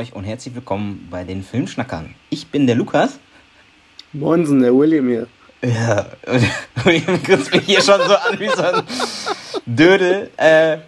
[0.00, 2.14] euch und herzlich willkommen bei den Filmschnackern.
[2.30, 3.18] Ich bin der Lukas.
[4.14, 5.26] Moinsen, der William hier.
[5.62, 6.06] Ja,
[6.84, 8.82] William grinst mich hier schon so an wie so ein
[9.66, 10.30] Dödel.
[10.38, 10.78] Äh,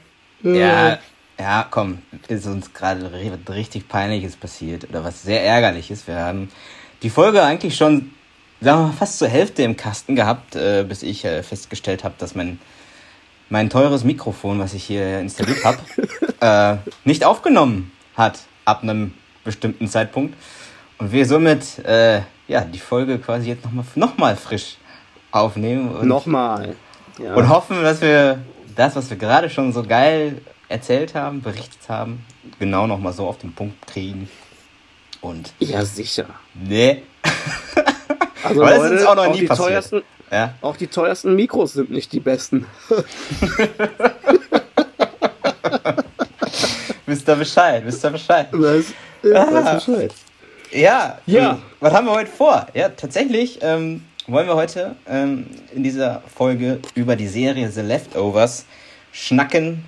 [0.43, 0.99] ja,
[1.39, 3.11] ja, komm, ist uns gerade
[3.51, 6.07] richtig Peinliches passiert oder was sehr Ärgerliches.
[6.07, 6.49] Wir haben
[7.03, 8.13] die Folge eigentlich schon,
[8.63, 12.15] sagen wir mal, fast zur Hälfte im Kasten gehabt, äh, bis ich äh, festgestellt habe,
[12.17, 12.59] dass mein,
[13.51, 15.81] mein teures Mikrofon, was ich hier installiert habe,
[16.41, 20.37] äh, nicht aufgenommen hat ab einem bestimmten Zeitpunkt.
[20.99, 24.77] Und wir somit äh, ja, die Folge quasi jetzt nochmal noch mal frisch
[25.31, 25.89] aufnehmen.
[25.95, 26.77] Und, nochmal.
[27.19, 27.35] Ja.
[27.35, 28.41] Und hoffen, dass wir
[28.77, 32.25] das, was wir gerade schon so geil erzählt haben, berichtet haben,
[32.59, 34.29] genau nochmal so auf den Punkt kriegen.
[35.21, 35.53] Und.
[35.59, 36.27] Ja, sicher.
[36.55, 37.03] Nee.
[38.45, 40.05] Also Aber Leute, auch noch nie passiert.
[40.29, 40.55] Ja?
[40.63, 42.67] Auch die teuersten Mikros sind nicht die besten.
[47.13, 48.49] wisst ihr Bescheid, wisst ihr Bescheid.
[48.53, 48.87] Was?
[49.23, 49.75] Ja, ah.
[49.75, 50.15] Bescheid.
[50.71, 51.59] Ja, ja.
[51.81, 52.67] Was haben wir heute vor?
[52.73, 58.65] Ja, tatsächlich ähm, wollen wir heute ähm, in dieser Folge über die Serie The Leftovers
[59.13, 59.85] schnacken,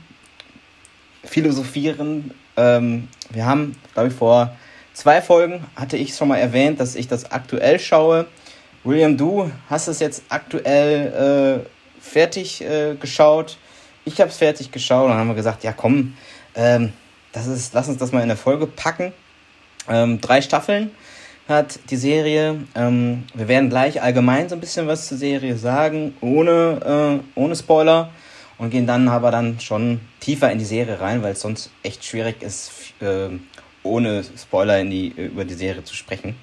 [1.25, 2.33] philosophieren.
[2.59, 4.55] Ähm, wir haben, glaube ich, vor
[4.93, 8.27] zwei Folgen hatte ich schon mal erwähnt, dass ich das aktuell schaue.
[8.85, 13.57] William, du hast es jetzt aktuell äh, fertig äh, geschaut.
[14.05, 16.15] Ich habe es fertig geschaut und dann haben wir gesagt, ja komm,
[16.55, 16.93] ähm,
[17.35, 19.13] das ist, lass uns das mal in der Folge packen.
[19.89, 20.93] Ähm, drei Staffeln
[21.49, 22.61] hat die Serie.
[22.75, 27.57] Ähm, wir werden gleich allgemein so ein bisschen was zur Serie sagen, ohne, äh, ohne
[27.57, 28.11] Spoiler.
[28.57, 32.05] Und gehen dann aber dann schon tiefer in die Serie rein, weil es sonst echt
[32.05, 33.31] schwierig ist, äh,
[33.83, 36.37] ohne Spoiler in die, über die Serie zu sprechen.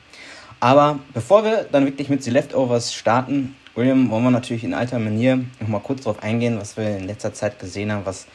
[0.60, 5.00] Aber bevor wir dann wirklich mit The Leftovers starten, William, wollen wir natürlich in alter
[5.00, 8.28] Manier nochmal kurz darauf eingehen, was wir in letzter Zeit gesehen haben, was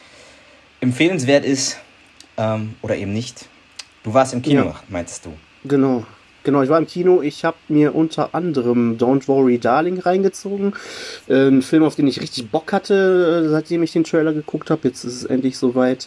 [0.80, 1.78] empfehlenswert ist
[2.36, 3.48] ähm, oder eben nicht.
[4.02, 4.80] Du warst im Kino, ja.
[4.88, 5.32] meinst du?
[5.64, 6.04] Genau.
[6.46, 7.22] Genau, ich war im Kino.
[7.22, 10.74] Ich habe mir unter anderem Don't Worry Darling reingezogen.
[11.26, 14.70] Äh, ein Film, auf den ich richtig Bock hatte, äh, seitdem ich den Trailer geguckt
[14.70, 14.86] habe.
[14.86, 16.06] Jetzt ist es endlich soweit.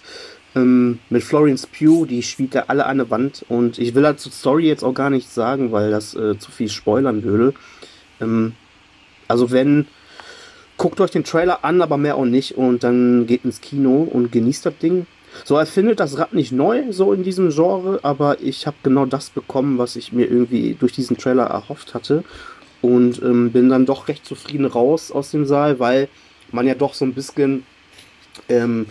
[0.55, 3.45] Ähm, mit Florence Pugh, die spielt da alle an der Wand.
[3.49, 6.69] Und ich will dazu Story jetzt auch gar nichts sagen, weil das äh, zu viel
[6.69, 7.53] spoilern würde.
[8.21, 8.53] Ähm,
[9.27, 9.87] also wenn,
[10.77, 12.57] guckt euch den Trailer an, aber mehr auch nicht.
[12.57, 15.05] Und dann geht ins Kino und genießt das Ding.
[15.43, 19.05] So, er findet das Rad nicht neu, so in diesem Genre, aber ich habe genau
[19.05, 22.23] das bekommen, was ich mir irgendwie durch diesen Trailer erhofft hatte.
[22.81, 26.07] Und ähm, bin dann doch recht zufrieden raus aus dem Saal, weil
[26.51, 27.65] man ja doch so ein bisschen
[28.47, 28.87] ähm,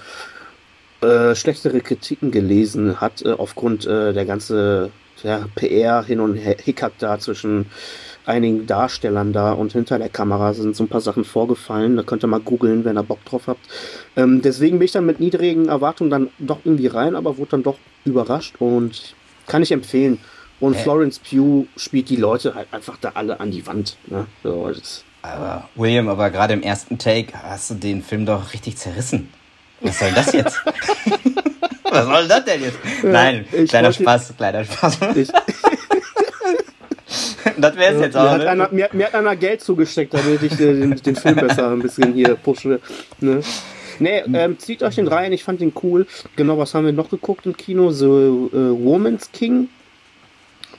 [1.00, 4.90] äh, schlechtere Kritiken gelesen hat, äh, aufgrund äh, der ganze
[5.22, 7.66] ja, PR hin und her Hickhack da zwischen
[8.28, 11.96] einigen Darstellern da und hinter der Kamera sind so ein paar Sachen vorgefallen.
[11.96, 13.66] Da könnt ihr mal googeln, wenn ihr Bock drauf habt.
[14.16, 17.62] Ähm, deswegen bin ich dann mit niedrigen Erwartungen dann doch irgendwie rein, aber wurde dann
[17.62, 19.14] doch überrascht und
[19.46, 20.18] kann ich empfehlen.
[20.60, 20.78] Und äh.
[20.78, 23.96] Florence Pugh spielt die Leute halt einfach da alle an die Wand.
[24.06, 24.26] Ne?
[24.42, 24.70] So,
[25.22, 29.32] aber William, aber gerade im ersten Take hast du den Film doch richtig zerrissen.
[29.80, 30.60] Was soll das jetzt?
[31.90, 32.78] Was soll das denn jetzt?
[33.02, 34.98] Nein, kleiner Spaß, kleiner Spaß.
[35.16, 35.28] Ich,
[37.60, 38.24] das wäre es jetzt auch.
[38.24, 38.48] Mir hat, ne?
[38.48, 41.80] einer, mir, mir, hat einer Geld zugesteckt, damit ich äh, den, den, Film besser ein
[41.80, 42.80] bisschen hier pushe.
[43.20, 43.42] Ne?
[43.98, 46.06] Nee, ähm, zieht euch den rein, ich fand den cool.
[46.36, 47.90] Genau, was haben wir noch geguckt im Kino?
[47.90, 49.68] So äh, Woman's King.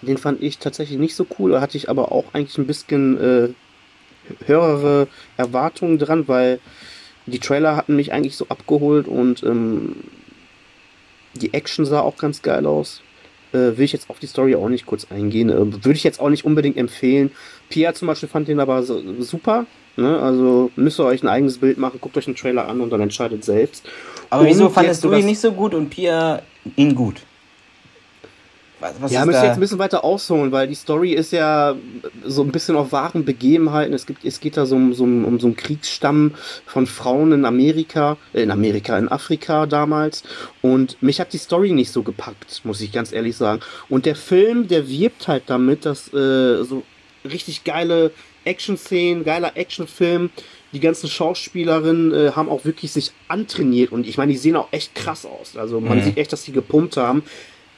[0.02, 1.52] Den fand ich tatsächlich nicht so cool.
[1.52, 3.50] Da hatte ich aber auch eigentlich ein bisschen äh,
[4.46, 6.60] höhere Erwartungen dran, weil
[7.26, 9.98] die Trailer hatten mich eigentlich so abgeholt und ähm,
[11.34, 13.02] die Action sah auch ganz geil aus.
[13.52, 15.50] Äh, will ich jetzt auf die Story auch nicht kurz eingehen.
[15.50, 17.32] Äh, Würde ich jetzt auch nicht unbedingt empfehlen.
[17.70, 19.66] Pia zum Beispiel fand den aber so, super.
[19.96, 20.20] Ne?
[20.20, 23.02] Also müsst ihr euch ein eigenes Bild machen, guckt euch einen Trailer an und dann
[23.02, 23.86] entscheidet selbst.
[24.30, 26.42] Aber und wieso fandest du ihn nicht so gut und Pia
[26.76, 27.22] ihn gut?
[28.80, 31.76] Was, ja, müsste jetzt ein bisschen weiter ausholen, weil die Story ist ja
[32.26, 33.94] so ein bisschen auf wahren Begebenheiten.
[33.94, 36.34] Es, gibt, es geht da so um, so um, um so einen Kriegsstamm
[36.66, 40.24] von Frauen in Amerika, äh, in Amerika, in Afrika damals.
[40.62, 43.62] Und mich hat die Story nicht so gepackt, muss ich ganz ehrlich sagen.
[43.90, 46.84] Und der Film, der wirbt halt damit, dass äh, so
[47.26, 48.12] richtig geile
[48.46, 50.30] Action-Szenen, geiler Actionfilm.
[50.72, 54.68] Die ganzen Schauspielerinnen äh, haben auch wirklich sich antrainiert und ich meine, die sehen auch
[54.72, 55.58] echt krass aus.
[55.58, 56.04] Also man mhm.
[56.04, 57.24] sieht echt, dass die gepumpt haben.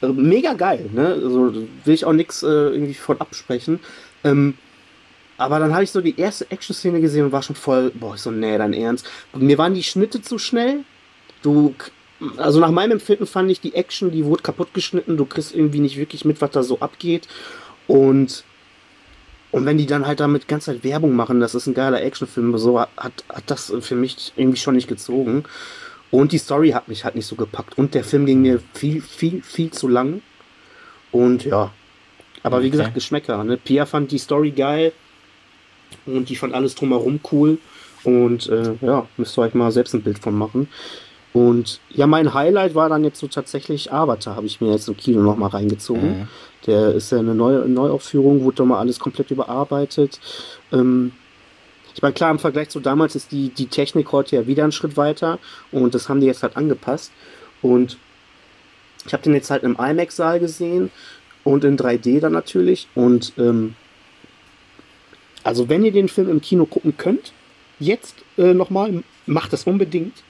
[0.02, 1.08] Also mega geil, ne?
[1.08, 3.80] Also will ich auch nichts äh, irgendwie von absprechen.
[4.24, 4.56] Ähm,
[5.38, 8.22] aber dann habe ich so die erste Action-Szene gesehen und war schon voll, boah, ich
[8.22, 9.08] so, nee, dein Ernst.
[9.34, 10.84] Mir waren die Schnitte zu schnell.
[11.42, 11.74] Du,
[12.38, 15.18] also nach meinem Empfinden fand ich die Action, die wurde kaputt geschnitten.
[15.18, 17.28] Du kriegst irgendwie nicht wirklich mit, was da so abgeht.
[17.88, 18.44] Und,
[19.50, 22.56] und wenn die dann halt damit ganz Zeit Werbung machen, das ist ein geiler Actionfilm,
[22.60, 25.44] so hat, hat das für mich irgendwie schon nicht gezogen.
[26.12, 27.78] Und die Story hat mich halt nicht so gepackt.
[27.78, 30.22] Und der Film ging mir viel, viel, viel zu lang.
[31.12, 31.72] Und ja.
[32.44, 32.66] Aber okay.
[32.66, 33.44] wie gesagt, Geschmäcker.
[33.44, 33.58] Ne?
[33.58, 34.94] Pia fand die Story geil
[36.06, 37.60] und die fand alles drumherum cool.
[38.04, 40.68] Und äh, ja, müsst ihr euch mal selbst ein Bild von machen.
[41.34, 44.98] Und ja, mein Highlight war dann jetzt so tatsächlich Avatar, habe ich mir jetzt im
[44.98, 46.22] Kino nochmal reingezogen.
[46.22, 46.28] Mhm.
[46.68, 50.20] Der ist ja eine neue Neuaufführung, wurde doch mal alles komplett überarbeitet.
[50.74, 51.14] Ähm,
[51.94, 54.72] ich meine, klar, im Vergleich zu damals ist die, die Technik heute ja wieder einen
[54.72, 55.40] Schritt weiter
[55.72, 57.12] und das haben die jetzt halt angepasst.
[57.62, 57.98] Und
[59.06, 60.92] ich habe den jetzt halt im IMAX-Saal gesehen
[61.44, 62.88] und in 3D dann natürlich.
[62.96, 63.76] Und ähm,
[65.44, 67.34] also wenn ihr den Film im Kino gucken könnt,
[67.80, 70.24] jetzt äh, nochmal, macht das unbedingt.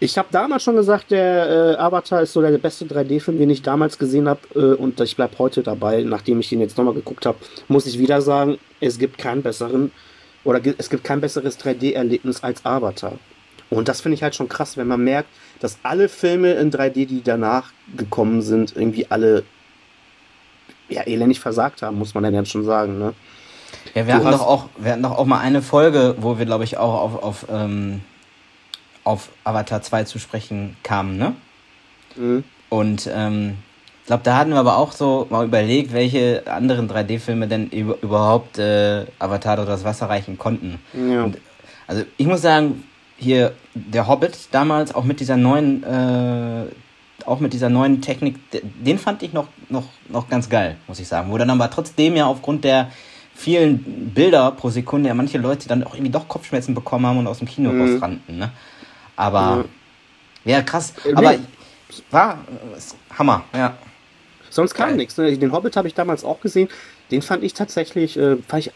[0.00, 3.62] Ich habe damals schon gesagt, der äh, Avatar ist so der beste 3D-Film, den ich
[3.62, 4.40] damals gesehen habe.
[4.54, 7.38] Äh, und ich bleibe heute dabei, nachdem ich den jetzt nochmal geguckt habe,
[7.68, 9.92] muss ich wieder sagen, es gibt keinen besseren
[10.42, 13.18] oder es gibt kein besseres 3D-Erlebnis als Avatar.
[13.70, 15.28] Und das finde ich halt schon krass, wenn man merkt,
[15.60, 19.44] dass alle Filme in 3D, die danach gekommen sind, irgendwie alle
[20.88, 22.98] ja, elendig versagt haben, muss man dann jetzt schon sagen.
[22.98, 23.14] Ne?
[23.94, 26.64] Ja, wir hatten, doch auch, wir hatten doch auch mal eine Folge, wo wir, glaube
[26.64, 28.00] ich, auch auf, auf, ähm,
[29.04, 31.34] auf Avatar 2 zu sprechen kamen, ne?
[32.16, 32.44] Mhm.
[32.68, 33.58] Und ähm,
[34.00, 38.58] ich glaube, da hatten wir aber auch so mal überlegt, welche anderen 3D-Filme denn überhaupt
[38.58, 40.78] äh, Avatar oder das Wasser reichen konnten.
[40.92, 41.24] Ja.
[41.24, 41.38] Und,
[41.86, 42.84] also ich muss sagen,
[43.16, 46.66] hier der Hobbit damals auch mit dieser neuen äh,
[47.26, 51.08] auch mit dieser neuen Technik, den fand ich noch, noch, noch ganz geil, muss ich
[51.08, 51.30] sagen.
[51.30, 52.90] Wo dann aber trotzdem ja aufgrund der
[53.34, 57.26] vielen Bilder pro Sekunde ja manche Leute dann auch irgendwie doch Kopfschmerzen bekommen haben und
[57.26, 57.80] aus dem Kino mhm.
[57.80, 58.38] rausrannten.
[58.38, 58.50] Ne?
[59.16, 59.64] Aber mhm.
[60.44, 60.94] ja, krass.
[61.04, 61.36] Äh, aber
[62.10, 62.38] war
[63.16, 63.76] Hammer, ja.
[64.50, 65.16] Sonst kam nichts.
[65.16, 65.36] Ne?
[65.36, 66.68] Den Hobbit habe ich damals auch gesehen.
[67.10, 68.72] Den fand ich tatsächlich, äh, fand ich,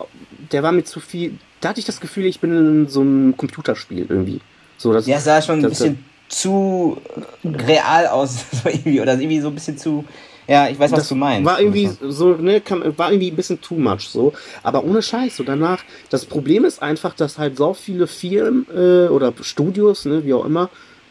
[0.53, 1.39] der war mir zu viel.
[1.61, 4.41] Da hatte ich das Gefühl, ich bin in so einem Computerspiel irgendwie.
[4.77, 7.01] So, das, ja, es sah schon ein bisschen zu
[7.45, 10.05] real aus, so irgendwie, oder irgendwie so ein bisschen zu.
[10.49, 11.45] Ja, ich weiß, was das du meinst.
[11.45, 12.63] War irgendwie so, ne,
[12.97, 14.33] war irgendwie ein bisschen too much so.
[14.63, 15.85] Aber ohne Scheiß, so danach.
[16.09, 20.47] Das Problem ist einfach, dass halt so viele Firmen äh, oder Studios, ne, wie auch
[20.47, 20.71] immer,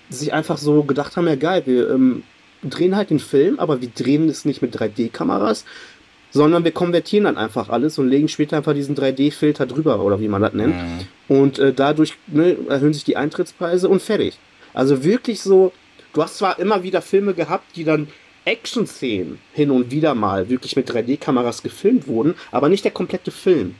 [0.10, 2.24] sich einfach so gedacht haben, ja geil, wir ähm,
[2.64, 5.66] drehen halt den Film, aber wir drehen es nicht mit 3D-Kameras,
[6.32, 10.28] sondern wir konvertieren dann einfach alles und legen später einfach diesen 3D-Filter drüber oder wie
[10.28, 10.76] man das nennt.
[10.76, 11.00] Mhm.
[11.28, 14.40] Und äh, dadurch ne, erhöhen sich die Eintrittspreise und fertig.
[14.74, 15.74] Also wirklich so,
[16.14, 18.08] du hast zwar immer wieder Filme gehabt, die dann
[18.48, 23.76] Action-Szenen hin und wieder mal wirklich mit 3D-Kameras gefilmt wurden, aber nicht der komplette Film.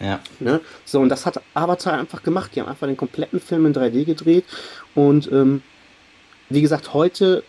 [0.00, 0.20] Ja.
[0.38, 0.60] Ne?
[0.84, 2.52] So, und das hat Avatar einfach gemacht.
[2.54, 4.44] Die haben einfach den kompletten Film in 3D gedreht.
[4.94, 5.62] Und ähm,
[6.50, 7.42] wie gesagt, heute,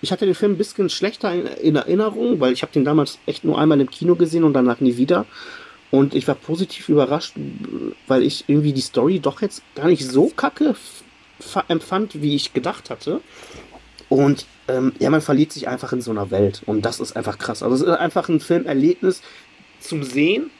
[0.00, 3.18] ich hatte den Film ein bisschen schlechter in, in Erinnerung, weil ich habe den damals
[3.26, 5.26] echt nur einmal im Kino gesehen und danach nie wieder.
[5.90, 7.34] Und ich war positiv überrascht,
[8.06, 10.74] weil ich irgendwie die Story doch jetzt gar nicht so kacke
[11.68, 13.20] empfand, wie ich gedacht hatte.
[14.08, 16.62] Und ähm, ja, man verliert sich einfach in so einer Welt.
[16.66, 17.62] Und das ist einfach krass.
[17.62, 19.22] Also es ist einfach ein Filmerlebnis
[19.80, 20.50] zum Sehen,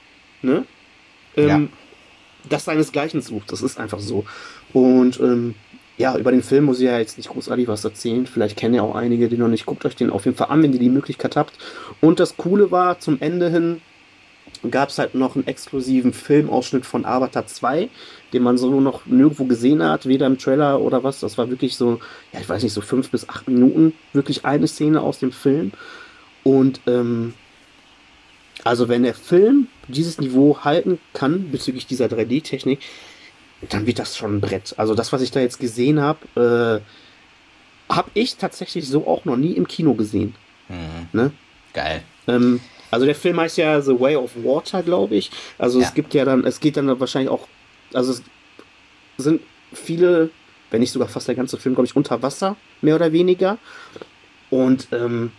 [0.43, 0.65] ne?
[1.37, 1.61] Ähm, ja.
[2.49, 3.53] Das seinesgleichen sucht.
[3.53, 4.25] Das ist einfach so.
[4.73, 5.55] Und ähm,
[5.97, 8.27] ja, über den Film muss ich ja jetzt nicht großartig was erzählen.
[8.27, 9.67] Vielleicht kennen ja auch einige, die noch nicht.
[9.67, 11.55] Guckt euch den auf jeden Fall an, wenn ihr die Möglichkeit habt.
[12.01, 13.81] Und das Coole war, zum Ende hin
[14.71, 17.89] gab es halt noch einen exklusiven Filmausschnitt von Avatar 2,
[18.33, 21.21] den man so noch nirgendwo gesehen hat, weder im Trailer oder was.
[21.21, 22.01] Das war wirklich so,
[22.33, 25.73] ja, ich weiß nicht, so fünf bis acht Minuten, wirklich eine Szene aus dem Film.
[26.43, 27.35] Und ähm,
[28.65, 32.81] also wenn der Film dieses Niveau halten kann bezüglich dieser 3D-Technik,
[33.69, 34.75] dann wird das schon ein Brett.
[34.77, 36.83] Also das, was ich da jetzt gesehen habe,
[37.91, 40.35] äh, habe ich tatsächlich so auch noch nie im Kino gesehen.
[40.69, 41.09] Mhm.
[41.13, 41.33] Ne?
[41.73, 42.03] Geil.
[42.27, 45.31] Ähm, also der Film heißt ja The Way of Water, glaube ich.
[45.59, 45.87] Also ja.
[45.87, 47.47] es gibt ja dann, es geht dann wahrscheinlich auch
[47.93, 48.23] also es
[49.17, 49.41] sind
[49.73, 50.31] viele,
[50.71, 53.59] wenn nicht sogar fast der ganze Film, glaube ich, unter Wasser, mehr oder weniger.
[54.51, 55.33] Und ähm,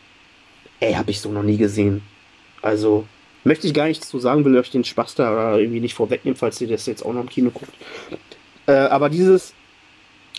[0.79, 2.01] ey, habe ich so noch nie gesehen.
[2.61, 3.07] Also
[3.43, 6.59] möchte ich gar nichts zu sagen, will euch den Spaß da irgendwie nicht vorwegnehmen, falls
[6.59, 7.71] ihr das jetzt auch noch im Kino guckt.
[8.65, 9.53] Äh, aber dieses,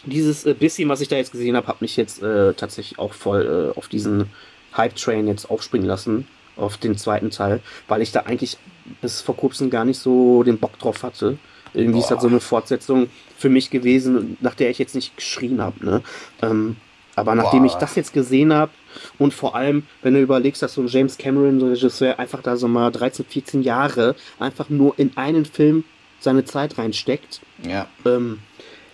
[0.04, 3.14] dieses äh, bisschen, was ich da jetzt gesehen habe, hat mich jetzt äh, tatsächlich auch
[3.14, 4.30] voll äh, auf diesen
[4.76, 6.26] Hype-Train jetzt aufspringen lassen,
[6.58, 8.58] auf den zweiten Teil, weil ich da eigentlich
[9.00, 11.38] bis vor kurzem gar nicht so den Bock drauf hatte.
[11.74, 12.02] Irgendwie Boah.
[12.02, 15.84] ist das so eine Fortsetzung für mich gewesen, nach der ich jetzt nicht geschrien habe.
[15.84, 16.02] Ne?
[16.42, 16.76] Ähm,
[17.14, 17.66] aber nachdem Boah.
[17.66, 18.72] ich das jetzt gesehen habe
[19.18, 22.42] und vor allem, wenn du überlegst, dass so ein James Cameron, so ein Regisseur, einfach
[22.42, 25.84] da so mal 13, 14 Jahre einfach nur in einen Film
[26.20, 27.86] seine Zeit reinsteckt, ja.
[28.04, 28.40] ähm,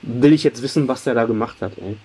[0.03, 1.73] will ich jetzt wissen, was der da gemacht hat.
[1.79, 1.97] Ey.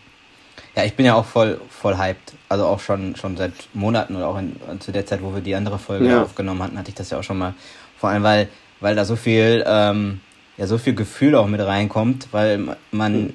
[0.79, 2.33] Ja, ich bin ja auch voll, voll hyped.
[2.47, 5.53] Also auch schon, schon seit Monaten oder auch in, zu der Zeit, wo wir die
[5.53, 6.23] andere Folge ja.
[6.23, 7.53] aufgenommen hatten, hatte ich das ja auch schon mal.
[7.97, 8.47] Vor allem, weil,
[8.79, 10.21] weil da so viel ähm,
[10.55, 13.33] ja so viel Gefühl auch mit reinkommt, weil man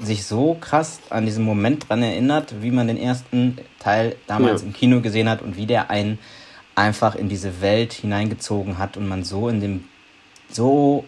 [0.00, 4.68] sich so krass an diesen Moment dran erinnert, wie man den ersten Teil damals ja.
[4.68, 6.18] im Kino gesehen hat und wie der einen
[6.74, 9.84] einfach in diese Welt hineingezogen hat und man so in dem
[10.50, 11.04] so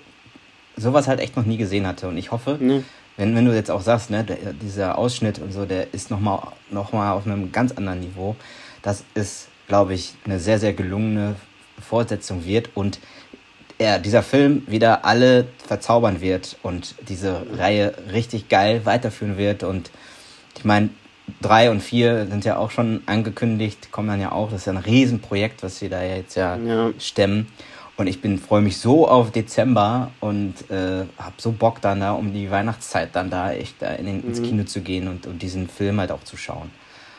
[0.77, 2.09] sowas halt echt noch nie gesehen hatte.
[2.09, 2.85] Und ich hoffe, mhm.
[3.17, 6.41] Wenn, wenn du jetzt auch sagst, ne, der, dieser Ausschnitt und so, der ist nochmal
[6.71, 8.37] noch mal auf einem ganz anderen Niveau.
[8.83, 11.37] Das ist, glaube ich, eine sehr, sehr gelungene
[11.81, 12.99] Fortsetzung wird und
[13.79, 19.63] er, dieser Film wieder alle verzaubern wird und diese Reihe richtig geil weiterführen wird.
[19.63, 19.91] Und
[20.57, 20.91] ich meine,
[21.41, 24.51] drei und vier sind ja auch schon angekündigt, kommen dann ja auch.
[24.51, 26.91] Das ist ja ein Riesenprojekt, was sie da jetzt ja, ja.
[26.99, 27.49] stemmen.
[28.03, 32.11] Und ich bin freue mich so auf Dezember und äh, habe so Bock dann da
[32.11, 34.27] um die Weihnachtszeit dann da echt da in den, mhm.
[34.27, 36.73] ins Kino zu gehen und, und diesen Film halt auch zu schauen.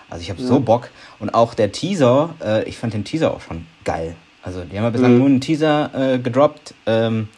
[0.09, 0.45] Also ich habe ja.
[0.45, 4.17] so Bock und auch der Teaser, äh, ich fand den Teaser auch schon geil.
[4.41, 5.17] Also die haben ja bislang mhm.
[5.19, 7.29] nur einen Teaser äh, gedroppt ähm,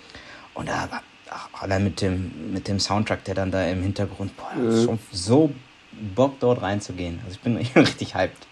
[0.55, 0.89] und da
[1.29, 4.85] ach, allein mit dem mit dem Soundtrack, der dann da im Hintergrund, boah, mhm.
[4.85, 5.51] schon so
[6.15, 7.19] Bock dort reinzugehen.
[7.23, 8.47] Also ich bin richtig hyped.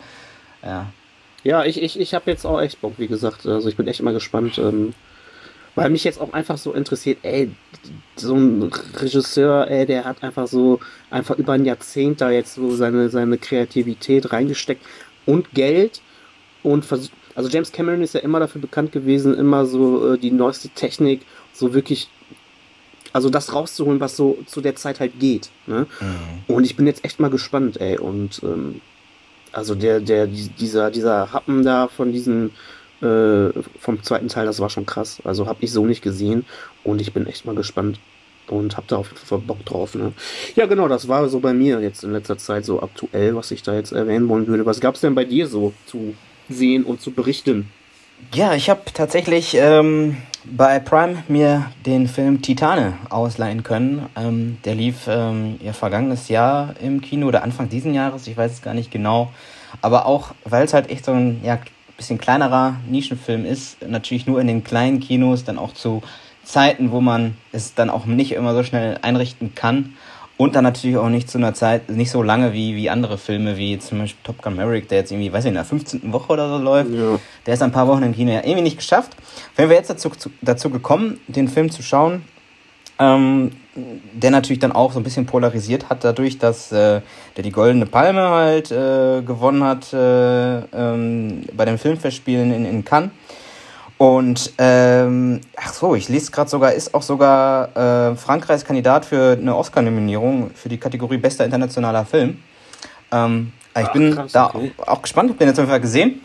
[0.61, 0.85] Ja.
[1.43, 3.45] Ja, ich, ich, ich habe jetzt auch echt Bock, wie gesagt.
[3.45, 4.93] Also ich bin echt mal gespannt, ähm,
[5.75, 7.51] weil mich jetzt auch einfach so interessiert, ey,
[8.15, 12.75] so ein Regisseur, ey, der hat einfach so, einfach über ein Jahrzehnt da jetzt so
[12.75, 14.85] seine, seine Kreativität reingesteckt
[15.25, 16.01] und Geld
[16.61, 20.31] und versucht, also James Cameron ist ja immer dafür bekannt gewesen, immer so äh, die
[20.31, 21.21] neueste Technik,
[21.51, 22.07] so wirklich,
[23.11, 25.49] also das rauszuholen, was so zu der Zeit halt geht.
[25.65, 25.87] Ne?
[25.99, 26.55] Mhm.
[26.55, 28.81] Und ich bin jetzt echt mal gespannt, ey, und ähm,
[29.53, 32.51] also der, der, dieser, dieser Happen da von diesem,
[33.01, 35.19] äh, vom zweiten Teil, das war schon krass.
[35.23, 36.45] Also habe ich so nicht gesehen
[36.83, 37.99] und ich bin echt mal gespannt
[38.47, 39.95] und hab da auf jeden Fall Bock drauf.
[39.95, 40.13] Ne?
[40.55, 43.63] Ja, genau, das war so bei mir jetzt in letzter Zeit so aktuell, was ich
[43.63, 44.65] da jetzt erwähnen wollen würde.
[44.65, 46.15] Was gab es denn bei dir so zu
[46.49, 47.69] sehen und zu berichten?
[48.33, 54.07] Ja, ich habe tatsächlich ähm, bei Prime mir den Film Titane ausleihen können.
[54.15, 58.51] Ähm, der lief ähm, ja vergangenes Jahr im Kino oder Anfang diesen Jahres, ich weiß
[58.51, 59.31] es gar nicht genau.
[59.81, 61.59] Aber auch, weil es halt echt so ein ja,
[61.97, 66.03] bisschen kleinerer Nischenfilm ist, natürlich nur in den kleinen Kinos, dann auch zu
[66.43, 69.93] Zeiten, wo man es dann auch nicht immer so schnell einrichten kann.
[70.35, 73.55] Und dann natürlich auch nicht zu einer Zeit, nicht so lange wie, wie andere Filme,
[73.57, 76.11] wie zum Beispiel Top Gun Maverick, der jetzt irgendwie, weiß ich, in der 15.
[76.11, 76.91] Woche oder so läuft.
[76.91, 77.19] Ja.
[77.45, 79.15] Der ist ein paar Wochen im Kino ja irgendwie nicht geschafft.
[79.55, 80.09] Wenn wir jetzt dazu,
[80.41, 82.23] dazu gekommen, den Film zu schauen,
[82.97, 87.01] ähm, der natürlich dann auch so ein bisschen polarisiert hat, dadurch, dass äh,
[87.37, 92.85] der die Goldene Palme halt äh, gewonnen hat äh, ähm, bei den Filmfestspielen in, in
[92.85, 93.11] Cannes.
[94.03, 99.37] Und ähm, ach so, ich lese gerade sogar, ist auch sogar äh, Frankreichs Kandidat für
[99.39, 102.43] eine Oscar-Nominierung für die Kategorie Bester internationaler Film.
[103.13, 104.73] Ähm, ich ach, bin krass, da okay.
[104.75, 106.19] auch, auch, gespannt, hab den jetzt auf jeden Fall gesehen.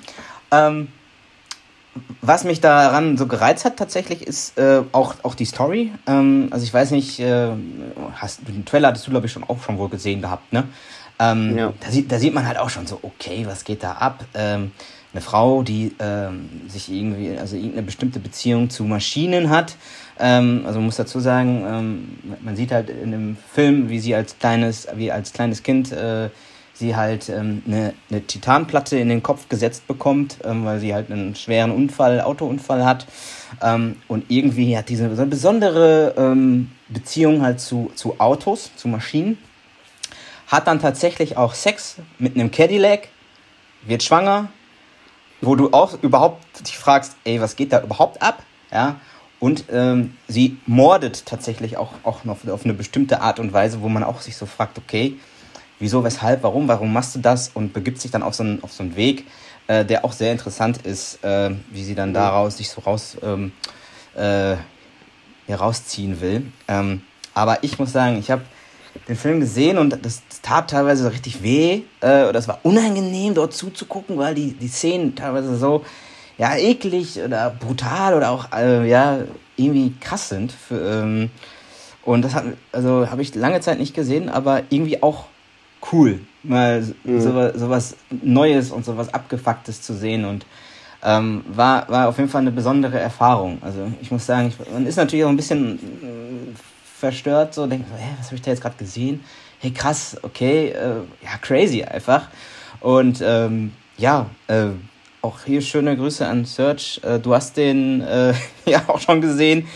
[0.51, 0.89] Ähm,
[2.21, 5.93] was mich daran so gereizt hat tatsächlich ist äh, auch, auch die Story.
[6.09, 7.51] Ähm, also ich weiß nicht, äh,
[8.17, 10.65] hast, den Trailer hattest du glaube ich schon auch schon wohl gesehen gehabt, ne?
[11.21, 11.73] Ähm, ja.
[11.79, 14.25] da, sieht, da sieht man halt auch schon so, okay, was geht da ab?
[14.35, 14.73] Ähm,
[15.13, 19.77] eine Frau, die ähm, sich irgendwie, also irgendeine bestimmte Beziehung zu Maschinen hat.
[20.19, 24.15] Ähm, also man muss dazu sagen, ähm, man sieht halt in dem Film, wie sie
[24.15, 26.29] als kleines, wie als kleines Kind äh,
[26.75, 31.11] sie halt ähm, eine, eine Titanplatte in den Kopf gesetzt bekommt, ähm, weil sie halt
[31.11, 33.07] einen schweren Unfall, Autounfall hat.
[33.63, 39.39] Ähm, und irgendwie hat diese besondere ähm, Beziehung halt zu, zu Autos, zu Maschinen.
[40.47, 43.09] Hat dann tatsächlich auch Sex mit einem Cadillac,
[43.87, 44.49] wird schwanger,
[45.41, 48.43] wo du auch überhaupt dich fragst, ey, was geht da überhaupt ab?
[48.73, 48.97] Ja.
[49.41, 53.89] Und ähm, sie mordet tatsächlich auch, auch noch auf eine bestimmte Art und Weise, wo
[53.89, 55.17] man auch sich so fragt, okay,
[55.79, 57.51] wieso, weshalb, warum, warum machst du das?
[57.55, 59.27] Und begibt sich dann auf so einen, auf so einen Weg,
[59.69, 63.53] äh, der auch sehr interessant ist, äh, wie sie dann daraus sich so raus ähm,
[64.17, 64.57] äh,
[65.47, 66.51] herausziehen will.
[66.67, 67.03] Ähm,
[67.33, 68.43] aber ich muss sagen, ich habe
[69.07, 71.83] den Film gesehen und das, das tat teilweise so richtig weh.
[72.01, 75.85] Äh, das war unangenehm, dort zuzugucken, weil die, die Szenen teilweise so
[76.39, 79.19] ja, eklig oder brutal oder auch äh, ja,
[79.57, 80.53] irgendwie krass sind.
[80.53, 81.31] Für, ähm,
[82.05, 85.25] und das hat, also habe ich lange Zeit nicht gesehen, aber irgendwie auch
[85.93, 87.21] cool, mal mhm.
[87.21, 90.47] so, so was Neues und so was Abgefucktes zu sehen und
[91.03, 93.59] ähm, war, war auf jeden Fall eine besondere Erfahrung.
[93.61, 96.55] Also ich muss sagen, ich, man ist natürlich auch ein bisschen äh,
[96.99, 99.25] verstört, so denkt, hä, was habe ich da jetzt gerade gesehen?
[99.61, 102.29] Hey, krass, okay, äh, ja, crazy einfach.
[102.81, 104.69] Und ähm, ja, äh,
[105.23, 107.01] auch hier schöne Grüße an Search.
[107.03, 108.35] Äh, du hast den äh,
[108.67, 109.67] ja auch schon gesehen.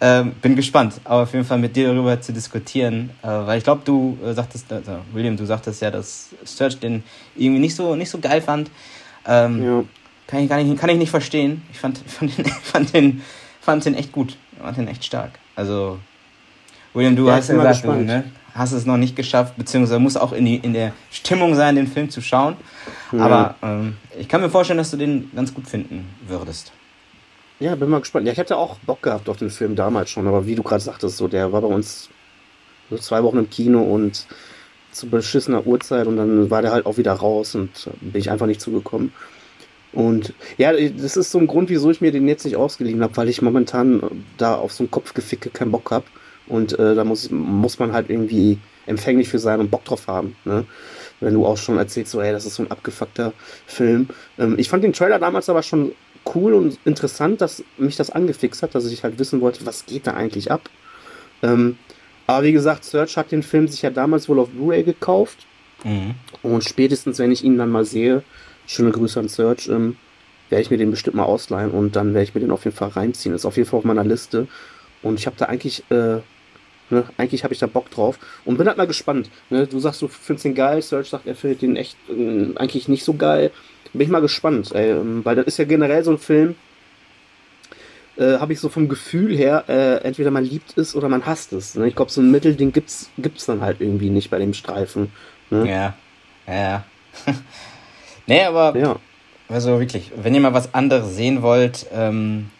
[0.00, 3.64] Ähm, bin gespannt, aber auf jeden Fall mit dir darüber zu diskutieren, äh, weil ich
[3.64, 7.02] glaube, du äh, sagtest, also William, du sagtest ja, dass Search den
[7.36, 8.70] irgendwie nicht so, nicht so geil fand.
[9.26, 9.84] Ähm, ja.
[10.26, 11.62] kann, ich gar nicht, kann ich nicht verstehen.
[11.70, 13.22] Ich fand, fand, den, fand, den,
[13.60, 14.36] fand den echt gut.
[14.52, 15.38] Ich fand den echt stark.
[15.54, 15.98] Also
[16.94, 18.24] William, du ja, hast ja gesagt, du, ne?
[18.54, 21.88] hast es noch nicht geschafft, beziehungsweise musst auch in, die, in der Stimmung sein, den
[21.88, 22.56] Film zu schauen.
[23.12, 23.18] Ja.
[23.18, 26.72] Aber ähm, ich kann mir vorstellen, dass du den ganz gut finden würdest.
[27.60, 28.26] Ja, bin mal gespannt.
[28.26, 30.82] Ja, ich hatte auch Bock gehabt auf den Film damals schon, aber wie du gerade
[30.82, 32.08] sagtest, so, der war bei uns
[32.90, 34.26] so zwei Wochen im Kino und
[34.92, 38.46] zu beschissener Uhrzeit und dann war der halt auch wieder raus und bin ich einfach
[38.46, 39.12] nicht zugekommen.
[39.92, 43.16] Und ja, das ist so ein Grund, wieso ich mir den jetzt nicht ausgeliehen habe,
[43.16, 46.06] weil ich momentan da auf so ein Kopfgeficke keinen Bock habe.
[46.46, 50.36] Und äh, da muss, muss man halt irgendwie empfänglich für sein und Bock drauf haben.
[50.44, 50.64] Ne?
[51.20, 53.32] Wenn du auch schon erzählst, so, ey, das ist so ein abgefuckter
[53.66, 54.08] Film.
[54.38, 55.92] Ähm, ich fand den Trailer damals aber schon
[56.34, 60.06] cool und interessant, dass mich das angefixt hat, dass ich halt wissen wollte, was geht
[60.06, 60.68] da eigentlich ab.
[61.42, 61.78] Ähm,
[62.26, 65.46] aber wie gesagt, Search hat den Film sich ja damals wohl auf Blu-ray gekauft.
[65.84, 66.14] Mhm.
[66.42, 68.22] Und spätestens, wenn ich ihn dann mal sehe,
[68.66, 69.96] schöne Grüße an Search, ähm,
[70.48, 72.76] werde ich mir den bestimmt mal ausleihen und dann werde ich mir den auf jeden
[72.76, 73.34] Fall reinziehen.
[73.34, 74.46] Ist auf jeden Fall auf meiner Liste.
[75.02, 76.18] Und ich habe da eigentlich, äh,
[76.90, 79.30] ne, eigentlich habe ich da Bock drauf und bin halt mal gespannt.
[79.50, 79.66] Ne?
[79.66, 83.04] Du sagst, du findest den geil, Search sagt, er findet den echt äh, eigentlich nicht
[83.04, 83.50] so geil.
[83.92, 86.56] Bin ich mal gespannt, ey, ähm, weil das ist ja generell so ein Film,
[88.16, 91.52] äh, habe ich so vom Gefühl her, äh, entweder man liebt es oder man hasst
[91.52, 91.74] es.
[91.74, 91.88] Ne?
[91.88, 95.10] Ich glaube, so ein Mittelding gibt's gibt's dann halt irgendwie nicht bei dem Streifen.
[95.50, 95.68] Ne?
[95.68, 95.94] Ja,
[96.46, 96.84] ja.
[98.26, 98.96] nee, aber ja.
[99.48, 102.50] also wirklich, wenn ihr mal was anderes sehen wollt, ähm,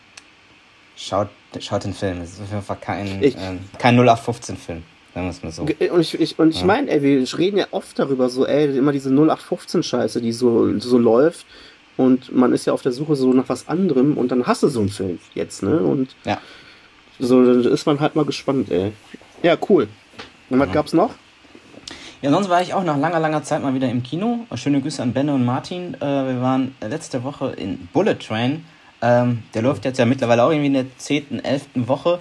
[0.97, 1.29] schaut,
[1.61, 2.21] schaut den Film.
[2.21, 4.83] Es ist auf jeden Fall kein, ich, ähm, kein 0815-Film.
[5.15, 5.63] Sagen wir es mal so.
[5.63, 6.67] Und ich, ich, und ich ja.
[6.67, 10.99] meine, ey, wir reden ja oft darüber, so, ey, immer diese 0815-Scheiße, die so, so
[10.99, 11.47] läuft
[11.97, 14.69] und man ist ja auf der Suche so nach was anderem und dann hast du
[14.69, 15.79] so einen Film jetzt, ne?
[15.79, 16.39] Und ja.
[17.19, 18.93] so dann ist man halt mal gespannt, ey.
[19.43, 19.89] Ja, cool.
[20.51, 20.75] Und was ja.
[20.75, 21.15] gab's noch?
[22.23, 24.47] Ja, sonst war ich auch nach langer, langer Zeit mal wieder im Kino.
[24.55, 25.95] Schöne Grüße an Benne und Martin.
[25.95, 28.65] Äh, wir waren letzte Woche in Bullet Train.
[29.05, 31.67] Ähm, der läuft jetzt ja mittlerweile auch irgendwie in der 10., 11.
[31.75, 32.21] Woche.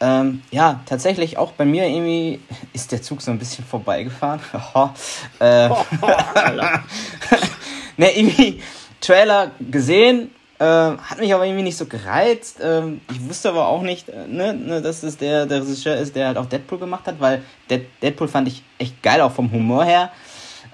[0.00, 2.40] Ähm, ja, tatsächlich auch bei mir irgendwie
[2.72, 4.40] ist der Zug so ein bisschen vorbeigefahren.
[5.38, 5.68] äh,
[7.96, 8.60] ne, irgendwie
[9.00, 12.58] Trailer gesehen, äh, hat mich aber irgendwie nicht so gereizt.
[12.60, 16.16] Ähm, ich wusste aber auch nicht, äh, ne, ne, dass es der, der Regisseur ist,
[16.16, 19.84] der halt auch Deadpool gemacht hat, weil Deadpool fand ich echt geil, auch vom Humor
[19.84, 20.10] her.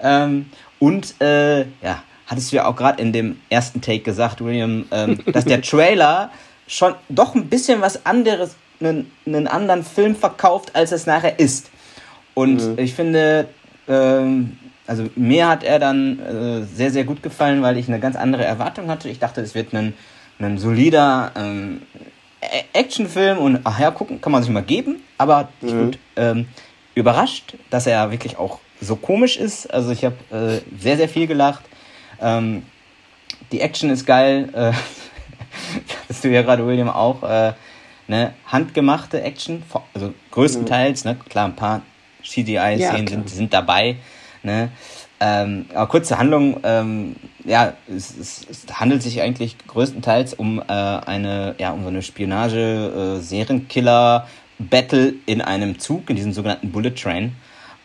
[0.01, 4.85] Ähm, und äh, ja, hattest du ja auch gerade in dem ersten Take gesagt, William,
[4.91, 6.31] ähm, dass der Trailer
[6.65, 11.69] schon doch ein bisschen was anderes, einen, einen anderen Film verkauft, als es nachher ist.
[12.33, 12.79] Und mhm.
[12.79, 13.49] ich finde,
[13.89, 18.15] ähm, also mir hat er dann äh, sehr, sehr gut gefallen, weil ich eine ganz
[18.15, 19.09] andere Erwartung hatte.
[19.09, 19.93] Ich dachte, es wird ein,
[20.39, 21.81] ein solider ähm,
[22.71, 25.03] Actionfilm und ach ja, gucken, kann man sich mal geben.
[25.17, 25.91] Aber ich mhm.
[25.91, 26.47] bin ähm,
[26.95, 29.71] überrascht, dass er wirklich auch so komisch ist.
[29.71, 31.63] Also ich habe äh, sehr, sehr viel gelacht.
[32.21, 32.63] Ähm,
[33.51, 34.49] die Action ist geil.
[34.53, 34.73] Äh,
[36.07, 37.23] das du ja gerade, William, auch.
[37.23, 37.53] Äh,
[38.07, 41.11] ne, handgemachte Action, also größtenteils, mhm.
[41.11, 41.81] ne, klar, ein paar
[42.23, 43.97] CGI-Szenen ja, sind, sind dabei.
[44.43, 44.69] Ne?
[45.19, 50.63] Ähm, aber kurze Handlung, ähm, ja, es, es, es, handelt sich eigentlich größtenteils um äh,
[50.63, 56.71] eine, ja, um so eine Spionage, äh, Serienkiller, Battle in einem Zug, in diesem sogenannten
[56.71, 57.35] Bullet Train.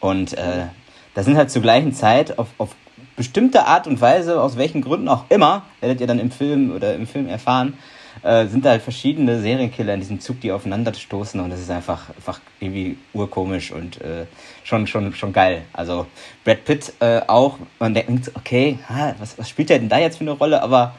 [0.01, 0.66] Und äh,
[1.14, 2.75] da sind halt zur gleichen Zeit auf, auf
[3.16, 6.94] bestimmte Art und Weise, aus welchen Gründen auch immer, werdet ihr dann im Film oder
[6.94, 7.76] im Film erfahren,
[8.22, 11.70] äh, sind da halt verschiedene Serienkiller in diesem Zug, die aufeinander stoßen und das ist
[11.70, 14.26] einfach, einfach irgendwie urkomisch und äh,
[14.64, 15.62] schon, schon, schon geil.
[15.72, 16.07] Also
[16.44, 20.18] Brad Pitt äh, auch, man denkt, okay, ha, was, was spielt der denn da jetzt
[20.18, 20.62] für eine Rolle?
[20.62, 20.94] Aber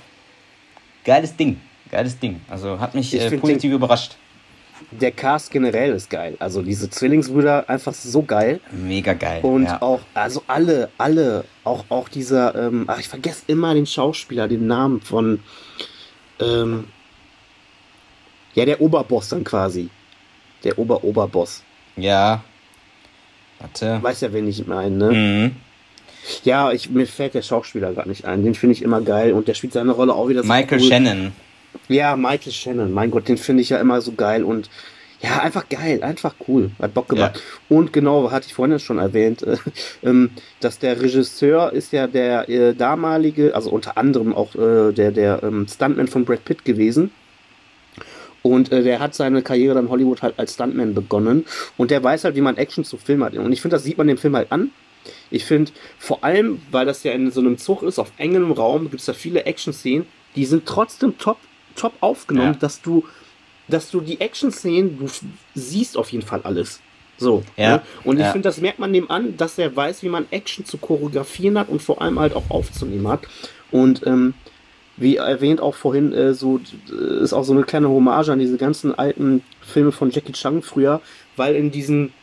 [1.03, 1.59] geiles Ding,
[1.91, 2.41] geiles Ding.
[2.49, 4.15] Also hat mich äh, positiv den, überrascht.
[4.91, 6.35] Der Cast generell ist geil.
[6.39, 8.59] Also diese Zwillingsbrüder einfach so geil.
[8.71, 9.41] Mega geil.
[9.43, 9.81] Und ja.
[9.81, 14.67] auch, also alle, alle, auch, auch dieser, ähm, ach, ich vergesse immer den Schauspieler, den
[14.67, 15.39] Namen von,
[16.39, 16.85] ähm,
[18.53, 19.89] ja, der Oberboss dann quasi.
[20.63, 21.63] Der Ober-Oberboss.
[21.95, 22.43] Ja.
[23.59, 23.99] Warte.
[24.01, 25.11] Weiß ja, wen ich meine, ne?
[25.11, 25.55] Mhm.
[26.43, 28.43] Ja, ich, mir fällt der Schauspieler gar nicht ein.
[28.43, 30.87] Den finde ich immer geil und der spielt seine Rolle auch wieder so Michael cool.
[30.87, 31.31] Shannon.
[31.87, 32.91] Ja, Michael Shannon.
[32.91, 34.69] Mein Gott, den finde ich ja immer so geil und
[35.19, 37.35] ja, einfach geil, einfach cool, hat Bock gemacht.
[37.35, 37.75] Ja.
[37.75, 39.57] Und genau, hatte ich vorhin schon erwähnt, äh,
[40.03, 45.11] äh, dass der Regisseur ist ja der äh, damalige, also unter anderem auch äh, der,
[45.11, 47.11] der ähm, Stuntman von Brad Pitt gewesen.
[48.43, 51.45] Und äh, der hat seine Karriere dann Hollywood halt als Stuntman begonnen.
[51.77, 53.35] Und der weiß halt, wie man Action zu filmen hat.
[53.35, 54.69] Und ich finde, das sieht man dem Film halt an.
[55.31, 58.83] Ich finde, vor allem, weil das ja in so einem Zug ist, auf engem Raum,
[58.83, 61.37] gibt es da viele Action-Szenen, die sind trotzdem top,
[61.77, 62.59] top aufgenommen, ja.
[62.59, 63.05] dass du,
[63.67, 65.07] dass du die Action-Szenen, du
[65.55, 66.81] siehst auf jeden Fall alles.
[67.17, 67.43] So.
[67.55, 67.77] Ja.
[67.77, 67.81] Ne?
[68.03, 68.31] Und ich ja.
[68.31, 71.69] finde, das merkt man dem an, dass er weiß, wie man Action zu choreografieren hat
[71.69, 73.21] und vor allem halt auch aufzunehmen hat.
[73.71, 74.33] Und ähm,
[74.97, 76.59] wie erwähnt auch vorhin, äh, so
[76.89, 80.61] äh, ist auch so eine kleine Hommage an diese ganzen alten Filme von Jackie Chan
[80.61, 81.01] früher,
[81.35, 82.13] weil in diesen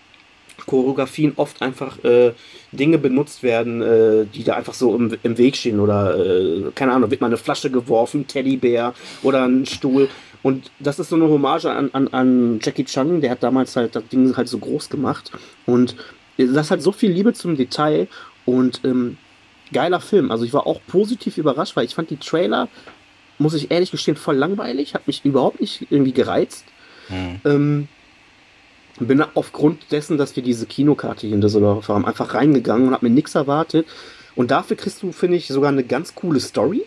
[0.66, 2.32] Choreografien oft einfach äh,
[2.72, 6.92] Dinge benutzt werden, äh, die da einfach so im, im Weg stehen oder äh, keine
[6.92, 10.08] Ahnung, wird mal eine Flasche geworfen, Teddybär oder ein Stuhl.
[10.42, 13.96] Und das ist so eine Hommage an, an, an Jackie Chan, der hat damals halt
[13.96, 15.32] das Ding halt so groß gemacht.
[15.64, 15.96] Und
[16.36, 18.08] das hat so viel Liebe zum Detail
[18.44, 19.16] und ähm,
[19.72, 20.30] geiler Film.
[20.30, 22.68] Also ich war auch positiv überrascht, weil ich fand die Trailer,
[23.38, 26.64] muss ich ehrlich gestehen, voll langweilig, hat mich überhaupt nicht irgendwie gereizt.
[27.08, 27.40] Mhm.
[27.44, 27.88] Ähm,
[29.00, 33.08] bin aufgrund dessen, dass wir diese Kinokarte hier in Düsseldorf haben, einfach reingegangen und habe
[33.08, 33.86] mir nichts erwartet.
[34.36, 36.84] Und dafür kriegst du, finde ich, sogar eine ganz coole Story.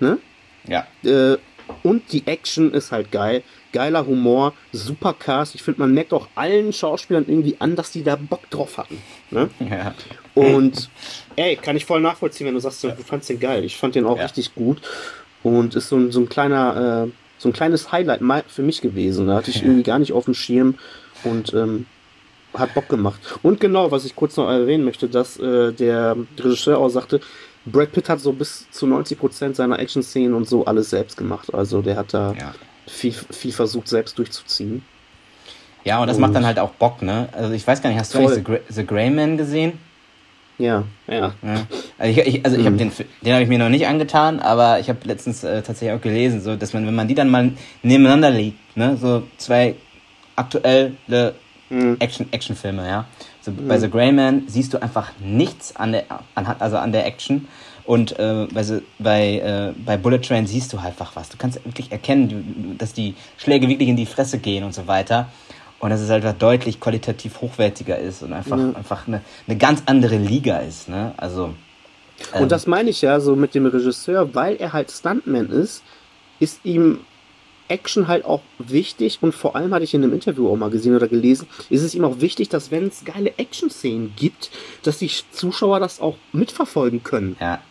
[0.00, 0.18] Ne?
[0.66, 0.86] Ja.
[1.04, 1.38] Äh,
[1.82, 3.42] und die Action ist halt geil.
[3.72, 5.54] Geiler Humor, super Cast.
[5.54, 8.98] Ich finde, man merkt auch allen Schauspielern irgendwie an, dass die da Bock drauf hatten.
[9.30, 9.50] Ne?
[9.58, 9.94] Ja.
[10.34, 10.90] Und
[11.36, 13.64] ey, kann ich voll nachvollziehen, wenn du sagst, du fandst den geil.
[13.64, 14.24] Ich fand den auch ja.
[14.24, 14.80] richtig gut.
[15.42, 19.26] Und ist so ein, so ein kleiner, äh, so ein kleines Highlight für mich gewesen.
[19.26, 20.76] Da hatte ich irgendwie gar nicht auf dem Schirm
[21.24, 21.86] und ähm,
[22.54, 23.20] hat Bock gemacht.
[23.42, 27.20] Und genau, was ich kurz noch erwähnen möchte, dass äh, der Regisseur auch sagte,
[27.66, 31.52] Brad Pitt hat so bis zu 90% seiner Action-Szenen und so alles selbst gemacht.
[31.54, 32.54] Also der hat da ja.
[32.86, 34.84] viel, viel versucht, selbst durchzuziehen.
[35.84, 37.28] Ja, und das und macht dann halt auch Bock, ne?
[37.32, 39.78] Also ich weiß gar nicht, hast du eigentlich The, Gra The Grey Man gesehen?
[40.56, 41.34] Ja, ja.
[41.42, 41.66] ja.
[41.98, 42.66] Also ich, ich, also ich mhm.
[42.66, 45.96] habe den, den habe ich mir noch nicht angetan, aber ich habe letztens äh, tatsächlich
[45.96, 49.74] auch gelesen, so dass man, wenn man die dann mal nebeneinander legt, ne, so zwei
[50.36, 51.34] aktuelle
[51.70, 51.96] mhm.
[51.98, 53.06] Action Actionfilme, ja.
[53.40, 53.68] So, mhm.
[53.68, 57.48] Bei The Grey Man siehst du einfach nichts an der, an, also an der Action.
[57.84, 58.64] Und äh, bei,
[58.98, 61.28] bei, äh, bei Bullet Train siehst du halt einfach was.
[61.28, 65.28] Du kannst wirklich erkennen, dass die Schläge wirklich in die Fresse gehen und so weiter.
[65.80, 68.72] Und dass es halt deutlich qualitativ hochwertiger ist und einfach, ja.
[68.74, 70.88] einfach eine, eine ganz andere Liga ist.
[70.88, 71.12] Ne?
[71.18, 71.54] Also,
[72.32, 75.82] ähm, und das meine ich ja so mit dem Regisseur, weil er halt Stuntman ist,
[76.40, 77.00] ist ihm
[77.68, 80.94] Action halt auch wichtig und vor allem hatte ich in einem Interview auch mal gesehen
[80.94, 84.50] oder gelesen, ist es ihm auch wichtig, dass wenn es geile Action-Szenen gibt,
[84.82, 87.36] dass die Zuschauer das auch mitverfolgen können.
[87.40, 87.62] Ja.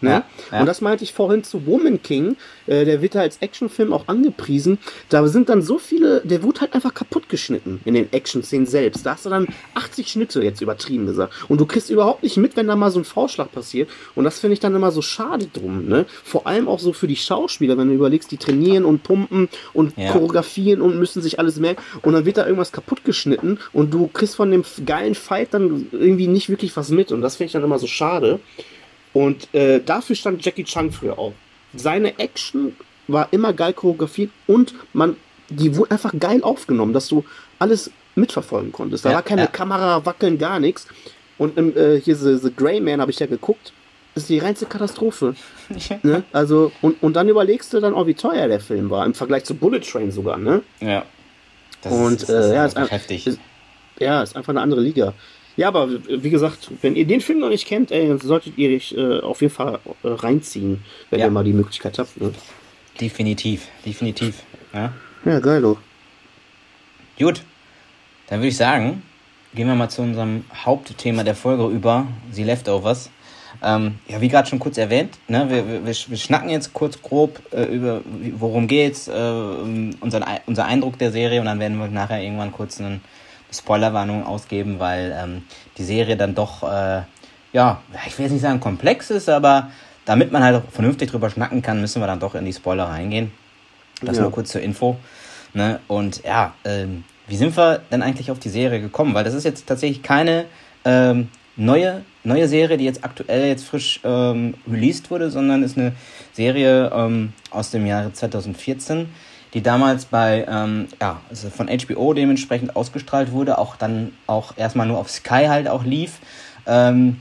[0.00, 0.10] Ne?
[0.10, 0.60] Ja, ja.
[0.60, 2.36] Und das meinte ich vorhin zu Woman King.
[2.66, 4.78] Äh, der wird da als Actionfilm auch angepriesen.
[5.08, 9.04] Da sind dann so viele, der wurde halt einfach kaputt geschnitten in den Action-Szenen selbst.
[9.04, 11.32] Da hast du dann 80 Schnitte, jetzt übertrieben gesagt.
[11.48, 13.88] Und du kriegst überhaupt nicht mit, wenn da mal so ein V-Schlag passiert.
[14.14, 15.86] Und das finde ich dann immer so schade drum.
[15.86, 16.06] Ne?
[16.24, 19.96] Vor allem auch so für die Schauspieler, wenn du überlegst, die trainieren und pumpen und
[19.96, 20.12] ja.
[20.12, 21.82] choreografieren und müssen sich alles merken.
[22.02, 25.86] Und dann wird da irgendwas kaputt geschnitten und du kriegst von dem geilen Fight dann
[25.92, 27.12] irgendwie nicht wirklich was mit.
[27.12, 28.40] Und das finde ich dann immer so schade.
[29.18, 31.32] Und äh, dafür stand Jackie Chan früher auch.
[31.74, 32.76] Seine Action
[33.08, 35.16] war immer geil choreografiert und man,
[35.48, 37.24] die wurde einfach geil aufgenommen, dass du
[37.58, 39.04] alles mitverfolgen konntest.
[39.04, 39.46] Da ja, war keine ja.
[39.48, 40.86] Kamera, wackeln, gar nichts.
[41.36, 43.72] Und im, äh, hier The, The Grey Man habe ich ja geguckt.
[44.14, 45.34] Das ist die reinste Katastrophe.
[46.02, 46.22] Ne?
[46.32, 49.44] Also, und, und dann überlegst du dann auch, wie teuer der Film war, im Vergleich
[49.44, 50.62] zu Bullet Train sogar, ne?
[50.80, 51.04] Ja.
[51.82, 53.26] Das und ist, das äh, ist ja, ist heftig.
[53.26, 53.40] Ist,
[53.98, 55.12] ja, ist einfach eine andere Liga.
[55.58, 58.76] Ja, aber wie gesagt, wenn ihr den Film noch nicht kennt, ey, dann solltet ihr
[58.76, 61.26] euch äh, auf jeden Fall äh, reinziehen, wenn ja.
[61.26, 62.20] ihr mal die Möglichkeit habt.
[62.20, 62.32] Ne?
[63.00, 64.44] Definitiv, definitiv.
[64.72, 64.92] Ja,
[65.24, 65.76] ja geilo.
[67.18, 67.42] Gut,
[68.28, 69.02] dann würde ich sagen,
[69.52, 73.10] gehen wir mal zu unserem Hauptthema der Folge über, die Leftovers.
[73.60, 77.42] Ähm, ja, wie gerade schon kurz erwähnt, ne, wir, wir, wir schnacken jetzt kurz grob
[77.50, 78.02] äh, über,
[78.36, 82.78] worum geht's, äh, unseren, unser Eindruck der Serie und dann werden wir nachher irgendwann kurz
[82.78, 83.00] einen
[83.52, 85.44] Spoilerwarnung ausgeben, weil ähm,
[85.76, 87.02] die Serie dann doch, äh,
[87.52, 89.70] ja, ich will jetzt nicht sagen komplex ist, aber
[90.04, 93.32] damit man halt vernünftig drüber schnacken kann, müssen wir dann doch in die Spoiler reingehen.
[94.02, 94.22] Das ja.
[94.22, 94.96] nur kurz zur Info.
[95.54, 95.80] Ne?
[95.88, 99.14] Und ja, ähm, wie sind wir denn eigentlich auf die Serie gekommen?
[99.14, 100.46] Weil das ist jetzt tatsächlich keine
[100.84, 105.92] ähm, neue, neue Serie, die jetzt aktuell jetzt frisch ähm, released wurde, sondern ist eine
[106.32, 109.08] Serie ähm, aus dem Jahre 2014
[109.54, 114.86] die damals bei, ähm, ja, also von HBO dementsprechend ausgestrahlt wurde, auch dann auch erstmal
[114.86, 116.18] nur auf Sky halt auch lief.
[116.66, 117.18] Ähm,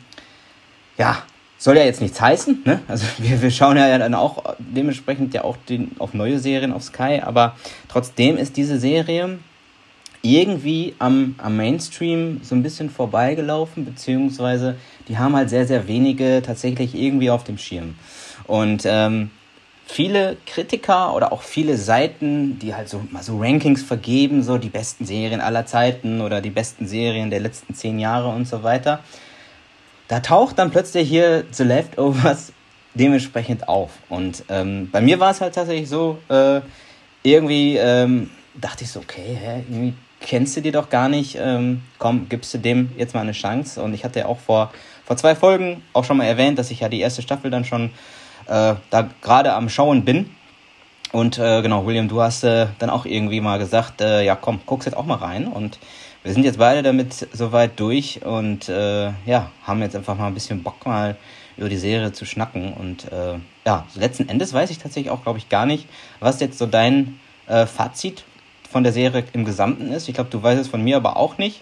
[0.98, 1.24] ja,
[1.58, 2.82] soll ja jetzt nichts heißen, ne?
[2.88, 6.84] Also wir, wir schauen ja dann auch dementsprechend ja auch den, auf neue Serien auf
[6.84, 7.56] Sky, aber
[7.88, 9.40] trotzdem ist diese Serie
[10.22, 14.76] irgendwie am, am Mainstream so ein bisschen vorbeigelaufen, beziehungsweise
[15.08, 17.96] die haben halt sehr, sehr wenige tatsächlich irgendwie auf dem Schirm.
[18.46, 19.32] Und ähm,
[19.88, 24.70] viele Kritiker oder auch viele Seiten, die halt so mal so Rankings vergeben, so die
[24.70, 29.00] besten Serien aller Zeiten oder die besten Serien der letzten zehn Jahre und so weiter.
[30.08, 32.54] Da taucht dann plötzlich hier The Leftovers
[32.94, 33.92] dementsprechend auf.
[34.10, 36.62] Und ähm, bei mir war es halt tatsächlich so, äh,
[37.24, 41.38] irgendwie ähm, dachte ich so, okay, hä, irgendwie kennst du die doch gar nicht.
[41.40, 43.82] Ähm, komm, gibst du dem jetzt mal eine Chance.
[43.82, 44.72] Und ich hatte ja auch vor,
[45.06, 47.92] vor zwei Folgen auch schon mal erwähnt, dass ich ja die erste Staffel dann schon
[48.48, 50.30] äh, da gerade am Schauen bin.
[51.12, 54.60] Und äh, genau, William, du hast äh, dann auch irgendwie mal gesagt, äh, ja komm,
[54.66, 55.48] guck's jetzt auch mal rein.
[55.48, 55.80] Und
[56.24, 60.34] wir sind jetzt beide damit soweit durch und äh, ja, haben jetzt einfach mal ein
[60.34, 61.16] bisschen Bock mal
[61.56, 62.74] über die Serie zu schnacken.
[62.74, 65.88] Und äh, ja, letzten Endes weiß ich tatsächlich auch, glaube ich, gar nicht,
[66.20, 68.26] was jetzt so dein äh, Fazit
[68.70, 70.10] von der Serie im Gesamten ist.
[70.10, 71.62] Ich glaube, du weißt es von mir aber auch nicht.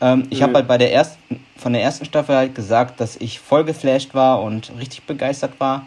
[0.00, 3.40] Ähm, ich habe halt bei der ersten, von der ersten Staffel halt gesagt, dass ich
[3.40, 5.86] voll geflasht war und richtig begeistert war.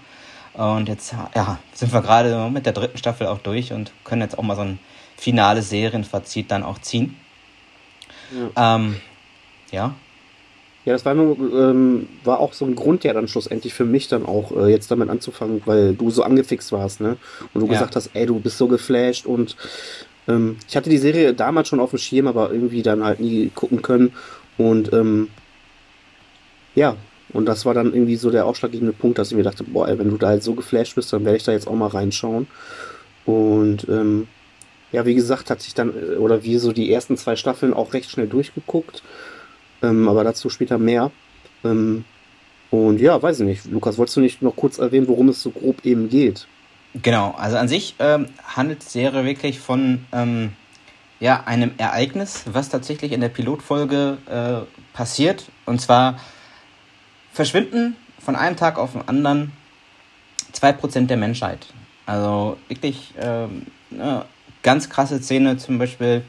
[0.57, 4.37] Und jetzt ja, sind wir gerade mit der dritten Staffel auch durch und können jetzt
[4.37, 4.79] auch mal so ein
[5.17, 7.15] finales Serienfazit dann auch ziehen.
[8.55, 8.75] Ja.
[8.75, 8.95] Ähm,
[9.71, 9.95] ja.
[10.85, 14.07] Ja, das war, nur, ähm, war auch so ein Grund ja dann schlussendlich für mich
[14.07, 17.17] dann auch äh, jetzt damit anzufangen, weil du so angefixt warst, ne?
[17.53, 17.73] Und du ja.
[17.73, 19.55] gesagt hast, ey, du bist so geflasht und
[20.27, 23.49] ähm, ich hatte die Serie damals schon auf dem Schirm, aber irgendwie dann halt nie
[23.49, 24.13] gucken können.
[24.59, 25.29] Und ähm,
[26.75, 26.95] ja,
[27.35, 29.99] und das war dann irgendwie so der ausschlaggebende Punkt, dass ich mir dachte, boah, ey,
[29.99, 32.47] wenn du da jetzt so geflasht bist, dann werde ich da jetzt auch mal reinschauen.
[33.25, 34.29] Und ähm,
[34.93, 37.93] ja, wie gesagt, hat sich dann, äh, oder wie so die ersten zwei Staffeln auch
[37.93, 39.03] recht schnell durchgeguckt.
[39.83, 41.11] Ähm, aber dazu später mehr.
[41.65, 42.05] Ähm,
[42.71, 43.65] und ja, weiß ich nicht.
[43.65, 46.47] Lukas, wolltest du nicht noch kurz erwähnen, worum es so grob eben geht?
[47.03, 50.53] Genau, also an sich ähm, handelt die Serie wirklich von ähm,
[51.19, 55.47] ja, einem Ereignis, was tatsächlich in der Pilotfolge äh, passiert.
[55.65, 56.17] Und zwar
[57.35, 59.51] verschwinden von einem Tag auf den anderen
[60.53, 61.67] 2% der Menschheit.
[62.05, 64.25] Also wirklich ähm, eine
[64.63, 66.23] ganz krasse Szene, zum Beispiel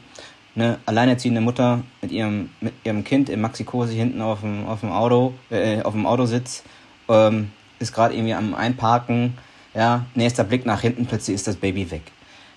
[0.55, 4.91] eine alleinerziehende Mutter mit ihrem, mit ihrem Kind im Maxi-Cosi hinten auf dem, auf dem
[4.91, 6.63] Auto, äh, auf dem Autositz,
[7.09, 9.37] ähm, ist gerade irgendwie am Einparken
[9.73, 12.01] ja, nächster Blick nach hinten, plötzlich ist das Baby weg.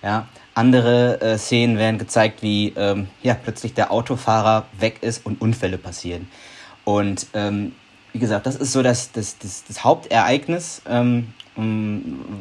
[0.01, 5.39] Ja, andere äh, Szenen werden gezeigt, wie ähm, ja, plötzlich der Autofahrer weg ist und
[5.39, 6.27] Unfälle passieren.
[6.83, 7.73] Und ähm,
[8.13, 11.33] wie gesagt, das ist so das, das, das, das Hauptereignis, ähm,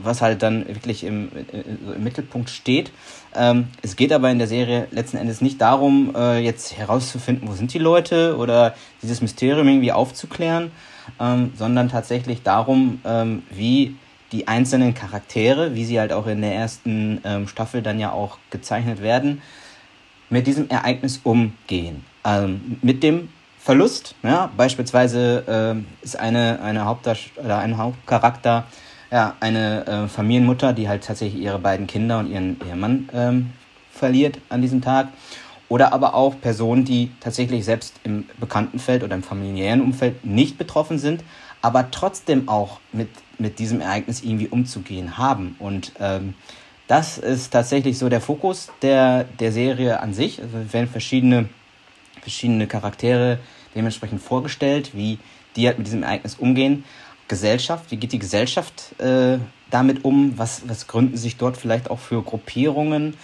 [0.03, 2.93] was halt dann wirklich im, äh, im Mittelpunkt steht.
[3.35, 7.53] Ähm, es geht aber in der Serie letzten Endes nicht darum, äh, jetzt herauszufinden, wo
[7.55, 10.71] sind die Leute oder dieses Mysterium irgendwie aufzuklären,
[11.19, 13.97] ähm, sondern tatsächlich darum, ähm, wie
[14.33, 18.39] die einzelnen Charaktere, wie sie halt auch in der ersten ähm, Staffel dann ja auch
[18.51, 19.43] gezeichnet werden,
[20.29, 22.05] mit diesem Ereignis umgehen.
[22.25, 23.29] Ähm, mit dem
[23.63, 26.85] Verlust, ja, beispielsweise äh, ist eine, eine
[27.37, 28.65] oder ein Hauptcharakter
[29.11, 33.53] ja, eine äh, Familienmutter, die halt tatsächlich ihre beiden Kinder und ihren Ehemann ähm,
[33.93, 35.09] verliert an diesem Tag.
[35.69, 40.99] Oder aber auch Personen, die tatsächlich selbst im Bekanntenfeld oder im familiären Umfeld nicht betroffen
[40.99, 41.23] sind,
[41.63, 45.55] aber trotzdem auch mit, mit diesem Ereignis irgendwie umzugehen haben.
[45.61, 46.35] Und ähm,
[46.89, 50.43] das ist tatsächlich so der Fokus der, der Serie an sich.
[50.43, 51.49] Also werden verschiedene,
[52.21, 53.39] verschiedene Charaktere
[53.75, 55.19] dementsprechend vorgestellt, wie
[55.57, 56.85] die halt mit diesem Ereignis umgehen.
[57.29, 59.39] Gesellschaft, wie geht die Gesellschaft äh,
[59.71, 60.37] damit um?
[60.37, 63.17] Was, was gründen sich dort vielleicht auch für Gruppierungen?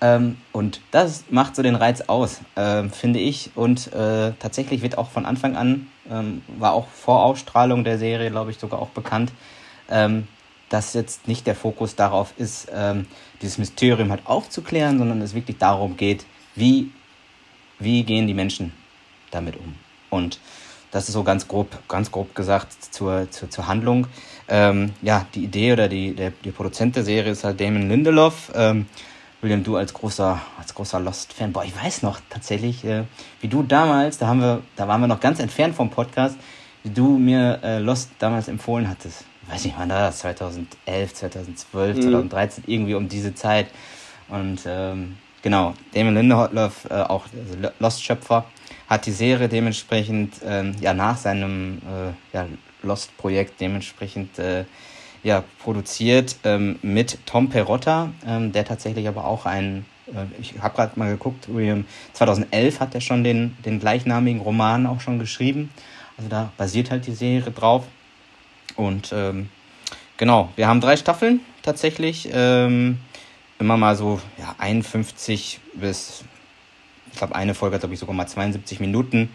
[0.00, 3.50] Ähm, und das macht so den Reiz aus, äh, finde ich.
[3.54, 8.30] Und äh, tatsächlich wird auch von Anfang an, ähm, war auch vor Ausstrahlung der Serie,
[8.30, 9.32] glaube ich, sogar auch bekannt,
[9.90, 10.26] ähm,
[10.70, 13.06] dass jetzt nicht der Fokus darauf ist, ähm,
[13.42, 16.90] dieses Mysterium halt aufzuklären, sondern es wirklich darum geht, wie,
[17.80, 18.72] wie gehen die Menschen
[19.30, 19.74] damit um.
[20.10, 20.38] Und
[20.90, 24.06] das ist so ganz grob, ganz grob gesagt zur, zur, zur Handlung.
[24.48, 28.52] Ähm, ja, die Idee oder die, der, die Produzent der Serie ist halt Damon Lindelof.
[28.54, 28.86] Ähm,
[29.40, 33.04] William, du als großer, als großer Lost-Fan, boah, ich weiß noch tatsächlich, äh,
[33.40, 36.36] wie du damals, da haben wir, da waren wir noch ganz entfernt vom Podcast,
[36.82, 39.24] wie du mir äh, Lost damals empfohlen hattest.
[39.48, 40.18] Weiß nicht, wann da das?
[40.18, 42.02] 2011, 2012, mhm.
[42.02, 43.68] 2013, irgendwie um diese Zeit.
[44.28, 47.26] Und ähm, genau, Damon Lindelof, äh, auch
[47.78, 48.44] Lost-Schöpfer,
[48.88, 52.46] hat die Serie dementsprechend ähm, ja nach seinem äh, ja,
[52.82, 54.64] Lost-Projekt dementsprechend äh,
[55.22, 60.74] ja, produziert ähm, mit Tom Perotta, ähm, der tatsächlich aber auch ein, äh, ich habe
[60.74, 65.70] gerade mal geguckt, William, 2011 hat er schon den, den gleichnamigen Roman auch schon geschrieben.
[66.16, 67.84] Also da basiert halt die Serie drauf.
[68.76, 69.50] Und ähm,
[70.16, 72.28] genau, wir haben drei Staffeln tatsächlich.
[72.32, 72.98] Ähm,
[73.60, 76.24] immer mal so ja, 51 bis,
[77.12, 79.28] ich glaube, eine Folge hat, glaube ich, sogar mal 72 Minuten.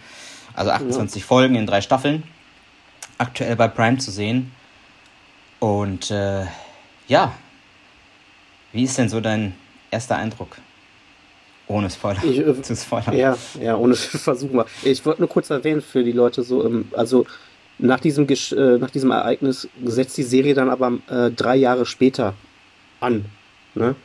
[0.53, 1.27] Also 28 ja.
[1.27, 2.23] Folgen in drei Staffeln.
[3.17, 4.51] Aktuell bei Prime zu sehen.
[5.59, 6.45] Und äh,
[7.07, 7.33] ja,
[8.73, 9.53] wie ist denn so dein
[9.91, 10.57] erster Eindruck?
[11.67, 13.15] Ohne Spoiler ich, äh, zu spoilern.
[13.15, 14.65] Ja, ja, ohne Versuch mal.
[14.83, 17.25] Ich wollte nur kurz erwähnen für die Leute so, ähm, also
[17.77, 22.33] nach diesem, äh, nach diesem Ereignis setzt die Serie dann aber äh, drei Jahre später
[22.99, 23.25] an.
[23.73, 23.95] Ne?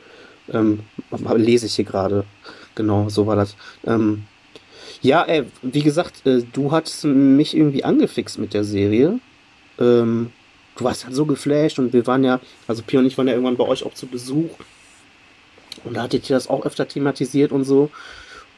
[0.51, 0.79] Ähm,
[1.35, 2.25] lese ich hier gerade.
[2.75, 3.55] Genau, so war das.
[3.85, 4.23] Ähm,
[5.01, 9.19] ja, ey, wie gesagt, äh, du hattest mich irgendwie angefixt mit der Serie.
[9.79, 10.31] Ähm,
[10.75, 13.33] du warst halt so geflasht und wir waren ja, also Pia und ich waren ja
[13.33, 14.51] irgendwann bei euch auch zu Besuch
[15.83, 17.89] und da hattet ihr das auch öfter thematisiert und so.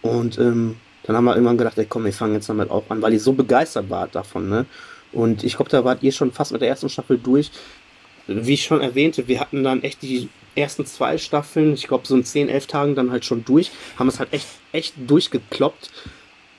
[0.02, 3.02] Und ähm, dann haben wir irgendwann gedacht, ey komm, wir fangen jetzt damit auch an,
[3.02, 4.66] weil ihr so begeistert wart davon, ne?
[5.12, 7.52] Und ich glaube, da wart ihr schon fast mit der ersten Staffel durch.
[8.26, 12.16] Wie ich schon erwähnte, wir hatten dann echt die ersten zwei Staffeln, ich glaube so
[12.16, 15.92] in 10, 11 Tagen dann halt schon durch, haben es halt echt, echt durchgekloppt.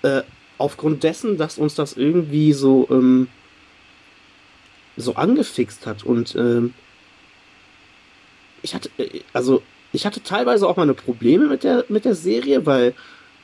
[0.03, 0.23] Äh,
[0.59, 3.29] aufgrund dessen, dass uns das irgendwie so, ähm,
[4.97, 6.05] so angefixt hat.
[6.05, 6.75] Und ähm,
[8.63, 12.67] ich hatte, äh, also ich hatte teilweise auch meine Probleme mit der, mit der Serie,
[12.67, 12.95] weil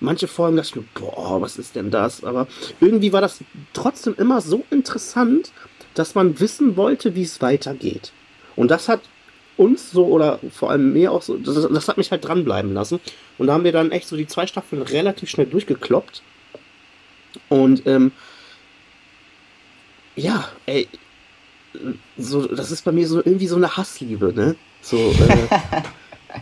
[0.01, 2.25] manche Folgen dachte ich mir, boah, was ist denn das?
[2.25, 2.47] Aber
[2.81, 3.41] irgendwie war das
[3.73, 5.53] trotzdem immer so interessant,
[5.95, 8.13] dass man wissen wollte, wie es weitergeht.
[8.57, 9.01] Und das hat
[9.61, 12.99] uns so oder vor allem mir auch so, das, das, hat mich halt dranbleiben lassen.
[13.37, 16.23] Und da haben wir dann echt so die zwei Staffeln relativ schnell durchgekloppt.
[17.51, 18.13] Und ähm,
[20.17, 20.89] ja, ey,
[22.17, 24.57] so, das ist bei mir so irgendwie so eine Hassliebe, ne?
[24.81, 25.83] So, äh,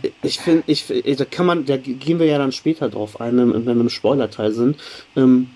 [0.23, 3.65] ich finde, ich, da kann man, da gehen wir ja dann später drauf ein, wenn
[3.65, 4.77] wir im Spoiler-Teil sind.
[5.17, 5.49] Ähm,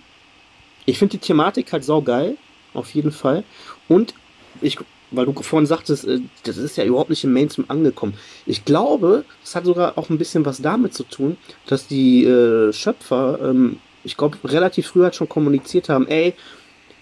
[0.86, 2.36] ich finde die Thematik halt saugeil,
[2.74, 3.46] auf jeden Fall.
[3.88, 4.14] Und
[4.62, 4.78] ich,
[5.14, 8.16] weil du vorhin sagtest, äh, das ist ja überhaupt nicht im Mainstream angekommen.
[8.46, 12.74] Ich glaube, es hat sogar auch ein bisschen was damit zu tun, dass die äh,
[12.74, 16.34] Schöpfer, ähm, ich glaube, relativ früh halt schon kommuniziert haben, ey,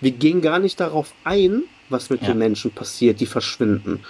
[0.02, 2.30] wir gehen gar nicht darauf ein, was mit ja.
[2.30, 4.04] den Menschen passiert, die verschwinden.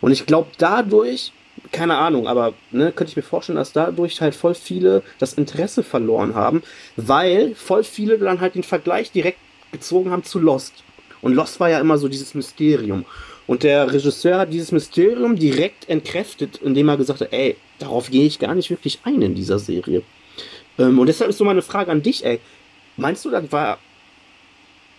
[0.00, 1.32] Und ich glaube, dadurch,
[1.72, 5.82] keine Ahnung, aber ne, könnte ich mir vorstellen, dass dadurch halt voll viele das Interesse
[5.82, 6.62] verloren haben,
[6.96, 9.38] weil voll viele dann halt den Vergleich direkt
[9.72, 10.74] gezogen haben zu Lost.
[11.22, 13.04] Und Lost war ja immer so dieses Mysterium.
[13.52, 18.24] Und der Regisseur hat dieses Mysterium direkt entkräftet, indem er gesagt hat, ey, darauf gehe
[18.24, 20.00] ich gar nicht wirklich ein in dieser Serie.
[20.78, 22.40] Ähm, und deshalb ist so meine Frage an dich, ey.
[22.96, 23.76] Meinst du, das war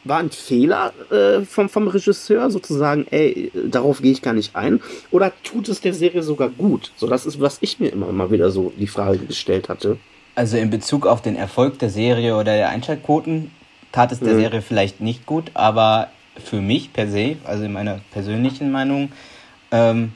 [0.03, 4.81] war ein Fehler äh, vom, vom Regisseur, sozusagen, ey, darauf gehe ich gar nicht ein?
[5.09, 6.91] Oder tut es der Serie sogar gut?
[6.95, 9.97] So, das ist, was ich mir immer mal wieder so die Frage gestellt hatte.
[10.35, 13.49] Also in Bezug auf den Erfolg der Serie oder der Einschaltquoten
[13.91, 14.41] tat es der mhm.
[14.41, 19.11] Serie vielleicht nicht gut, aber für mich per se, also in meiner persönlichen Meinung,
[19.71, 20.13] ähm,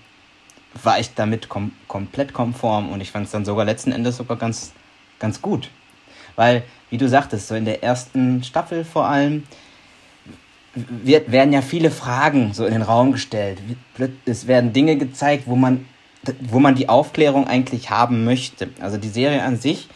[0.84, 4.38] war ich damit kom komplett konform und ich fand es dann sogar letzten Endes sogar
[4.38, 4.74] ganz,
[5.20, 5.70] ganz gut.
[6.36, 9.44] Weil, wie du sagtest, so in der ersten Staffel vor allem,
[10.76, 13.60] wird, werden ja viele Fragen so in den Raum gestellt.
[14.26, 15.86] Es werden Dinge gezeigt, wo man,
[16.42, 18.70] wo man die Aufklärung eigentlich haben möchte.
[18.80, 19.90] Also die Serie an sich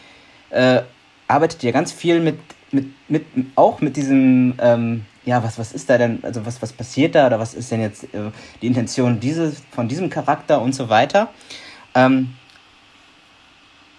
[0.50, 0.82] äh,
[1.28, 2.38] arbeitet ja ganz viel mit,
[2.72, 6.72] mit, mit auch mit diesem, ähm, ja, was, was ist da denn, also was, was
[6.72, 8.30] passiert da oder was ist denn jetzt äh,
[8.60, 11.28] die Intention dieses, von diesem Charakter und so weiter.
[11.94, 12.34] Ähm,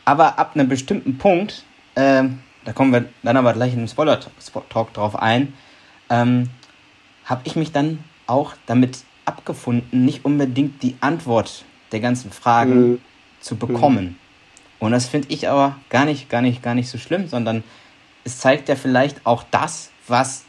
[0.05, 1.63] aber ab einem bestimmten Punkt,
[1.95, 2.23] äh,
[2.65, 5.53] da kommen wir dann aber gleich in einem Spoiler-Talk drauf ein,
[6.09, 6.49] ähm,
[7.25, 13.01] habe ich mich dann auch damit abgefunden, nicht unbedingt die Antwort der ganzen Fragen mhm.
[13.39, 14.05] zu bekommen.
[14.05, 14.15] Mhm.
[14.79, 17.63] Und das finde ich aber gar nicht, gar nicht, gar nicht so schlimm, sondern
[18.25, 20.43] es zeigt ja vielleicht auch das, was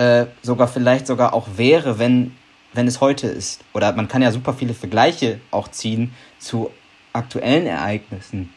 [0.00, 2.34] äh, sogar vielleicht sogar auch wäre, wenn,
[2.72, 3.62] wenn es heute ist.
[3.74, 6.70] Oder man kann ja super viele Vergleiche auch ziehen zu
[7.12, 8.48] aktuellen Ereignissen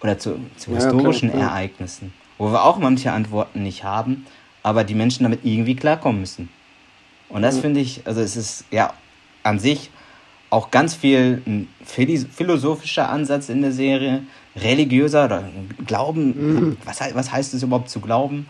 [0.00, 1.52] oder zu, zu ja, historischen klar, klar.
[1.52, 4.26] Ereignissen, wo wir auch manche Antworten nicht haben,
[4.64, 6.48] aber die Menschen damit irgendwie klarkommen müssen.
[7.28, 7.60] Und das mhm.
[7.60, 8.92] finde ich, also es ist ja
[9.44, 9.90] an sich
[10.50, 14.24] auch ganz viel ein philosophischer Ansatz in der Serie,
[14.56, 15.44] religiöser oder
[15.86, 16.76] Glauben, mhm.
[16.84, 18.46] was, was heißt es überhaupt zu glauben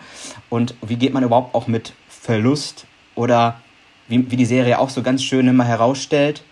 [0.48, 3.60] und wie geht man überhaupt auch mit Verlust oder
[4.06, 6.44] wie, wie die Serie auch so ganz schön immer herausstellt,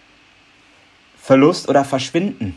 [1.17, 2.57] Verlust oder Verschwinden.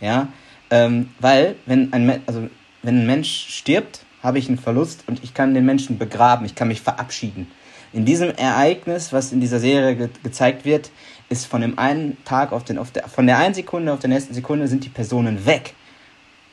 [0.00, 0.28] Ja,
[0.70, 2.48] ähm, weil wenn ein, also
[2.82, 6.54] wenn ein Mensch stirbt, habe ich einen Verlust und ich kann den Menschen begraben, ich
[6.54, 7.50] kann mich verabschieden.
[7.92, 10.90] In diesem Ereignis, was in dieser Serie ge gezeigt wird,
[11.28, 14.08] ist von dem einen Tag auf den, auf der, von der einen Sekunde auf der
[14.08, 15.74] nächsten Sekunde sind die Personen weg.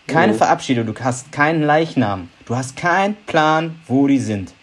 [0.07, 0.37] Keine mhm.
[0.37, 4.53] Verabschiedung, du hast keinen Leichnam, du hast keinen Plan, wo die sind.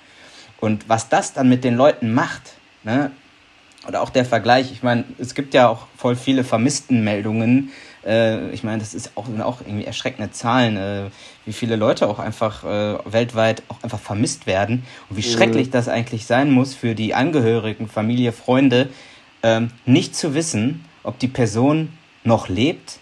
[0.60, 2.54] Und was das dann mit den Leuten macht,
[2.84, 3.10] ne?
[3.86, 7.70] oder auch der Vergleich, ich meine, es gibt ja auch voll viele Vermisstenmeldungen,
[8.04, 11.10] äh, ich meine, das ist auch, auch irgendwie erschreckende Zahlen, äh,
[11.46, 15.32] wie viele Leute auch einfach äh, weltweit auch einfach vermisst werden und wie mhm.
[15.32, 18.88] schrecklich das eigentlich sein muss für die Angehörigen, Familie, Freunde,
[19.42, 21.90] ähm, nicht zu wissen, ob die Person
[22.24, 22.98] noch lebt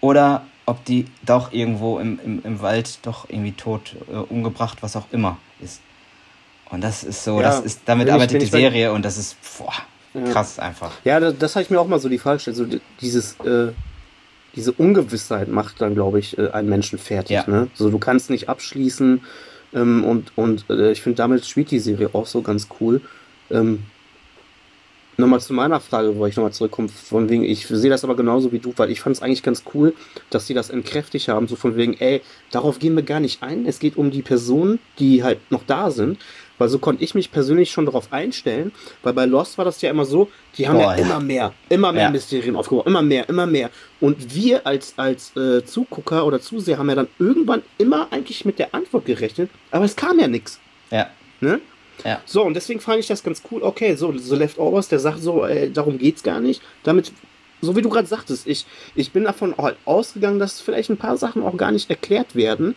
[0.00, 4.94] oder ob die doch irgendwo im, im, im Wald doch irgendwie tot, äh, umgebracht, was
[4.96, 5.80] auch immer ist.
[6.70, 9.72] Und das ist so, ja, das ist, damit arbeitet die Serie und das ist boah,
[10.30, 10.64] krass ja.
[10.64, 10.92] einfach.
[11.04, 12.66] Ja, das, das habe ich mir auch mal so die Frage gestellt, so
[13.00, 13.72] dieses, äh,
[14.54, 17.34] diese Ungewissheit macht dann, glaube ich, äh, einen Menschen fertig.
[17.34, 17.44] Ja.
[17.46, 17.68] Ne?
[17.74, 19.22] So, du kannst nicht abschließen
[19.74, 23.00] ähm, und, und äh, ich finde, damit spielt die Serie auch so ganz cool.
[23.50, 23.84] Ähm,
[25.20, 28.52] Nochmal zu meiner Frage, wo ich nochmal zurückkomme, von wegen, ich sehe das aber genauso
[28.52, 29.92] wie du, weil ich fand es eigentlich ganz cool,
[30.30, 33.66] dass sie das entkräftigt haben, so von wegen, ey, darauf gehen wir gar nicht ein,
[33.66, 36.18] es geht um die Personen, die halt noch da sind,
[36.60, 38.70] weil so konnte ich mich persönlich schon darauf einstellen,
[39.02, 41.04] weil bei Lost war das ja immer so, die haben Boah, ja, ja.
[41.04, 42.10] immer mehr, immer mehr Ja.
[42.10, 43.70] Mysterien aufgebaut, immer mehr, immer mehr.
[43.98, 48.58] Und wir als, als äh, Zugucker oder Zuseher haben ja dann irgendwann immer eigentlich mit
[48.58, 50.60] der Antwort gerechnet, aber es kam ja nichts.
[50.90, 51.08] Ja.
[51.40, 51.60] Ne?
[52.04, 52.20] Ja.
[52.26, 53.62] So, und deswegen fand ich das ganz cool.
[53.62, 56.60] Okay, so, The Leftovers, der sagt so, ey, darum geht's gar nicht.
[56.82, 57.12] Damit,
[57.62, 61.16] so wie du gerade sagtest, ich, ich bin davon halt ausgegangen, dass vielleicht ein paar
[61.16, 62.74] Sachen auch gar nicht erklärt werden.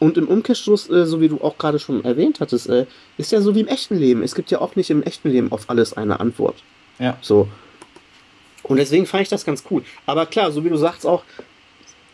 [0.00, 2.86] Und im Umkehrschluss, äh, so wie du auch gerade schon erwähnt hattest, äh,
[3.18, 4.22] ist ja so wie im echten Leben.
[4.22, 6.56] Es gibt ja auch nicht im echten Leben auf alles eine Antwort.
[6.98, 7.18] Ja.
[7.20, 7.48] So.
[8.62, 9.84] Und deswegen fand ich das ganz cool.
[10.06, 11.22] Aber klar, so wie du sagst auch,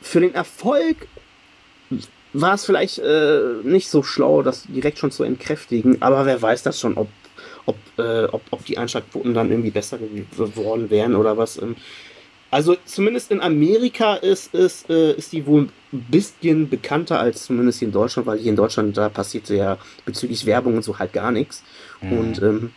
[0.02, 1.06] für den Erfolg
[2.32, 6.02] war es vielleicht äh, nicht so schlau, das direkt schon zu entkräftigen.
[6.02, 7.08] Aber wer weiß das schon, ob,
[7.66, 11.56] ob, äh, ob, ob die Einschlagquoten dann irgendwie besser geworden wären oder was.
[11.62, 11.76] Ähm.
[12.50, 17.80] Also zumindest in Amerika ist, ist, äh, ist die wohl ein bisschen bekannter als zumindest
[17.80, 21.12] hier in Deutschland, weil hier in Deutschland, da passiert ja bezüglich Werbung und so halt
[21.12, 21.62] gar nichts.
[22.00, 22.12] Mhm.
[22.12, 22.70] Und ähm,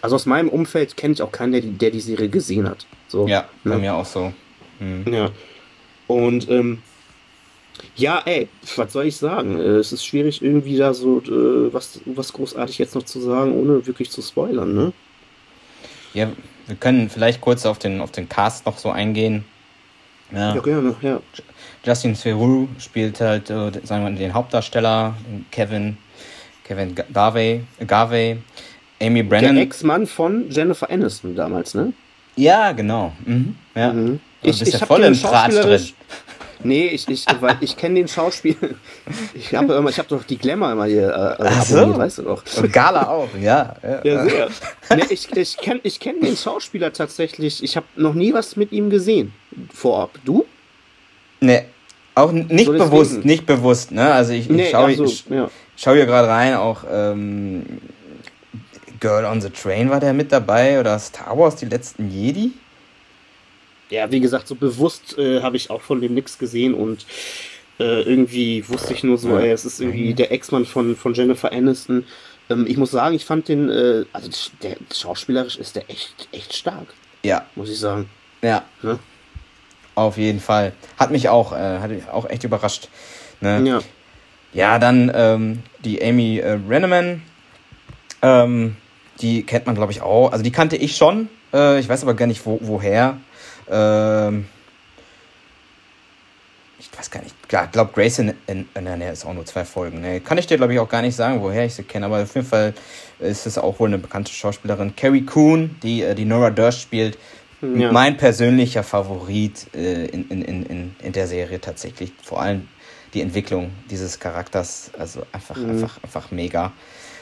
[0.00, 2.86] also aus meinem Umfeld kenne ich auch keinen, der die, der die Serie gesehen hat.
[3.08, 3.28] So.
[3.28, 3.78] Ja, bei Ja.
[3.78, 4.32] mir auch so.
[4.80, 5.04] Mhm.
[5.12, 5.30] Ja.
[6.08, 6.82] Und ähm,
[7.96, 9.58] ja, ey, was soll ich sagen?
[9.58, 13.54] Äh, Es ist schwierig, irgendwie da so äh, was, was großartig jetzt noch zu sagen,
[13.54, 14.92] ohne wirklich zu spoilern, ne?
[16.14, 16.30] Ja,
[16.66, 19.44] wir können vielleicht kurz auf den, auf den Cast noch so eingehen.
[20.32, 21.20] Ja, Ja, gerne, ja.
[21.84, 25.98] Justin Theroux spielt halt, äh, sagen wir mal, den Hauptdarsteller, den Kevin,
[26.64, 28.38] Kevin Ga- Garvey, Garvey,
[29.00, 29.56] Amy Brennan.
[29.56, 31.92] Der Ex-Mann von Jennifer Aniston damals, ne?
[32.36, 33.12] ja, genau.
[33.24, 33.56] Mhm.
[33.74, 33.92] Ja.
[33.92, 34.20] Mhm.
[34.42, 35.88] Du bist ja voll im Tratsch drin.
[36.64, 38.56] Nee, ich, ich, weil ich kenne den Schauspieler.
[39.34, 41.08] Ich habe immer, ich habe doch die Glamour immer hier
[41.38, 41.96] äh, Ach so.
[41.96, 42.42] weißt du doch.
[42.56, 43.74] Und Gala auch, ja.
[43.82, 44.00] ja.
[44.04, 44.48] Ja, sehr.
[44.96, 47.62] nee, ich ich kenne ich kenn den Schauspieler tatsächlich.
[47.62, 49.32] Ich habe noch nie was mit ihm gesehen.
[49.72, 50.10] Vorab.
[50.24, 50.44] Du?
[51.40, 51.64] Nee,
[52.14, 52.78] auch nicht So deswegen.
[52.90, 54.12] bewusst, nicht bewusst, ne?
[54.12, 55.50] Also ich, ich Nee, schaue so, ich, ja.
[55.76, 57.64] schau hier gerade rein, auch ähm,
[59.00, 62.52] Girl on the Train war der mit dabei oder Star Wars, die letzten Jedi?
[63.92, 67.04] Ja, wie gesagt, so bewusst äh, habe ich auch von dem nichts gesehen und
[67.78, 71.52] äh, irgendwie wusste ich nur so, ey, es ist irgendwie der Ex-Mann von, von Jennifer
[71.52, 72.06] Aniston.
[72.48, 74.30] Ähm, ich muss sagen, ich fand den, äh, also
[74.62, 76.86] der schauspielerisch ist der echt, echt stark,
[77.22, 78.08] Ja, muss ich sagen.
[78.40, 78.64] ja.
[78.82, 78.98] Ne?
[79.94, 80.72] Auf jeden Fall.
[80.98, 82.88] Hat mich auch, äh, hat mich auch echt überrascht.
[83.42, 83.62] Ne?
[83.66, 83.80] Ja.
[84.54, 87.20] Ja, dann ähm, die Amy äh, Renneman.
[88.22, 88.76] Ähm,
[89.20, 90.32] die kennt man, glaube ich, auch.
[90.32, 91.28] Also die kannte ich schon.
[91.52, 93.18] Äh, ich weiß aber gar nicht, wo, woher.
[93.72, 94.46] Ähm,
[96.78, 97.34] ich weiß gar nicht.
[97.50, 100.00] Ja, ich glaube, Grace in, in, in ist auch nur zwei Folgen.
[100.00, 100.20] Ne?
[100.20, 102.06] Kann ich dir, glaube ich, auch gar nicht sagen, woher ich sie kenne.
[102.06, 102.74] Aber auf jeden Fall
[103.18, 104.94] ist es auch wohl eine bekannte Schauspielerin.
[104.96, 107.18] Carrie Coon, die äh, die Nora Durst spielt.
[107.62, 107.92] Ja.
[107.92, 112.12] Mein persönlicher Favorit äh, in, in, in, in, in der Serie tatsächlich.
[112.22, 112.68] Vor allem
[113.14, 114.90] die Entwicklung dieses Charakters.
[114.98, 115.70] Also einfach, Mhm.
[115.70, 116.72] einfach, einfach mega.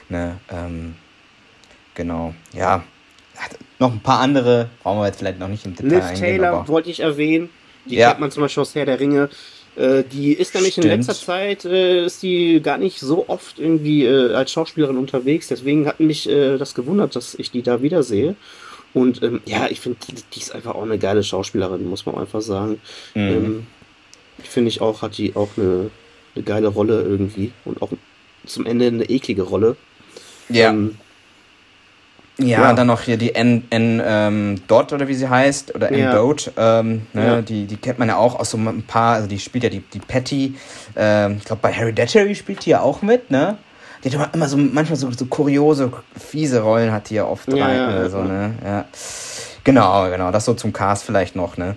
[0.09, 0.38] Ne?
[0.51, 0.96] Ähm,
[1.94, 2.34] genau.
[2.55, 2.82] Ja.
[3.41, 6.20] Hat noch ein paar andere, brauchen wir jetzt vielleicht noch nicht im Detail Liv eingehen.
[6.20, 7.49] Taylor wollte ich erwähnen.
[7.86, 8.09] Die Ja.
[8.11, 9.30] kennt man zum Beispiel aus Herr der Ringe.
[9.76, 11.07] Äh, die ist nämlich in Stimmt.
[11.07, 15.49] letzter Zeit, äh, ist die gar nicht so oft irgendwie äh, als Schauspielerin unterwegs.
[15.49, 18.34] Deswegen hat mich äh, das gewundert, dass ich die da wiedersehe.
[18.93, 22.16] Und ähm, ja, ich finde, die, die ist einfach auch eine geile Schauspielerin, muss man
[22.16, 22.80] einfach sagen.
[23.14, 23.20] Mhm.
[23.30, 23.66] Ähm,
[24.43, 25.91] finde ich auch, hat die auch eine,
[26.34, 27.53] eine geile Rolle irgendwie.
[27.64, 27.91] Und auch
[28.45, 29.76] zum Ende eine eklige Rolle.
[30.51, 30.70] ja.
[30.70, 30.97] Ähm,
[32.41, 32.72] Ja, Ja.
[32.72, 36.14] dann noch hier die N, N ähm, Dot oder wie sie heißt, oder N Ja.
[36.14, 37.43] Dot, ähm, ne, Ja.
[37.43, 39.80] die, die kennt man ja auch aus so ein paar, also die spielt ja die,
[39.80, 40.55] die Patty,
[40.97, 43.57] ähm, ich glaube bei Hereditary spielt die ja auch mit, ne?
[44.03, 47.53] Die hat immer- immer so, manchmal so, so kuriose, fiese Rollen hat die ja oft
[47.53, 48.55] rein, oder so, ne?
[48.64, 48.84] Ja.
[49.64, 51.76] Genau, genau, das so zum Cast vielleicht noch, ne?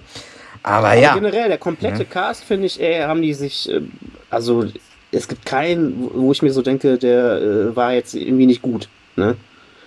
[0.65, 3.91] Aber Aber ja, generell, der komplette Cast, finde ich, ey, haben die sich, ähm,
[4.29, 4.63] also
[5.11, 8.61] es gibt keinen, wo- wo ich mir so denke, der äh, war jetzt irgendwie nicht
[8.61, 8.87] gut.
[9.17, 9.35] Ne?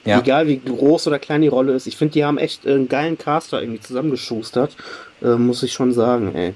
[0.06, 1.86] Ja, Egal wie groß oder klein die Rolle ist.
[1.86, 4.76] Ich finde, die haben echt äh, einen geilen Caster irgendwie zusammengeschustert.
[5.22, 6.54] Äh, muss ich schon sagen, ey.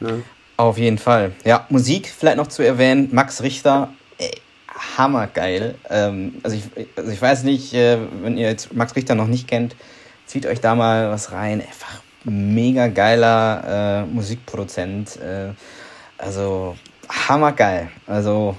[0.00, 0.22] Ne?
[0.56, 1.32] auf jeden Fall.
[1.44, 4.30] Ja, Musik vielleicht noch zu erwähnen, Max Richter, ey,
[4.96, 5.74] hammergeil.
[5.90, 9.48] Ähm, also, ich, also ich weiß nicht, äh, wenn ihr jetzt Max Richter noch nicht
[9.48, 9.74] kennt,
[10.26, 11.60] zieht euch da mal was rein.
[11.60, 15.16] Einfach mega geiler äh, Musikproduzent.
[15.16, 15.52] Äh,
[16.18, 16.76] also
[17.08, 17.90] hammergeil.
[18.06, 18.56] Also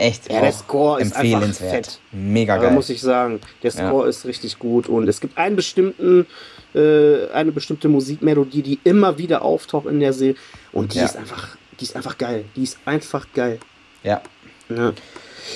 [0.00, 1.86] echt Ja, der Score ist einfach empfehlenswert.
[1.86, 2.00] fett.
[2.12, 2.72] Mega geil.
[2.72, 6.26] muss ich sagen, der Score ist richtig gut und es gibt einen bestimmten,
[6.74, 10.36] äh, eine bestimmte Musikmelodie, die immer wieder auftaucht in der Serie
[10.72, 11.04] und die Ja.
[11.04, 12.44] ist einfach, die ist einfach geil.
[12.56, 13.58] Die ist einfach geil.
[14.02, 14.20] ja.
[14.68, 14.92] Ja.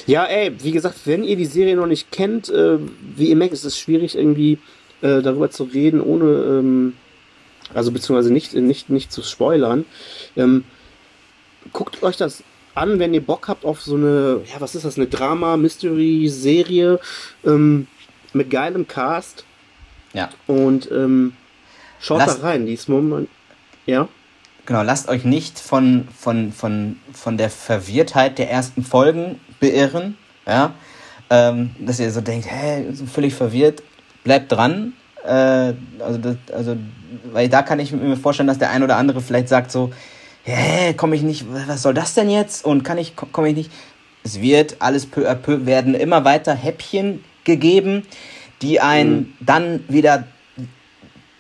[0.07, 2.79] ja, ey, wie gesagt, wenn ihr die Serie noch nicht kennt, äh,
[3.17, 4.59] wie ihr merkt, ist es schwierig irgendwie
[5.03, 6.95] äh, darüber zu reden, ohne, ähm,
[7.75, 9.85] also beziehungsweise nicht, nicht, nicht zu spoilern.
[10.37, 10.65] Ähm,
[11.73, 12.43] guckt euch das
[12.75, 17.01] an, wenn ihr Bock habt auf so eine, ja, was ist das, eine Drama-Mystery-Serie
[17.45, 17.87] ähm,
[18.33, 19.45] mit geilem Cast.
[20.13, 20.31] Ja.
[20.47, 21.35] Und ähm,
[22.01, 23.29] schaut Lasst, da rein, die ist moment,
[23.87, 24.09] ja.
[24.67, 30.17] Genau, lasst euch nicht von, von, von, von der Verwirrtheit der ersten Folgen beirren,
[30.47, 30.73] ja.
[31.31, 33.83] Ähm, dass ihr so denkt, hä, völlig verwirrt,
[34.25, 34.93] bleibt dran.
[35.25, 36.77] Äh, also, das, also,
[37.33, 39.91] weil da kann ich mir vorstellen, dass der ein oder andere vielleicht sagt so,
[40.45, 42.65] hä, komme ich nicht, was soll das denn jetzt?
[42.65, 43.73] Und kann ich, komme ich nicht?
[44.23, 48.07] Es wird alles peu à peu, werden immer weiter Häppchen gegeben,
[48.63, 49.35] die einen mhm.
[49.41, 50.25] dann wieder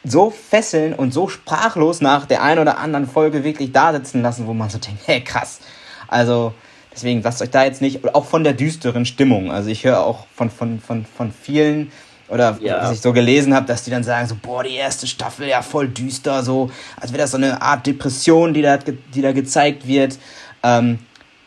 [0.05, 4.46] so fesseln und so sprachlos nach der einen oder anderen Folge wirklich da sitzen lassen,
[4.46, 5.61] wo man so denkt, hey, krass.
[6.09, 6.52] Also,
[6.92, 9.50] deswegen lasst euch da jetzt nicht, auch von der düsteren Stimmung.
[9.50, 11.90] Also ich höre auch von, von, von, von vielen,
[12.35, 12.82] oder ja.
[12.82, 15.62] was ich so gelesen habe, dass die dann sagen so, boah, die erste Staffel ja
[15.62, 16.70] voll düster, so,
[17.01, 20.18] als wäre das so eine Art Depression, die da, die da gezeigt wird.
[20.62, 20.99] Ähm,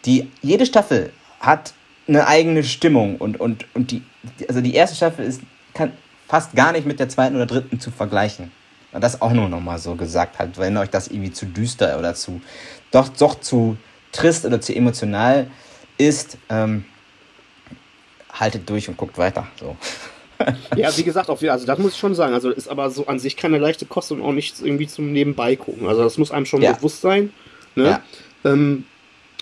[0.05, 1.11] die, jede Staffel
[1.41, 1.73] hat
[2.07, 4.01] eine eigene Stimmung und, und, und die,
[4.47, 5.41] also die erste Staffel ist
[5.73, 5.91] kann
[6.27, 8.51] fast gar nicht mit der zweiten oder dritten zu vergleichen.
[8.91, 12.15] Und das auch nur nochmal so gesagt halt, wenn euch das irgendwie zu düster oder
[12.15, 12.41] zu,
[12.91, 13.77] doch, doch zu
[14.11, 15.47] trist oder zu emotional
[15.97, 16.85] ist, ähm,
[18.33, 19.47] haltet durch und guckt weiter.
[19.59, 19.77] So.
[20.75, 22.33] ja, wie gesagt, auch wieder, also das muss ich schon sagen.
[22.33, 25.55] Also ist aber so an sich keine leichte Kost und auch nicht irgendwie zum Nebenbei
[25.55, 25.87] gucken.
[25.87, 26.73] Also das muss einem schon ja.
[26.73, 27.31] bewusst sein.
[27.75, 27.85] Ne?
[27.85, 28.03] Ja.
[28.51, 28.85] Ähm,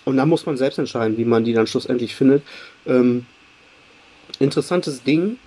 [0.06, 2.44] und dann muss man selbst entscheiden, wie man die dann schlussendlich findet.
[2.86, 3.26] Ähm,
[4.40, 5.38] interessantes Ding.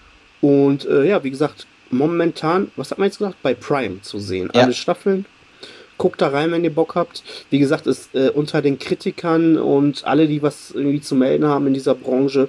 [0.41, 3.37] Und äh, ja, wie gesagt, momentan, was hat man jetzt gesagt?
[3.43, 4.51] Bei Prime zu sehen.
[4.55, 4.63] Ja.
[4.63, 5.27] Alle Staffeln.
[5.97, 7.25] Guckt da rein, wenn ihr Bock habt.
[7.51, 11.67] Wie gesagt, ist äh, unter den Kritikern und alle, die was irgendwie zu melden haben
[11.67, 12.49] in dieser Branche,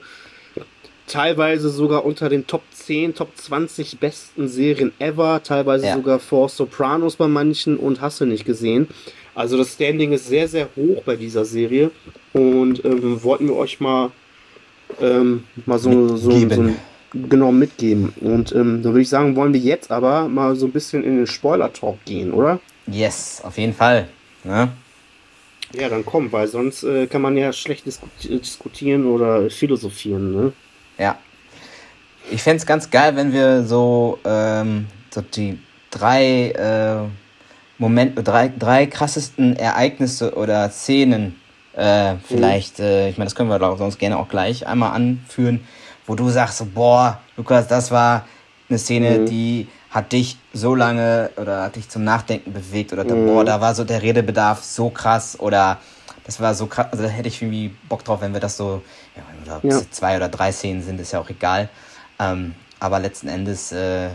[1.10, 5.96] teilweise sogar unter den Top 10, Top 20 besten Serien ever, teilweise ja.
[5.96, 8.88] sogar vor Sopranos bei manchen und hast du nicht gesehen.
[9.36, 11.92] Also das Standing ist sehr, sehr hoch bei dieser Serie
[12.34, 14.12] und ähm, wollten wir euch mal,
[15.02, 16.76] ähm, mal so, so, so ein,
[17.14, 18.14] genau mitgeben.
[18.22, 21.18] Und ähm, da würde ich sagen, wollen wir jetzt aber mal so ein bisschen in
[21.18, 22.60] den Spoiler-Talk gehen, oder?
[22.88, 24.08] Yes, auf jeden Fall.
[24.44, 24.70] Ne?
[25.74, 30.54] Ja, dann komm, weil sonst äh, kann man ja schlecht diskutieren oder philosophieren, ne?
[31.00, 31.18] Ja.
[32.30, 35.58] Ich fände es ganz geil, wenn wir so, ähm, so die
[35.90, 37.08] drei äh,
[37.80, 41.40] Momente, drei, drei krassesten Ereignisse oder Szenen
[41.74, 42.86] äh, vielleicht, mhm.
[42.86, 45.62] äh, ich meine, das können wir sonst gerne auch gleich einmal anführen,
[46.06, 48.26] wo du sagst, boah, Lukas, das war
[48.70, 49.26] eine Szene, mhm.
[49.26, 53.28] die hat dich so lange oder hat dich zum Nachdenken bewegt oder mhm.
[53.28, 55.78] boah, da war so der Redebedarf so krass oder
[56.30, 58.84] das war so krass, also da hätte ich irgendwie Bock drauf, wenn wir das so,
[59.16, 59.24] ja,
[59.58, 59.82] oder ja.
[59.90, 61.70] zwei oder drei Szenen sind, ist ja auch egal.
[62.20, 64.10] Ähm, aber letzten Endes, äh,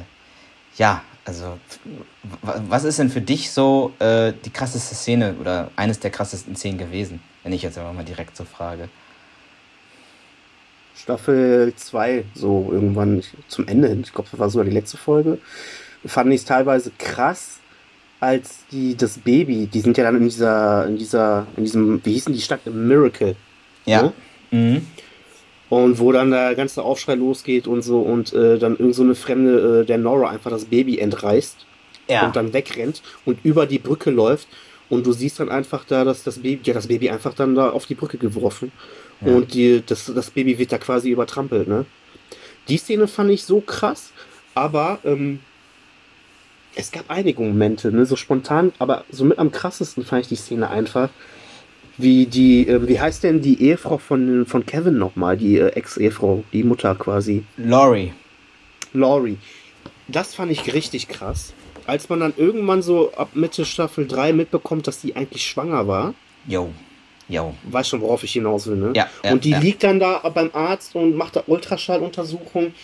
[0.76, 1.58] ja, also
[2.22, 6.78] was ist denn für dich so äh, die krasseste Szene oder eines der krassesten Szenen
[6.78, 8.88] gewesen, wenn ich jetzt einfach mal direkt so frage?
[10.94, 15.38] Staffel 2, so irgendwann zum Ende hin, ich glaube, das war sogar die letzte Folge,
[16.06, 17.58] fand ich es teilweise krass,
[18.24, 22.12] als die das Baby, die sind ja dann in dieser, in dieser, in diesem, wie
[22.14, 22.60] hießen die Stadt?
[22.66, 23.36] Miracle.
[23.84, 24.02] Ja.
[24.02, 24.12] Ne?
[24.50, 24.86] Mhm.
[25.68, 29.14] Und wo dann der ganze Aufschrei losgeht und so und äh, dann irgend so eine
[29.14, 31.66] Fremde, äh, der Nora einfach das Baby entreißt
[32.08, 32.26] ja.
[32.26, 34.48] und dann wegrennt und über die Brücke läuft
[34.88, 37.70] und du siehst dann einfach da, dass das Baby, ja, das Baby einfach dann da
[37.70, 38.72] auf die Brücke geworfen
[39.20, 39.34] ja.
[39.34, 41.84] und die, das, das Baby wird da quasi übertrampelt, ne?
[42.68, 44.12] Die Szene fand ich so krass,
[44.54, 45.40] aber ähm,
[46.76, 50.36] es gab einige Momente, ne, so spontan, aber so mit am krassesten fand ich die
[50.36, 51.10] Szene einfach.
[51.96, 56.42] Wie die, äh, wie heißt denn die Ehefrau von, von Kevin nochmal, die äh, Ex-Ehefrau,
[56.52, 57.44] die Mutter quasi?
[57.56, 58.12] Laurie.
[58.92, 59.38] Laurie.
[60.08, 61.52] Das fand ich richtig krass.
[61.86, 66.14] Als man dann irgendwann so ab Mitte Staffel 3 mitbekommt, dass die eigentlich schwanger war.
[66.48, 66.70] Jo.
[67.28, 67.54] Jo.
[67.64, 68.92] Weißt schon, worauf ich hinaus will, ne?
[68.94, 69.08] Ja.
[69.22, 69.58] ja und die ja.
[69.58, 72.74] liegt dann da beim Arzt und macht da Ultraschalluntersuchung.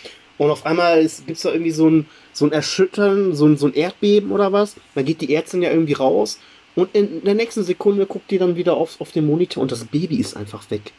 [0.41, 3.67] Und auf einmal gibt es da irgendwie so ein, so ein Erschüttern, so ein, so
[3.67, 4.75] ein Erdbeben oder was.
[4.95, 6.39] Dann geht die Ärztin ja irgendwie raus
[6.73, 9.85] und in der nächsten Sekunde guckt die dann wieder auf, auf den Monitor und das
[9.85, 10.93] Baby ist einfach weg.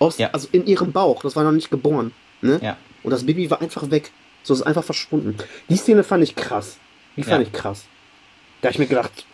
[0.00, 0.30] Aus, ja.
[0.32, 2.10] Also in ihrem Bauch, das war noch nicht geboren.
[2.40, 2.58] Ne?
[2.60, 2.78] Ja.
[3.04, 4.10] Und das Baby war einfach weg.
[4.42, 5.36] So ist einfach verschwunden.
[5.68, 6.76] Die Szene fand ich krass.
[7.16, 7.46] Die fand ja.
[7.46, 7.84] ich krass.
[8.60, 9.24] Da habe ich mir gedacht,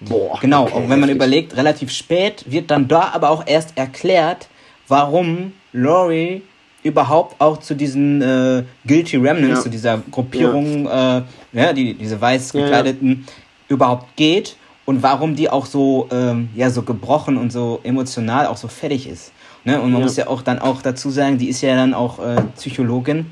[0.00, 0.36] boah.
[0.40, 4.48] Genau, okay, und wenn man überlegt, relativ spät wird dann da aber auch erst erklärt,
[4.88, 6.42] warum Laurie
[6.82, 9.62] überhaupt auch zu diesen äh, Guilty Remnants, ja.
[9.62, 11.18] zu dieser Gruppierung, ja.
[11.18, 11.22] Äh,
[11.52, 13.26] ja die, diese weiß gekleideten,
[13.68, 18.56] überhaupt geht und warum die auch so, ähm, ja, so gebrochen und so emotional auch
[18.56, 19.32] so fertig ist.
[19.64, 19.80] Ne?
[19.80, 22.40] Und man muss ja auch dann auch dazu sagen, die ist ja dann auch äh,
[22.56, 23.26] Psychologin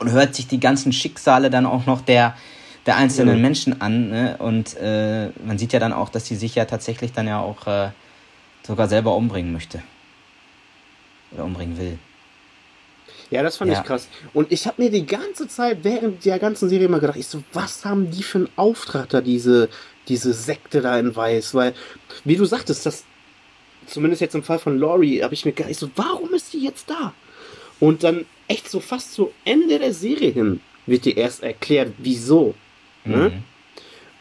[0.00, 2.34] und hört sich die ganzen Schicksale dann auch noch der,
[2.84, 3.40] der einzelnen.
[3.40, 4.10] Menschen an.
[4.10, 4.36] Ne?
[4.38, 7.68] Und äh, man sieht ja dann auch, dass sie sich ja tatsächlich dann ja auch
[7.68, 7.90] äh,
[8.66, 9.82] sogar selber umbringen möchte.
[11.30, 11.98] Oder umbringen will.
[13.32, 13.80] Ja, das fand ja.
[13.80, 14.08] ich krass.
[14.34, 17.42] Und ich habe mir die ganze Zeit während der ganzen Serie immer gedacht, ich so,
[17.54, 19.70] was haben die für einen Auftrag da, diese,
[20.06, 21.54] diese Sekte da in Weiß?
[21.54, 21.72] Weil,
[22.24, 23.04] wie du sagtest, das,
[23.86, 26.62] zumindest jetzt im Fall von Laurie, habe ich mir gedacht, ich so, warum ist die
[26.62, 27.14] jetzt da?
[27.80, 32.54] Und dann echt so fast zu Ende der Serie hin wird dir erst erklärt, wieso.
[33.06, 33.30] Ne?
[33.30, 33.42] Mhm.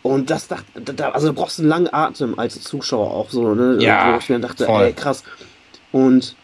[0.03, 3.77] Und das dachte, da, also du brauchst einen langen Atem als Zuschauer auch so, ne?
[3.81, 4.85] Ja, wo ich mir dachte, voll.
[4.85, 5.23] ey, krass.
[5.91, 6.35] Und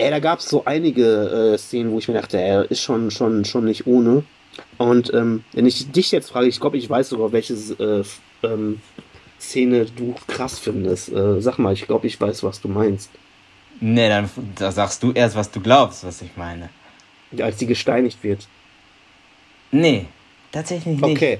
[0.00, 3.10] ey, da gab es so einige äh, Szenen, wo ich mir dachte, er ist schon,
[3.10, 4.24] schon, schon nicht ohne.
[4.78, 8.02] Und ähm, wenn ich dich jetzt frage, ich glaube, ich weiß sogar, welche äh,
[8.46, 8.80] ähm,
[9.38, 11.10] Szene du krass findest.
[11.12, 13.10] Äh, sag mal, ich glaube, ich weiß, was du meinst.
[13.80, 16.68] Nee, dann da sagst du erst, was du glaubst, was ich meine.
[17.38, 18.46] Als sie gesteinigt wird.
[19.70, 20.06] Nee,
[20.52, 21.16] tatsächlich nicht.
[21.16, 21.38] Okay.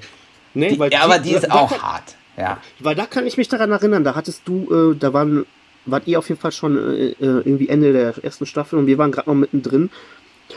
[0.55, 2.17] Nee, die, weil ja, die, aber die ist auch hart.
[2.37, 2.59] Ja.
[2.79, 5.45] Weil da kann ich mich daran erinnern, da hattest du, äh, da waren,
[5.87, 8.99] wart ihr auf jeden Fall schon äh, äh irgendwie Ende der ersten Staffel und wir
[8.99, 9.91] waren gerade noch mittendrin.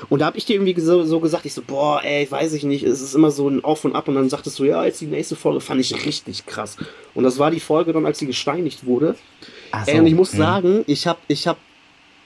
[0.10, 2.64] Und da habe ich dir irgendwie so, so, gesagt, ich so, boah, ey, weiß ich
[2.64, 4.08] nicht, es ist immer so ein Auf und Ab.
[4.08, 6.78] Und dann sagtest du, ja, als die nächste Folge fand ich richtig krass.
[7.14, 9.16] Und das war die Folge dann, als sie gesteinigt wurde.
[9.86, 10.38] So, ey, und ich muss mh.
[10.38, 11.60] sagen, ich habe, ich habe,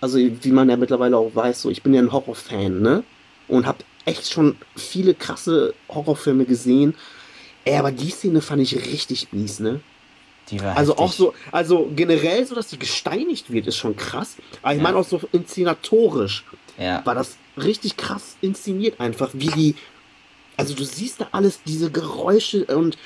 [0.01, 3.03] also wie man ja mittlerweile auch weiß, so, ich bin ja ein Horrorfan, ne?
[3.47, 6.95] Und habe echt schon viele krasse Horrorfilme gesehen.
[7.65, 9.81] Ey, aber die Szene fand ich richtig mies, ne?
[10.49, 11.05] Die also heftig.
[11.05, 14.37] auch so, also generell so, dass sie gesteinigt wird, ist schon krass.
[14.61, 14.83] Aber ich ja.
[14.83, 16.45] meine auch so inszenatorisch
[16.77, 17.05] ja.
[17.05, 19.75] war das richtig krass inszeniert einfach, wie die,
[20.55, 22.97] also du siehst da alles, diese Geräusche und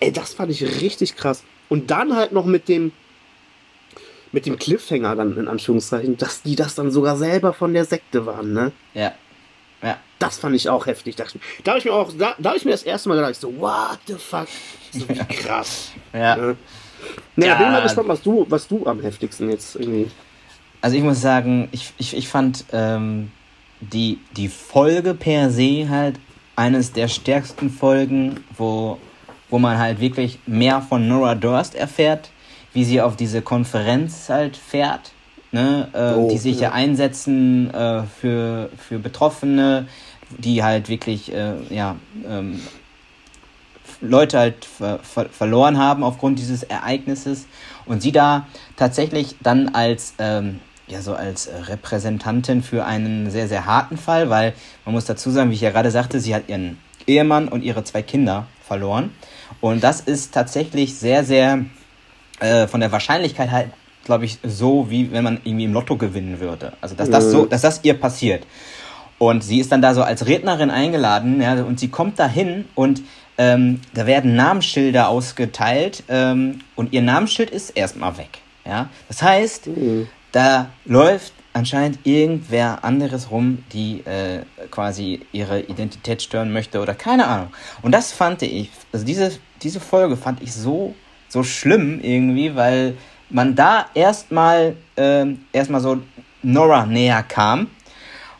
[0.00, 1.44] ey, das fand ich richtig krass.
[1.68, 2.92] Und dann halt noch mit dem,
[4.32, 8.26] mit dem Cliffhanger dann in Anführungszeichen, dass die das dann sogar selber von der Sekte
[8.26, 8.72] waren, ne?
[8.94, 9.14] Ja.
[9.82, 9.98] Ja.
[10.18, 11.16] Das fand ich auch heftig.
[11.16, 11.24] Da,
[11.64, 13.52] da habe ich mir auch, da, da habe ich mir das erste Mal gedacht, so,
[13.58, 14.46] what the fuck?
[14.92, 15.90] So wie krass.
[16.12, 16.36] ja.
[16.36, 16.56] Ne?
[17.36, 17.58] Naja, ja.
[17.58, 20.10] bin mal gespannt, was du, was du am heftigsten jetzt irgendwie.
[20.80, 23.30] Also ich muss sagen, ich, ich, ich fand ähm,
[23.80, 26.18] die, die Folge per se halt
[26.56, 28.98] eines der stärksten Folgen, wo,
[29.48, 32.30] wo man halt wirklich mehr von Nora Durst erfährt,
[32.72, 35.12] wie sie auf diese Konferenz halt fährt,
[35.50, 39.86] ne, äh, oh, die sich ja, ja einsetzen äh, für, für Betroffene,
[40.38, 41.96] die halt wirklich, äh, ja,
[42.28, 42.60] ähm,
[44.00, 47.46] Leute halt ver ver verloren haben aufgrund dieses Ereignisses
[47.86, 53.48] und sie da tatsächlich dann als ähm, ja so als äh, Repräsentantin für einen sehr,
[53.48, 54.54] sehr harten Fall, weil
[54.84, 57.84] man muss dazu sagen, wie ich ja gerade sagte, sie hat ihren Ehemann und ihre
[57.84, 59.10] zwei Kinder verloren.
[59.60, 61.64] Und das ist tatsächlich sehr, sehr
[62.40, 63.70] äh, von der Wahrscheinlichkeit halt,
[64.04, 66.72] glaube ich, so, wie wenn man irgendwie im Lotto gewinnen würde.
[66.80, 68.46] Also, dass das so, dass das ihr passiert.
[69.18, 73.02] Und sie ist dann da so als Rednerin eingeladen, ja, und sie kommt dahin und
[73.38, 78.40] ähm, da werden Namensschilder ausgeteilt ähm, und ihr Namensschild ist erstmal weg.
[78.64, 78.88] Ja?
[79.08, 80.08] Das heißt, mhm.
[80.32, 87.26] Da läuft anscheinend irgendwer anderes rum, die äh, quasi ihre Identität stören möchte oder keine
[87.26, 87.48] Ahnung.
[87.82, 90.94] Und das fand ich, also diese, diese Folge fand ich so,
[91.28, 92.96] so schlimm irgendwie, weil
[93.28, 95.98] man da erstmal äh, erstmal so
[96.42, 97.68] Nora näher kam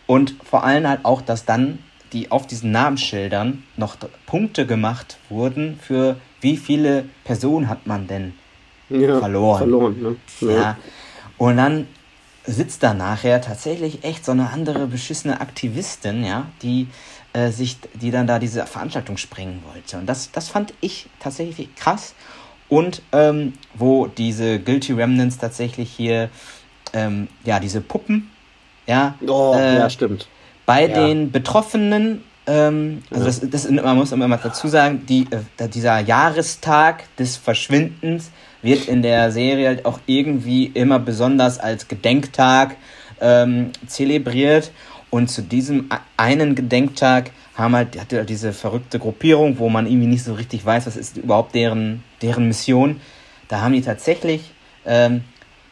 [0.07, 1.79] und vor allem halt auch, dass dann
[2.13, 3.97] die auf diesen Namensschildern noch
[4.27, 8.35] Punkte gemacht wurden für wie viele Personen hat man denn
[8.89, 9.59] ja, verloren.
[9.59, 10.17] verloren ne?
[10.41, 10.51] ja.
[10.51, 10.77] ja.
[11.39, 11.87] Und dann
[12.45, 16.89] sitzt da nachher tatsächlich echt so eine andere beschissene Aktivistin, ja, die
[17.33, 19.99] äh, sich, die dann da diese Veranstaltung sprengen wollte.
[19.99, 22.15] Und das, das fand ich tatsächlich krass.
[22.69, 26.31] Und ähm, wo diese Guilty Remnants tatsächlich hier,
[26.93, 28.31] ähm, ja, diese Puppen,
[28.87, 30.27] ja, oh, äh, ja stimmt.
[30.67, 30.95] Bei ja.
[30.95, 36.01] den Betroffenen, ähm, also das, das, man muss immer mal dazu sagen, die, äh, dieser
[36.01, 38.31] Jahrestag des Verschwindens
[38.63, 42.77] wird in der Serie halt auch irgendwie immer besonders als Gedenktag
[43.21, 44.71] ähm, zelebriert.
[45.11, 50.07] Und zu diesem einen Gedenktag haben halt, hatte halt diese verrückte Gruppierung, wo man irgendwie
[50.07, 53.01] nicht so richtig weiß, was ist überhaupt deren, deren Mission.
[53.49, 54.53] Da haben die tatsächlich,
[54.87, 55.25] ähm,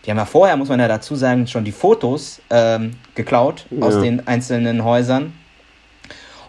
[0.05, 3.87] die haben ja vorher, muss man ja dazu sagen, schon die Fotos ähm, geklaut ja.
[3.87, 5.33] aus den einzelnen Häusern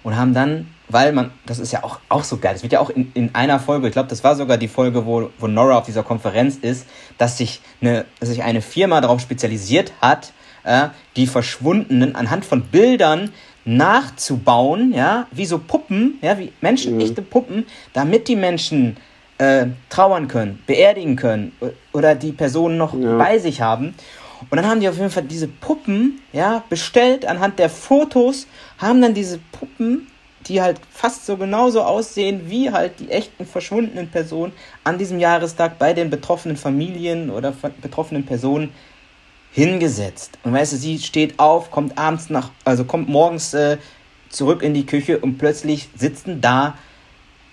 [0.04, 2.80] und haben dann weil man, das ist ja auch, auch so geil, das wird ja
[2.80, 5.78] auch in, in einer Folge, ich glaube, das war sogar die Folge, wo, wo Nora
[5.78, 6.86] auf dieser Konferenz ist,
[7.18, 10.34] dass sich eine, dass sich eine Firma darauf spezialisiert hat,
[10.64, 13.32] äh, die Verschwundenen anhand von Bildern
[13.64, 17.26] nachzubauen, ja, wie so Puppen, ja, wie menschenechte mhm.
[17.26, 18.98] Puppen, damit die Menschen
[19.38, 21.52] äh, trauern können, beerdigen können
[21.94, 23.18] oder die Personen noch ja.
[23.18, 23.94] bei sich haben.
[24.50, 29.02] Und dann haben die auf jeden Fall diese Puppen, ja, bestellt anhand der Fotos, haben
[29.02, 30.08] dann diese Puppen,
[30.48, 35.78] die halt fast so genauso aussehen wie halt die echten verschwundenen Personen an diesem Jahrestag
[35.78, 38.74] bei den betroffenen Familien oder betroffenen Personen
[39.52, 40.40] hingesetzt.
[40.44, 43.78] Und weißt du, sie steht auf, kommt abends nach, also kommt morgens äh,
[44.30, 46.76] zurück in die Küche und plötzlich sitzen da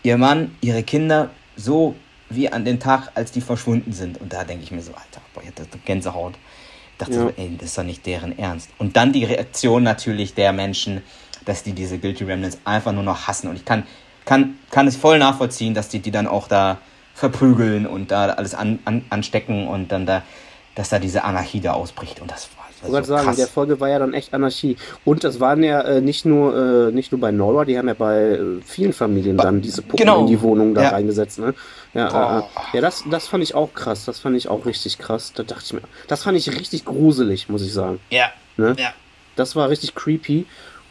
[0.03, 1.97] ihr Mann, ihre Kinder so
[2.31, 4.21] wie an den Tag, als die verschwunden sind.
[4.21, 6.35] Und da denke ich mir so, Alter, boah, ich hatte Gänsehaut.
[6.99, 7.21] Ich dachte ja.
[7.21, 8.71] so, ey, das ist doch nicht deren Ernst.
[8.79, 11.03] Und dann die Reaktion natürlich der Menschen,
[11.45, 13.49] dass die diese Guilty Remnants einfach nur noch hassen.
[13.49, 13.85] Und ich kann,
[14.25, 16.79] kann, kann es voll nachvollziehen, dass die die dann auch da
[17.15, 20.25] verprügeln und da alles an, an, anstecken und dann da,
[20.75, 22.21] dass da diese Anarchie da ausbricht.
[22.21, 22.49] Und das
[22.85, 24.77] ich wollte so sagen, in der Folge war ja dann echt Anarchie.
[25.05, 27.95] Und das waren ja äh, nicht nur äh, nicht nur bei Nora, die haben ja
[27.95, 30.21] bei äh, vielen Familien ba dann diese Puppen genau.
[30.21, 30.89] in die Wohnung da ja.
[30.91, 31.39] reingesetzt.
[31.39, 31.55] Ne?
[31.95, 32.43] Ja, äh,
[32.75, 34.05] ja das, das fand ich auch krass.
[34.05, 35.33] Das fand ich auch richtig krass.
[35.35, 38.01] Da dachte ich mir, das fand ich richtig gruselig, muss ich sagen.
[38.11, 38.31] Ja.
[38.57, 38.77] Ne?
[38.79, 38.93] ja.
[39.37, 40.47] Das war richtig creepy.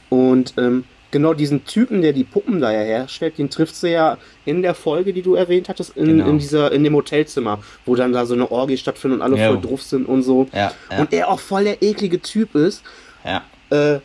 [0.09, 4.17] Und ähm, genau diesen Typen, der die Puppen da ja herstellt, den trifft sie ja
[4.45, 6.29] in der Folge, die du erwähnt hattest, in, genau.
[6.29, 9.47] in, dieser, in dem Hotelzimmer, wo dann da so eine Orgie stattfindet und alle ja.
[9.49, 10.47] voll drauf sind und so.
[10.53, 10.99] Ja, ja.
[10.99, 12.83] Und er auch voll der eklige Typ ist.
[13.23, 13.43] Ja.
[13.69, 13.99] Äh,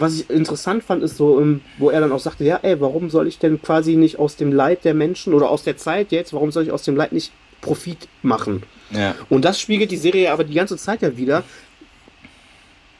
[0.00, 3.10] was ich interessant fand, ist so, ähm, wo er dann auch sagte, ja, ey, warum
[3.10, 6.32] soll ich denn quasi nicht aus dem Leid der Menschen oder aus der Zeit jetzt,
[6.32, 8.62] warum soll ich aus dem Leid nicht Profit machen?
[8.90, 9.14] Ja.
[9.28, 11.44] Und das spiegelt die Serie aber die ganze Zeit ja wieder,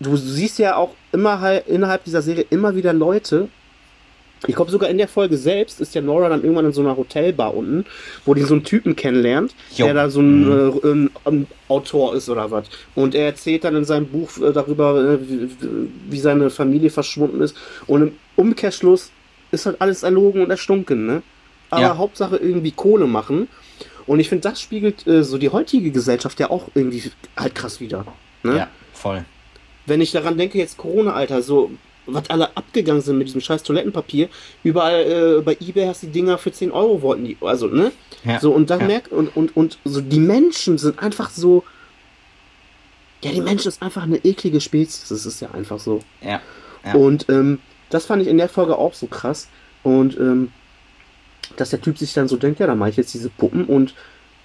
[0.00, 3.48] du siehst ja auch immer halt innerhalb dieser Serie immer wieder Leute.
[4.46, 6.96] Ich glaube, sogar in der Folge selbst ist ja Nora dann irgendwann in so einer
[6.96, 7.84] Hotelbar unten,
[8.24, 9.86] wo die so einen Typen kennenlernt, jo.
[9.86, 10.80] der da so ein, mhm.
[10.82, 12.66] äh, ein, ein, Autor ist oder was.
[12.94, 15.48] Und er erzählt dann in seinem Buch äh, darüber, äh, wie,
[16.08, 17.56] wie, seine Familie verschwunden ist.
[17.86, 19.10] Und im Umkehrschluss
[19.50, 21.22] ist halt alles erlogen und erstunken, ne?
[21.70, 21.96] Aber ja.
[21.98, 23.48] Hauptsache irgendwie Kohle machen.
[24.06, 27.02] Und ich finde, das spiegelt so die heutige Gesellschaft ja auch irgendwie
[27.36, 28.06] halt krass wieder.
[28.42, 28.56] Ne?
[28.56, 29.26] Ja, voll
[29.88, 31.70] wenn ich daran denke, jetzt Corona, Alter, so,
[32.08, 34.28] was alle abgegangen sind mit diesem scheiß Toilettenpapier,
[34.64, 37.92] überall äh, bei Ebay hast du die Dinger für 10 Euro wollten die, also, ne?
[38.24, 38.86] Ja, so, und dann ja.
[38.86, 41.64] merkt, und, und, und so, die Menschen sind einfach so,
[43.22, 46.00] ja, die Menschen ist einfach eine eklige Spezies, das ist ja einfach so.
[46.22, 46.40] Ja.
[46.84, 46.94] ja.
[46.94, 49.48] Und, ähm, das fand ich in der Folge auch so krass.
[49.82, 50.52] Und, ähm,
[51.56, 53.94] dass der Typ sich dann so denkt, ja, dann mache ich jetzt diese Puppen und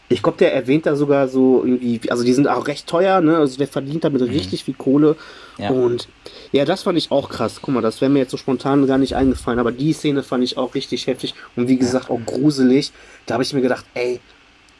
[0.10, 3.38] ich glaube, der erwähnt da sogar so irgendwie, also die sind auch recht teuer, ne?
[3.38, 4.28] Also der verdient damit mhm.
[4.28, 5.16] richtig viel Kohle.
[5.58, 5.70] Ja.
[5.70, 6.08] Und
[6.52, 7.60] ja, das fand ich auch krass.
[7.62, 10.44] Guck mal, das wäre mir jetzt so spontan gar nicht eingefallen, aber die Szene fand
[10.44, 12.92] ich auch richtig heftig und wie gesagt auch gruselig.
[13.26, 14.20] Da habe ich mir gedacht, ey,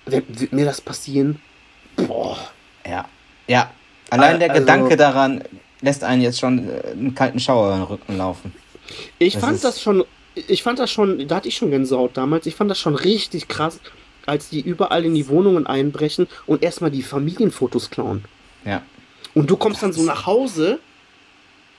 [0.06, 1.40] wird, mir das passieren?
[1.96, 2.38] Boah.
[2.86, 3.06] Ja.
[3.48, 3.72] Ja.
[4.10, 5.44] Allein der also, Gedanke daran
[5.82, 8.54] lässt einen jetzt schon äh, einen kalten Schauer im Rücken laufen.
[9.18, 10.04] Ich das fand das schon,
[10.36, 13.48] ich fand das schon, da hatte ich schon Gänsehaut damals, ich fand das schon richtig
[13.48, 13.80] krass
[14.26, 18.24] als die überall in die Wohnungen einbrechen und erstmal die Familienfotos klauen.
[18.66, 18.82] Ja.
[19.34, 20.80] Und du kommst dann so nach Hause.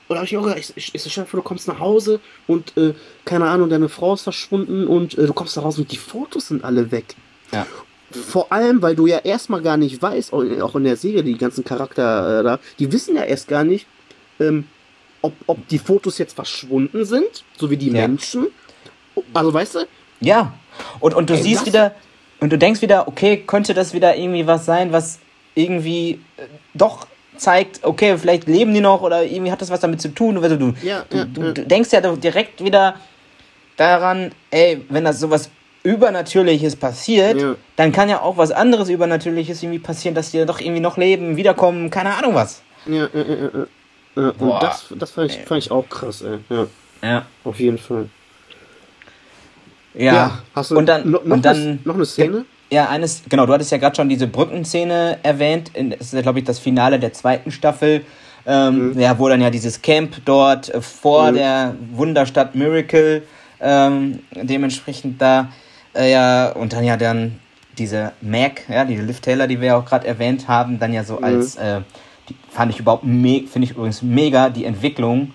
[0.08, 2.92] Oder habe ich auch gesagt, ich, ich, ich du kommst nach Hause und, äh,
[3.24, 6.48] keine Ahnung, deine Frau ist verschwunden und äh, du kommst nach Hause und die Fotos
[6.48, 7.14] sind alle weg.
[7.52, 7.66] Ja.
[8.10, 11.64] Vor allem, weil du ja erstmal gar nicht weißt, auch in der Serie, die ganzen
[11.64, 13.86] Charakter äh, da, die wissen ja erst gar nicht,
[14.38, 14.66] ähm,
[15.22, 18.06] ob, ob die Fotos jetzt verschwunden sind, so wie die ja.
[18.06, 18.48] Menschen.
[19.32, 19.86] Also weißt du?
[20.20, 20.52] Ja.
[21.00, 21.94] Und, und du Ey, siehst wieder,
[22.44, 25.18] und du denkst wieder, okay, könnte das wieder irgendwie was sein, was
[25.54, 26.42] irgendwie äh,
[26.74, 27.06] doch
[27.38, 30.36] zeigt, okay, vielleicht leben die noch oder irgendwie hat das was damit zu tun.
[30.36, 32.96] Also du, ja, du, ja, du, du denkst ja direkt wieder
[33.78, 35.48] daran, ey, wenn das sowas
[35.84, 37.56] Übernatürliches passiert, ja.
[37.76, 41.38] dann kann ja auch was anderes Übernatürliches irgendwie passieren, dass die doch irgendwie noch leben,
[41.38, 42.60] wiederkommen, keine Ahnung was.
[42.84, 43.66] Ja, ja, ja,
[44.16, 44.30] ja.
[44.38, 46.40] Und das, das fand, ich, fand ich auch krass, ey.
[46.50, 46.66] Ja.
[47.02, 47.26] ja.
[47.42, 48.10] Auf jeden Fall.
[49.94, 50.12] Ja.
[50.12, 50.38] ja.
[50.54, 52.44] Hast du und dann, noch, und dann, eine, noch eine Szene?
[52.70, 55.70] Ja, eines, genau, du hattest ja gerade schon diese Brückenszene erwähnt.
[55.74, 58.04] Das ist ja, glaube ich, das Finale der zweiten Staffel.
[58.46, 59.00] Ähm, mhm.
[59.00, 61.34] Ja, wo dann ja dieses Camp dort äh, vor mhm.
[61.36, 63.22] der Wunderstadt Miracle
[63.60, 65.48] ähm, dementsprechend da,
[65.94, 67.38] äh, ja, und dann ja dann
[67.78, 71.04] diese Mac, ja, die Liv Taylor, die wir ja auch gerade erwähnt haben, dann ja
[71.04, 71.24] so mhm.
[71.24, 71.80] als, äh,
[72.28, 75.32] die fand ich überhaupt, finde ich übrigens mega, die Entwicklung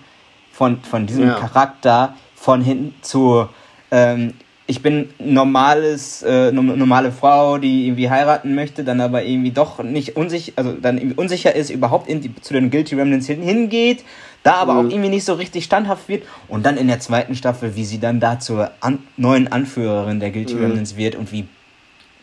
[0.52, 1.34] von, von diesem ja.
[1.34, 3.48] Charakter von hinten zu,
[3.90, 4.34] ähm,
[4.70, 10.14] ich bin normales, äh, normale Frau, die irgendwie heiraten möchte, dann aber irgendwie doch nicht
[10.14, 14.04] unsicher, also dann irgendwie unsicher ist, überhaupt in die, zu den Guilty Remnants hingeht,
[14.44, 14.78] da aber mhm.
[14.78, 17.98] auch irgendwie nicht so richtig standhaft wird und dann in der zweiten Staffel, wie sie
[17.98, 20.60] dann da zur an, neuen Anführerin der Guilty mhm.
[20.60, 21.48] Remnants wird und wie,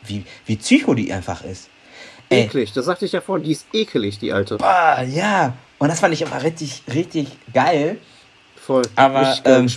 [0.06, 1.68] wie, wie psycho die einfach ist.
[2.30, 2.44] Ey.
[2.44, 4.56] Eklig, das sagte ich ja vorhin, die ist ekelig, die alte.
[4.56, 5.54] Boah, ja.
[5.80, 7.98] Und das fand ich aber richtig, richtig geil.
[8.56, 8.84] Voll.
[8.96, 9.68] Aber ähm,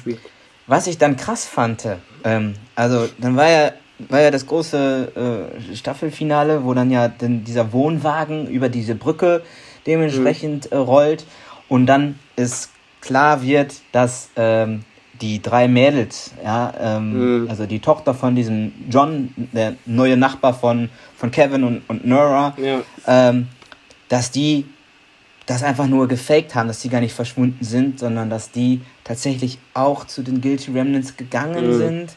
[0.71, 1.85] was ich dann krass fand,
[2.23, 3.73] ähm, also dann war ja,
[4.09, 9.43] war ja das große äh, Staffelfinale, wo dann ja dann dieser Wohnwagen über diese Brücke
[9.85, 10.77] dementsprechend mhm.
[10.77, 11.27] äh, rollt
[11.69, 14.85] und dann ist klar wird, dass ähm,
[15.21, 17.51] die drei Mädels, ja, ähm, mhm.
[17.51, 22.55] also die Tochter von diesem John, der neue Nachbar von, von Kevin und, und Nora,
[22.57, 22.81] ja.
[23.09, 23.49] ähm,
[24.09, 24.67] dass die
[25.51, 29.59] das einfach nur gefaked haben, dass die gar nicht verschwunden sind, sondern dass die tatsächlich
[29.75, 31.79] auch zu den Guilty Remnants gegangen mhm.
[31.79, 32.13] sind.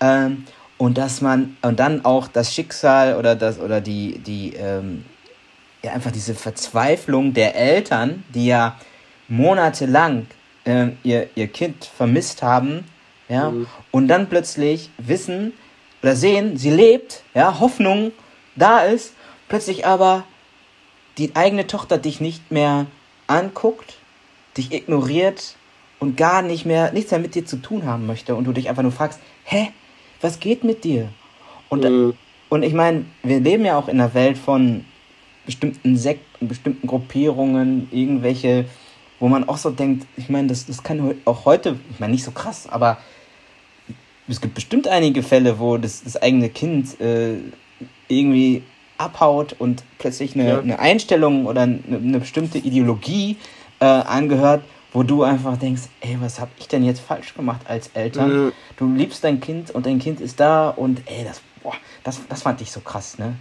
[0.00, 0.44] Ähm,
[0.76, 5.04] und dass man, und dann auch das Schicksal oder das, oder die, die, ähm,
[5.84, 8.76] ja, einfach diese Verzweiflung der Eltern, die ja
[9.28, 10.26] monatelang
[10.64, 12.82] äh, ihr, ihr Kind vermisst haben,
[13.28, 13.68] ja, mhm.
[13.92, 15.52] und dann plötzlich wissen
[16.02, 18.10] oder sehen, sie lebt, ja, Hoffnung
[18.56, 19.12] da ist,
[19.48, 20.24] plötzlich aber
[21.18, 22.86] die eigene Tochter dich nicht mehr
[23.26, 23.98] anguckt,
[24.56, 25.56] dich ignoriert
[25.98, 28.68] und gar nicht mehr, nichts mehr mit dir zu tun haben möchte und du dich
[28.68, 29.70] einfach nur fragst, hä,
[30.20, 31.08] was geht mit dir?
[31.68, 32.14] Und, mhm.
[32.48, 34.84] und ich meine, wir leben ja auch in einer Welt von
[35.46, 38.66] bestimmten Sekten, bestimmten Gruppierungen, irgendwelche
[39.24, 42.24] wo man auch so denkt, ich meine, das, das kann auch heute, ich meine, nicht
[42.24, 42.98] so krass, aber
[44.28, 47.36] es gibt bestimmt einige Fälle, wo das, das eigene Kind äh,
[48.08, 48.62] irgendwie
[48.98, 50.60] abhaut und plötzlich eine, ja.
[50.60, 53.36] eine Einstellung oder eine, eine bestimmte Ideologie
[53.80, 57.88] äh, angehört, wo du einfach denkst, ey, was habe ich denn jetzt falsch gemacht als
[57.94, 58.46] Eltern?
[58.46, 58.52] Mhm.
[58.76, 61.74] Du liebst dein Kind und dein Kind ist da und ey, das, boah,
[62.04, 63.34] das, das fand ich so krass, ne?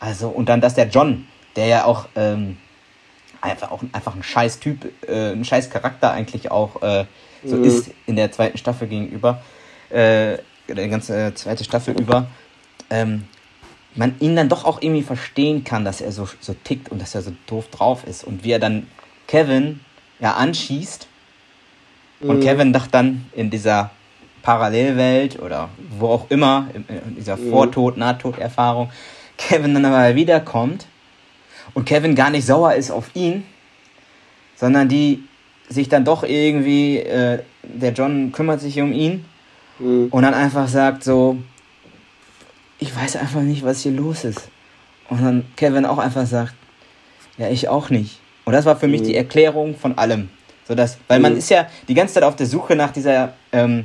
[0.00, 1.26] Also, und dann, dass der John,
[1.56, 2.56] der ja auch ähm,
[3.40, 7.04] einfach auch einfach ein scheiß Typ, äh, ein scheiß Charakter eigentlich auch äh,
[7.44, 7.64] so mhm.
[7.64, 9.42] ist in der zweiten Staffel gegenüber,
[9.90, 10.38] äh,
[10.68, 12.26] die ganze zweite Staffel über,
[12.90, 13.24] ähm,
[13.94, 17.14] man ihn dann doch auch irgendwie verstehen kann, dass er so, so tickt und dass
[17.14, 18.86] er so doof drauf ist und wie er dann
[19.26, 19.80] Kevin
[20.20, 21.06] ja anschießt
[22.20, 22.30] mhm.
[22.30, 23.90] und Kevin doch dann in dieser
[24.42, 25.68] Parallelwelt oder
[25.98, 27.50] wo auch immer, in, in dieser mhm.
[27.50, 28.90] Vortod-Nahtoderfahrung,
[29.36, 30.86] Kevin dann aber wiederkommt
[31.74, 33.44] und Kevin gar nicht sauer ist auf ihn,
[34.56, 35.22] sondern die
[35.68, 39.24] sich dann doch irgendwie, äh, der John kümmert sich um ihn
[39.78, 40.08] mhm.
[40.10, 41.38] und dann einfach sagt so,
[42.78, 44.48] ich weiß einfach nicht, was hier los ist.
[45.08, 46.54] Und dann Kevin auch einfach sagt,
[47.36, 48.20] ja, ich auch nicht.
[48.44, 48.92] Und das war für mhm.
[48.92, 50.30] mich die Erklärung von allem.
[50.66, 51.22] So dass, weil mhm.
[51.22, 53.84] man ist ja die ganze Zeit auf der Suche nach dieser ähm,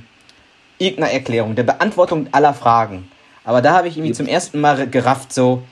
[0.78, 3.10] irgendeiner Erklärung, der Beantwortung aller Fragen.
[3.46, 5.64] Aber da habe ich irgendwie zum ersten Mal gerafft, so,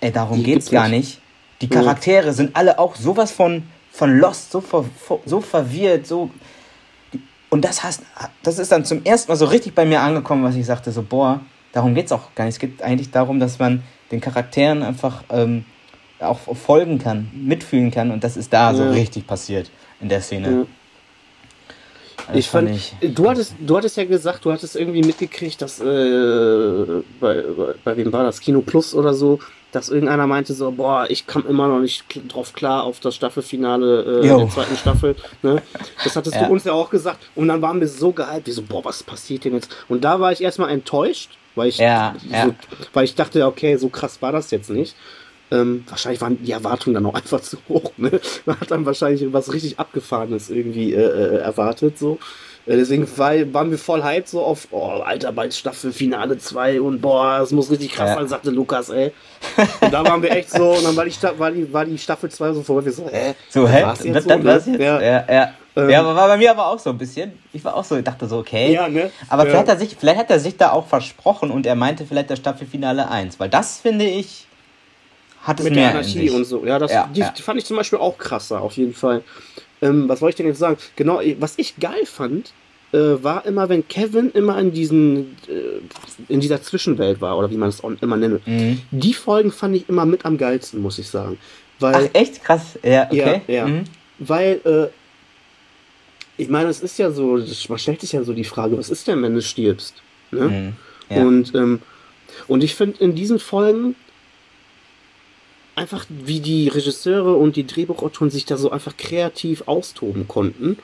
[0.00, 1.20] ey, darum die geht's gar nicht.
[1.60, 4.84] Die Charaktere sind alle auch sowas von, von lost, so, ver,
[5.26, 6.30] so verwirrt, so.
[7.50, 8.02] Und das, heißt,
[8.42, 11.02] das ist dann zum ersten Mal so richtig bei mir angekommen, was ich sagte, so,
[11.02, 11.40] boah,
[11.72, 12.54] darum geht es auch gar nicht.
[12.54, 15.64] Es geht eigentlich darum, dass man den Charakteren einfach ähm,
[16.18, 18.10] auch folgen kann, mitfühlen kann.
[18.10, 18.76] Und das ist da ja.
[18.76, 20.50] so richtig passiert in der Szene.
[20.50, 20.66] Ja.
[22.34, 27.02] Ich fand, ich, du hattest, du hattest ja gesagt, du hattest irgendwie mitgekriegt, dass äh,
[27.18, 29.40] bei, bei, bei wem war das Kino Plus oder so,
[29.72, 34.20] dass irgendeiner meinte so, boah, ich kam immer noch nicht drauf klar auf das Staffelfinale
[34.22, 35.16] äh, der zweiten Staffel.
[35.42, 35.62] Ne?
[36.02, 36.46] Das hattest ja.
[36.46, 37.18] du uns ja auch gesagt.
[37.34, 39.70] Und dann waren wir so gehypt, wie so, boah, was passiert denn jetzt?
[39.88, 42.54] Und da war ich erstmal enttäuscht, weil ich, ja, so, ja.
[42.92, 44.96] weil ich dachte, okay, so krass war das jetzt nicht.
[45.52, 47.92] Ähm, wahrscheinlich waren die Erwartungen dann auch einfach zu hoch.
[47.96, 48.20] Ne?
[48.46, 51.98] Man hat dann wahrscheinlich was richtig Abgefahrenes irgendwie äh, äh erwartet.
[51.98, 52.18] So.
[52.76, 57.38] Deswegen war, waren wir voll hyped so auf, oh, Alter, bald Staffelfinale 2 und boah,
[57.40, 58.14] das muss richtig krass ja.
[58.14, 59.12] sein, sagte Lukas, ey.
[59.80, 62.30] Und da waren wir echt so, und dann war die, war die, war die Staffel
[62.30, 63.34] 2 so vorbei, wir so, hä?
[63.48, 63.82] So, hä?
[63.82, 64.72] War's jetzt so, das ne?
[64.72, 64.80] jetzt?
[64.80, 65.24] Ja, ja.
[65.28, 65.54] ja.
[65.76, 67.32] Ähm, ja, aber war bei mir aber auch so ein bisschen.
[67.52, 68.72] Ich war auch so, ich dachte so, okay.
[68.72, 69.10] Ja, ne?
[69.28, 69.50] Aber ja.
[69.50, 72.30] vielleicht, hat er sich, vielleicht hat er sich da auch versprochen und er meinte vielleicht
[72.30, 74.46] das Staffelfinale 1, weil das finde ich,
[75.42, 76.64] hat es Mit mehr der Anarchie und so.
[76.66, 79.22] Ja, das, ja, die, die, fand ich zum Beispiel auch krasser, auf jeden Fall.
[79.82, 80.76] Ähm, was wollte ich denn jetzt sagen?
[80.96, 82.52] Genau, was ich geil fand,
[82.92, 85.80] äh, war immer, wenn Kevin immer in diesen äh,
[86.28, 88.46] in dieser Zwischenwelt war oder wie man es immer nennt.
[88.46, 88.80] Mhm.
[88.90, 91.38] Die Folgen fand ich immer mit am geilsten, muss ich sagen.
[91.78, 92.78] Weil, Ach, echt krass.
[92.82, 93.42] Ja, okay.
[93.46, 93.66] Ja, ja.
[93.66, 93.84] Mhm.
[94.18, 94.88] Weil äh,
[96.40, 99.06] ich meine, es ist ja so, man stellt sich ja so die Frage, was ist
[99.06, 99.94] denn, wenn du stirbst?
[100.30, 100.40] Ne?
[100.40, 100.72] Mhm.
[101.14, 101.22] Ja.
[101.22, 101.80] Und, ähm,
[102.48, 103.94] und ich finde in diesen Folgen
[105.74, 110.78] einfach, wie die Regisseure und die Drehbuchautoren sich da so einfach kreativ austoben konnten,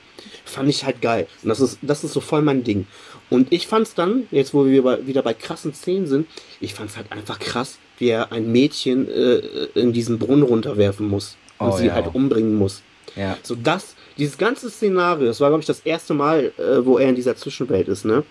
[0.45, 1.26] fand ich halt geil.
[1.43, 2.87] Und das ist, das ist so voll mein Ding.
[3.28, 6.28] Und ich fand's dann, jetzt wo wir bei, wieder bei krassen Szenen sind,
[6.61, 9.37] ich fand's halt einfach krass, wie er ein Mädchen äh,
[9.74, 11.95] in diesen Brunnen runterwerfen muss und oh, sie ja.
[11.95, 12.82] halt umbringen muss.
[13.16, 13.37] Ja.
[13.43, 17.09] So das, dieses ganze Szenario, das war, glaube ich, das erste Mal, äh, wo er
[17.09, 18.24] in dieser Zwischenwelt ist, ne?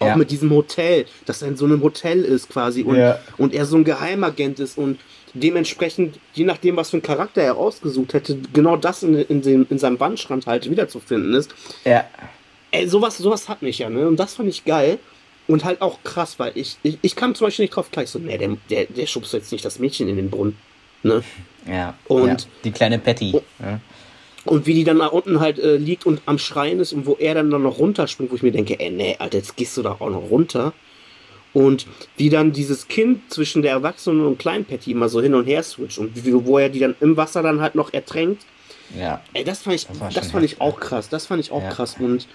[0.00, 0.16] Auch ja.
[0.16, 3.18] mit diesem Hotel, dass er in so einem Hotel ist quasi und, ja.
[3.38, 4.98] und er so ein Geheimagent ist und
[5.34, 9.66] dementsprechend, je nachdem, was für einen Charakter er ausgesucht hätte, genau das in, in, dem,
[9.70, 11.54] in seinem Wandschrank halt wiederzufinden ist.
[11.84, 12.04] Ja.
[12.70, 14.06] Ey, sowas, sowas hat mich ja, ne?
[14.06, 14.98] Und das fand ich geil.
[15.46, 18.04] Und halt auch krass, weil ich, ich, ich kam zum Beispiel nicht drauf klar.
[18.04, 20.58] Ich so, nee, der, der, der schubst jetzt nicht das Mädchen in den Brunnen.
[21.02, 21.22] Ne?
[21.66, 21.94] Ja.
[22.06, 22.36] Und- ja.
[22.64, 23.40] die kleine Patty.
[23.58, 23.80] Ja.
[24.44, 27.16] Und wie die dann da unten halt äh, liegt und am Schreien ist und wo
[27.18, 29.82] er dann, dann noch runterspringt, wo ich mir denke, ey, nee, Alter, jetzt gehst du
[29.82, 30.72] da auch noch runter.
[31.54, 31.86] Und
[32.16, 35.62] wie dann dieses Kind zwischen der Erwachsenen und kleinen Patty immer so hin und her
[35.62, 38.44] switcht und wie, wo er die dann im Wasser dann halt noch ertränkt.
[38.96, 39.22] ja.
[39.34, 41.08] Ey, das fand ich, Das das, fand ich auch krass.
[41.08, 41.70] Das fand ich auch Ja.
[41.70, 41.96] krass.
[41.98, 42.26] Und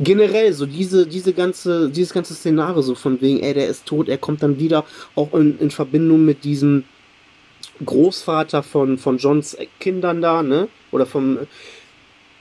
[0.00, 4.08] generell so diese, diese ganze, dieses ganze Szenario so von wegen, ey, der ist tot,
[4.08, 4.84] er kommt dann wieder
[5.14, 6.84] auch in, in Verbindung mit diesem
[7.84, 10.68] Großvater von, von Johns Kindern da, ne?
[10.90, 11.38] Oder vom,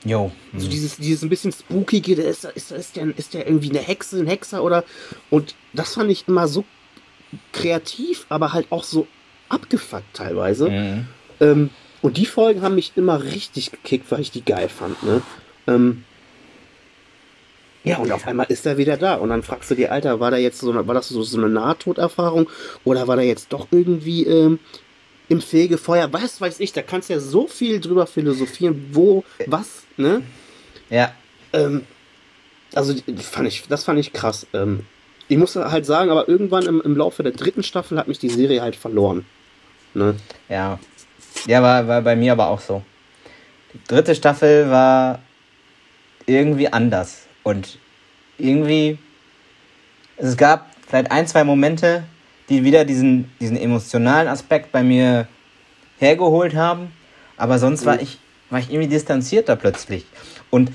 [0.06, 0.32] Jo.
[0.56, 0.70] so Mhm.
[0.70, 4.20] dieses, dieses ein bisschen spookige, der ist, ist, ist, der, ist der irgendwie eine Hexe,
[4.20, 4.84] ein Hexer oder.
[5.30, 6.64] Und das fand ich immer so
[7.52, 9.08] kreativ, aber halt auch so
[9.50, 10.70] abgefuckt teilweise.
[10.70, 11.08] Mhm.
[11.40, 11.70] Ähm,
[12.02, 15.22] und die Folgen haben mich immer richtig gekickt, weil ich die geil fand, ne?
[15.68, 16.04] Ähm,
[17.84, 19.16] ja, und auf einmal ist er wieder da.
[19.16, 21.38] Und dann fragst du dir, Alter, war da jetzt so eine, war das so, so
[21.38, 22.50] eine Nahtoderfahrung
[22.84, 24.60] oder war da jetzt doch irgendwie ähm,
[25.30, 26.12] im Fegefeuer?
[26.12, 30.22] Was weiß ich, da kannst du ja so viel drüber philosophieren, wo, was, ne?
[30.90, 31.12] Ja.
[31.54, 31.86] Ähm,
[32.74, 34.48] also fand ich, das fand ich krass.
[34.54, 34.86] Ähm,
[35.28, 38.30] ich muss halt sagen, aber irgendwann im, im Laufe der dritten Staffel hat mich die
[38.30, 39.26] Serie halt verloren.
[39.94, 40.16] Ne?
[40.50, 40.80] Ja.
[41.46, 42.84] Ja, war, war bei mir aber auch so.
[43.74, 45.20] Die dritte Staffel war
[46.26, 47.26] irgendwie anders.
[47.44, 47.78] Und
[48.38, 48.98] irgendwie.
[50.18, 52.04] Es gab vielleicht ein, zwei Momente,
[52.50, 55.28] die wieder diesen, diesen emotionalen Aspekt bei mir
[56.00, 56.92] hergeholt haben.
[57.38, 58.02] Aber sonst war Mhm.
[58.02, 58.18] ich,
[58.50, 60.06] war ich irgendwie distanzierter plötzlich.
[60.50, 60.72] Und,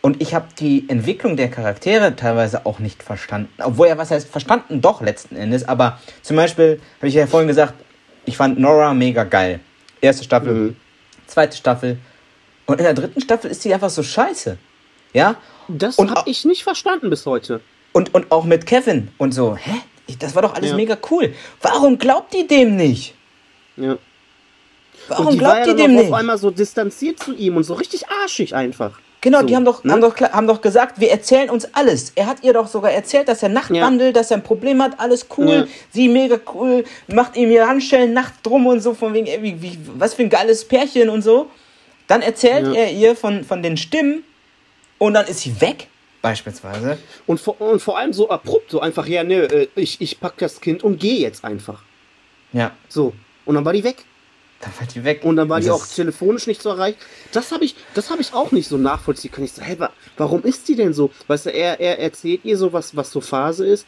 [0.00, 3.50] und ich habe die Entwicklung der Charaktere teilweise auch nicht verstanden.
[3.62, 4.80] Obwohl ja, was heißt verstanden?
[4.80, 5.66] Doch, letzten Endes.
[5.66, 7.74] Aber zum Beispiel, habe ich ja vorhin gesagt,
[8.24, 9.60] ich fand Nora mega geil.
[10.00, 10.76] Erste Staffel, Mhm.
[11.26, 11.98] zweite Staffel.
[12.66, 14.58] Und in der dritten Staffel ist sie einfach so scheiße.
[15.12, 15.36] Ja?
[15.68, 17.60] Das Und habe ich nicht verstanden bis heute.
[17.92, 19.56] Und, und auch mit Kevin und so.
[19.56, 19.80] Hä?
[20.20, 20.76] Das war doch alles Ja.
[20.76, 21.34] mega cool.
[21.62, 23.14] Warum glaubt die dem nicht?
[23.76, 23.96] Ja.
[25.08, 26.08] Warum und die war glaubt ja die dann dem nicht?
[26.08, 28.98] auf einmal so distanziert zu ihm und so richtig arschig einfach.
[29.22, 29.92] Genau, So, die haben doch, ne?
[29.92, 32.12] haben, doch, haben doch gesagt, wir erzählen uns alles.
[32.14, 35.26] Er hat ihr doch sogar erzählt, dass er Nachtwandelt, dass er ein Problem hat, alles
[35.36, 35.66] cool, Ja.
[35.90, 39.60] sie mega cool, macht ihm ihr Handschellen nachts drum und so, von wegen, ey, wie,
[39.60, 41.50] wie, was für ein geiles Pärchen und so.
[42.06, 42.74] Dann erzählt Ja.
[42.74, 44.22] er ihr von, von den Stimmen
[44.98, 45.88] und dann ist sie weg,
[46.22, 46.98] beispielsweise.
[47.26, 50.36] Und vor, und vor allem so abrupt, so einfach, ja, ne, äh, ich, ich pack
[50.38, 51.82] das Kind und gehe jetzt einfach.
[52.52, 53.12] Ja, So.
[53.44, 54.04] Und dann war die weg.
[54.66, 55.24] Dann war die weg.
[55.24, 56.98] Und dann war die das auch telefonisch nicht zu erreichen.
[57.32, 59.46] Das habe ich, das habe ich auch nicht so nachvollziehen können.
[59.46, 61.10] Ich so, hey, wa warum ist die denn so?
[61.26, 63.86] Weißt du, er, er erzählt ihr so, was, was so Phase ist,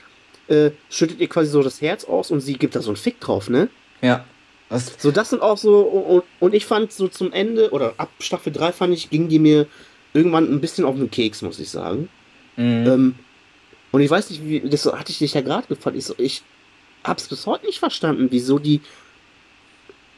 [0.49, 3.21] äh, schüttet ihr quasi so das Herz aus und sie gibt da so einen Fick
[3.21, 3.69] drauf, ne?
[4.01, 4.25] Ja.
[4.69, 8.11] Was, So, das sind auch so, und, und ich fand so zum Ende, oder ab
[8.21, 9.67] Staffel 3 fand ich, ging die mir
[10.13, 12.09] irgendwann ein bisschen auf den Keks, muss ich sagen.
[12.57, 12.87] mhm.
[12.87, 13.15] Ähm,
[13.91, 15.97] und ich weiß nicht, wie, das hatte ich dich ja gerade gefragt.
[15.97, 16.43] Ich, so, ich
[17.03, 18.83] hab's bis heute nicht verstanden, wieso die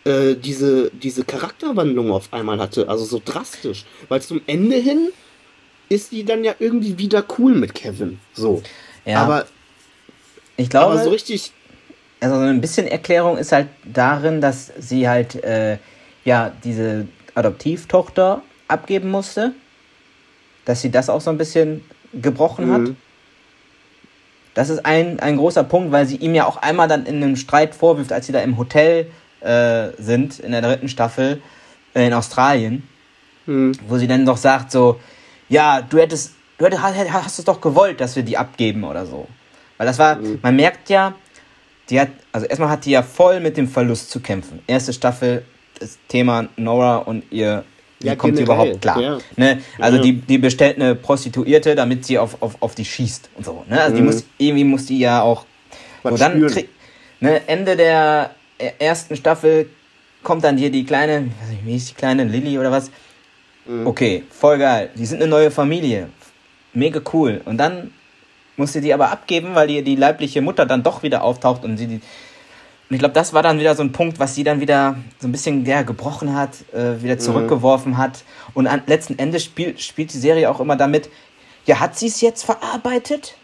[0.05, 2.89] äh, diese, diese Charakterwandlung auf einmal hatte.
[2.89, 3.85] Also so drastisch.
[4.09, 5.11] Weil zum Ende hin
[5.89, 8.19] ist die dann ja irgendwie wieder cool mit Kevin.
[8.33, 8.63] So.
[9.05, 9.47] ja, Aber,
[10.57, 11.53] ich glaube, aber so richtig.
[12.21, 15.79] also so ein bisschen Erklärung ist halt darin, dass sie halt äh,
[16.25, 19.53] ja diese Adoptivtochter abgeben musste,
[20.65, 22.81] dass sie das auch so ein bisschen gebrochen hat.
[22.83, 22.97] Mhm.
[24.55, 27.37] Das ist ein, ein großer Punkt, weil sie ihm ja auch einmal dann in einem
[27.37, 29.11] Streit vorwirft, als sie da im Hotel
[29.41, 31.41] äh, sind, in der dritten Staffel
[31.95, 32.87] äh, in Australien,
[33.47, 33.73] Mhm.
[33.89, 35.01] wo sie dann doch sagt so,
[35.49, 39.27] ja, du hättest, du hättest, hast es doch gewollt, dass wir die abgeben oder so.
[39.79, 40.39] Weil das war, Mhm.
[40.43, 41.15] man merkt ja,
[41.89, 44.61] die hat, also erstmal hat die ja voll mit dem Verlust zu kämpfen.
[44.67, 45.45] Erste Staffel,
[45.81, 47.65] das Thema Nora und ihr,
[48.01, 49.01] wie Ja, kommt sie überhaupt klar?
[49.01, 49.19] ja.
[49.37, 49.61] Ne?
[49.79, 50.03] Also Ja.
[50.03, 53.65] die, die bestellt eine Prostituierte, damit sie auf, auf, auf die schießt und so.
[53.69, 53.81] Ne?
[53.81, 54.07] Also die Mhm.
[54.09, 55.47] muss, irgendwie muss die ja auch
[56.03, 56.69] Was so, dann krieg,
[57.21, 58.31] ne, Ende der
[58.79, 59.71] ersten Staffel
[60.23, 62.91] kommt dann hier die kleine, ich weiß nicht, wie hieß die kleine, Lilly oder was?
[63.67, 63.87] Mhm.
[63.87, 64.91] Okay, voll geil.
[64.95, 66.09] Die sind eine neue Familie.
[66.73, 67.41] Mega cool.
[67.45, 67.91] Und dann
[68.57, 71.87] musste die aber abgeben, weil die, die leibliche Mutter dann doch wieder auftaucht und sie
[71.87, 71.95] die.
[72.89, 75.29] Und ich glaube, das war dann wieder so ein Punkt, was sie dann wieder so
[75.29, 78.25] ein bisschen ja, gebrochen hat, äh, wieder zurückgeworfen hat.
[78.53, 81.09] Und an, letzten Endes spielt, spielt die Serie auch immer damit,
[81.67, 83.37] ja, hat sie es jetzt verarbeitet?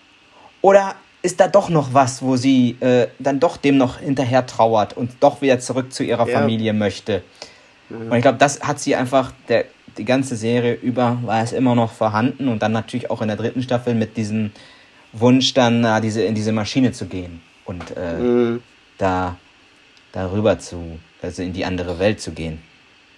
[0.63, 0.97] Oder
[1.27, 5.11] ist da doch noch was, wo sie äh, dann doch dem noch hinterher trauert und
[5.21, 6.39] doch wieder zurück zu ihrer Ja.
[6.39, 7.23] Familie möchte?
[7.91, 9.65] Und ich glaube, das hat sie einfach, der,
[9.99, 13.37] die ganze Serie über war es immer noch vorhanden und dann natürlich auch in der
[13.37, 14.51] dritten Staffel mit diesem
[15.13, 18.63] Wunsch, dann äh, diese, in diese Maschine zu gehen und äh, Mhm.
[18.99, 19.37] da
[20.13, 22.61] darüber zu, also in die andere Welt zu gehen.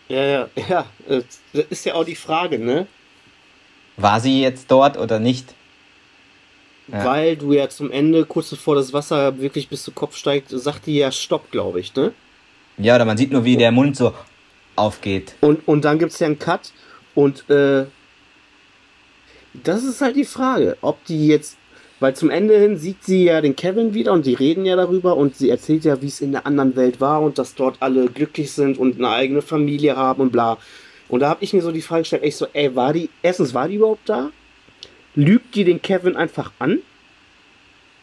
[0.08, 0.80] Ja, ja, ja.
[1.08, 2.86] äh, Das ist ja auch die Frage, ne?
[3.96, 5.54] War sie jetzt dort oder nicht?
[6.90, 7.04] Ja.
[7.04, 10.86] Weil du ja zum Ende, kurz bevor das Wasser wirklich bis zu Kopf steigt, sagt
[10.86, 12.12] die ja Stopp, glaube ich, ne?
[12.78, 14.14] Ja, oder man sieht nur, wie der Mund so
[14.76, 15.34] aufgeht.
[15.40, 16.72] Und, und dann gibt es ja einen Cut
[17.14, 17.86] und äh,
[19.52, 21.58] das ist halt die Frage, ob die jetzt,
[22.00, 25.16] weil zum Ende hin sieht sie ja den Kevin wieder und die reden ja darüber
[25.16, 28.06] und sie erzählt ja, wie es in der anderen Welt war und dass dort alle
[28.06, 30.58] glücklich sind und eine eigene Familie haben und bla.
[31.08, 33.52] Und da habe ich mir so die Frage gestellt, ich so, ey, war die, erstens,
[33.52, 34.30] war die überhaupt da?
[35.18, 36.78] Lügt die den Kevin einfach an?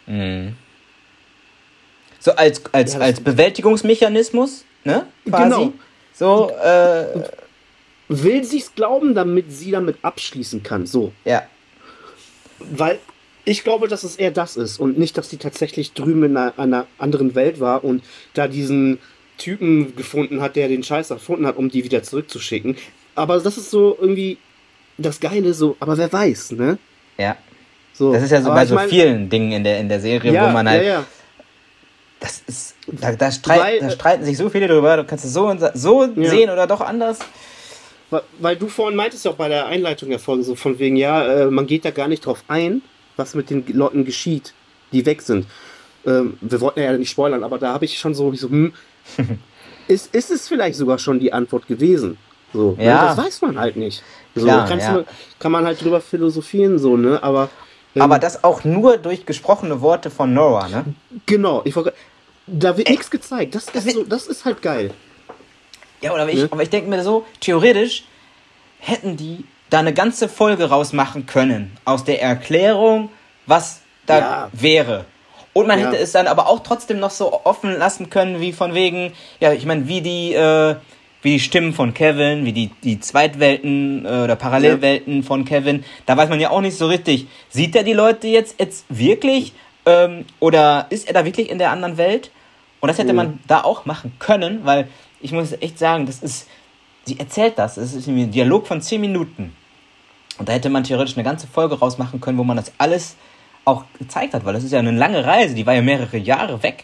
[0.05, 0.55] Mhm.
[2.19, 5.05] So als, als, Ja, als Bewältigungsmechanismus, ne?
[5.25, 5.43] Quasi.
[5.43, 5.73] Genau.
[6.13, 7.23] So, äh,
[8.09, 11.13] Will sie's glauben, damit sie damit abschließen kann, so.
[11.23, 11.43] ja.
[12.59, 12.99] Weil
[13.45, 16.57] ich glaube, dass es eher das ist und nicht, dass sie tatsächlich drüben in einer,
[16.57, 18.03] einer anderen Welt war und
[18.33, 18.99] da diesen
[19.37, 22.75] Typen gefunden hat, der den Scheiß erfunden hat, um die wieder zurückzuschicken.
[23.13, 24.37] Aber das ist so irgendwie
[24.97, 26.77] das Geile, so, aber wer weiß, ne?
[27.17, 27.37] Ja.
[27.93, 28.13] So.
[28.13, 30.33] Das ist ja so Aber bei so mein- vielen Dingen in der, in der Serie,
[30.33, 30.83] ja, wo man halt.
[30.83, 31.05] Ja, ja.
[32.19, 32.75] Das ist.
[32.87, 34.97] Da, da, streit, Weil, da äh, streiten sich so viele drüber.
[34.97, 37.19] Du kannst es so, und so sehen oder doch anders.
[38.09, 40.95] Weil, weil du vorhin meintest ja auch bei der Einleitung der Folge so von wegen,
[40.95, 42.81] ja, äh, man geht da gar nicht drauf ein,
[43.15, 44.53] was mit den Leuten geschieht,
[44.91, 45.47] die weg sind.
[46.05, 48.73] Ähm, wir wollten ja nicht spoilern, aber da habe ich schon so, ich so hm,
[49.87, 52.17] ist, ist es vielleicht sogar schon die Antwort gewesen?
[52.53, 52.83] So, ne?
[52.85, 53.05] Ja.
[53.07, 54.03] Das weiß man halt nicht.
[54.35, 54.93] So, Klar, ja.
[54.93, 55.05] du,
[55.39, 57.21] kann man halt drüber philosophieren, so, ne?
[57.23, 57.49] Aber,
[57.95, 60.85] ähm, Aber das auch nur durch gesprochene Worte von Nora, ne?
[61.25, 61.93] genau, ich wollte.
[62.47, 63.55] Da wird nichts gezeigt.
[63.55, 64.91] Das ist, so, das ist halt geil.
[66.01, 66.47] Ja, oder ich, Ne?
[66.51, 68.03] aber ich denke mir so, theoretisch
[68.79, 71.75] hätten die da eine ganze Folge rausmachen können.
[71.85, 73.09] Aus der Erklärung,
[73.47, 74.49] was da Ja.
[74.53, 75.05] wäre.
[75.53, 75.87] Und man Ja.
[75.87, 79.53] hätte es dann aber auch trotzdem noch so offen lassen können, wie von wegen, ja,
[79.53, 80.75] ich meine, wie die, äh,
[81.25, 85.83] wie die Stimmen von Kevin, wie die, die Zweitwelten äh, oder Parallelwelten von Kevin.
[86.05, 89.53] Da weiß man ja auch nicht so richtig, sieht er die Leute jetzt, jetzt wirklich
[89.87, 92.29] ähm, oder ist er da wirklich in der anderen Welt?
[92.79, 93.15] Und das hätte Mhm.
[93.17, 94.87] man da auch machen können, weil
[95.19, 96.47] ich muss echt sagen, das ist,
[97.05, 99.55] sie erzählt das, es ist ein Dialog von 10 Minuten.
[100.37, 103.15] Und da hätte man theoretisch eine ganze Folge rausmachen können, wo man das alles
[103.63, 106.61] auch gezeigt hat, weil das ist ja eine lange Reise, die war ja mehrere Jahre
[106.61, 106.83] weg.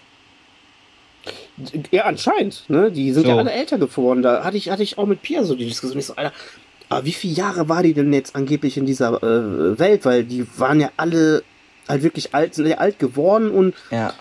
[1.91, 2.63] Ja, anscheinend.
[2.69, 2.91] Ne?
[2.91, 3.39] Die sind ja So.
[3.39, 4.21] alle älter geworden.
[4.21, 5.99] Da hatte ich, hatte ich auch mit Pia so die Diskussion.
[5.99, 6.33] Ich so, Alter,
[6.89, 10.05] aber wie viele Jahre war die denn jetzt angeblich in dieser äh, Welt?
[10.05, 11.43] Weil die waren ja alle
[11.87, 14.13] halt wirklich alt, sind ja alt geworden und Ja.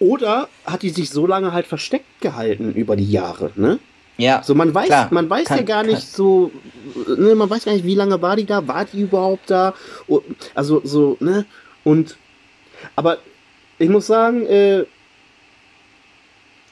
[0.00, 3.78] oder hat die sich so lange halt versteckt gehalten über die Jahre, ne?
[4.16, 4.42] Ja.
[4.44, 6.52] So, man weiß, Klar, man weiß ja kann- gar kann- nicht so,
[7.18, 9.74] ne, man weiß gar nicht, wie lange war die da, war die überhaupt da?
[10.54, 11.46] Also so, ne?
[11.82, 12.16] Und
[12.94, 13.18] aber
[13.78, 14.84] ich muss sagen, äh,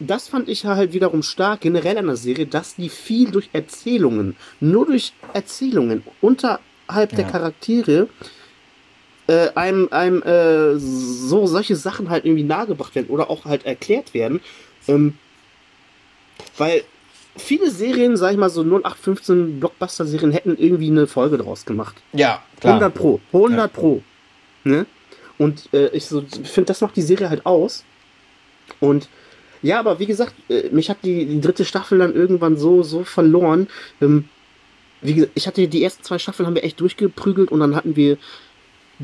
[0.07, 4.37] das fand ich halt wiederum stark generell an der Serie, dass die viel durch Erzählungen,
[4.61, 6.61] nur durch Erzählungen unterhalb
[7.11, 7.31] der Ja.
[7.31, 8.09] Charaktere
[9.29, 14.15] äh, einem, einem äh, so solche Sachen halt irgendwie nahegebracht werden oder auch halt erklärt
[14.15, 14.41] werden.
[14.89, 15.17] Ähm,
[16.59, 16.83] weil
[17.37, 21.95] viele Serien, sag ich mal, so 0815 Blockbuster-Serien hätten irgendwie eine Folge draus gemacht.
[22.13, 22.75] Ja, klar.
[22.75, 23.69] 100 Pro, 100 Ja.
[23.69, 24.03] Pro.
[24.65, 24.87] Ne?
[25.39, 27.85] Und äh, ich so finde, das macht die Serie halt aus.
[28.81, 29.09] Und
[29.63, 33.05] ja, aber wie gesagt, äh, mich hat die, die dritte Staffel dann irgendwann so, so
[33.05, 33.69] verloren.
[34.01, 34.29] Ähm,
[35.01, 37.97] wie gesagt, ich hatte die ersten zwei Staffeln haben wir echt durchgeprügelt und dann hatten
[37.97, 38.19] wir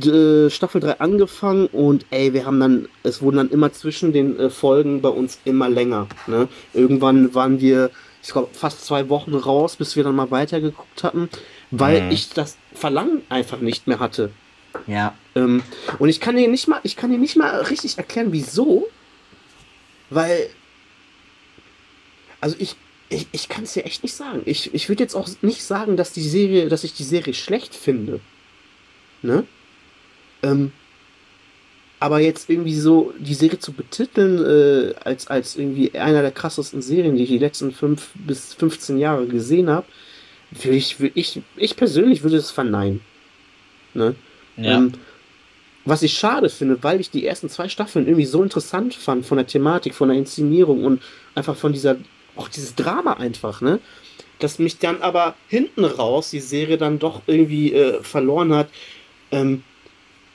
[0.04, 4.38] äh, Staffel 3 angefangen und ey, wir haben dann, es wurden dann immer zwischen den
[4.38, 6.06] äh, Folgen bei uns immer länger.
[6.28, 6.46] Ne?
[6.72, 7.90] Irgendwann waren wir,
[8.22, 11.28] ich glaube, fast zwei Wochen raus, bis wir dann mal weitergeguckt hatten,
[11.72, 12.10] weil Mhm.
[12.12, 14.30] ich das Verlangen einfach nicht mehr hatte.
[14.86, 15.14] Ja.
[15.34, 15.62] Ähm,
[15.98, 18.86] und ich kann dir nicht mal, ich kann dir nicht mal richtig erklären, wieso.
[20.10, 20.48] Weil.
[22.40, 22.76] Also ich,
[23.08, 24.42] ich, ich kann es dir echt nicht sagen.
[24.44, 27.74] Ich, ich würde jetzt auch nicht sagen, dass die Serie, dass ich die Serie schlecht
[27.74, 28.20] finde.
[29.22, 29.44] Ne?
[30.42, 30.72] Ähm,
[32.00, 36.80] aber jetzt irgendwie so die Serie zu betiteln, äh, als, als irgendwie einer der krassesten
[36.80, 39.86] Serien, die ich die letzten fünf bis 15 Jahre gesehen habe,
[40.52, 43.00] würde ich, würd ich, ich persönlich würde es verneinen.
[43.94, 44.14] Ne?
[44.56, 44.76] Ja.
[44.76, 44.92] Ähm,
[45.88, 49.38] was ich schade finde, weil ich die ersten zwei Staffeln irgendwie so interessant fand von
[49.38, 51.02] der Thematik, von der Inszenierung und
[51.34, 51.96] einfach von dieser,
[52.36, 53.80] auch dieses Drama einfach, ne?
[54.38, 58.68] Dass mich dann aber hinten raus die Serie dann doch irgendwie äh, verloren hat.
[59.32, 59.64] Ähm,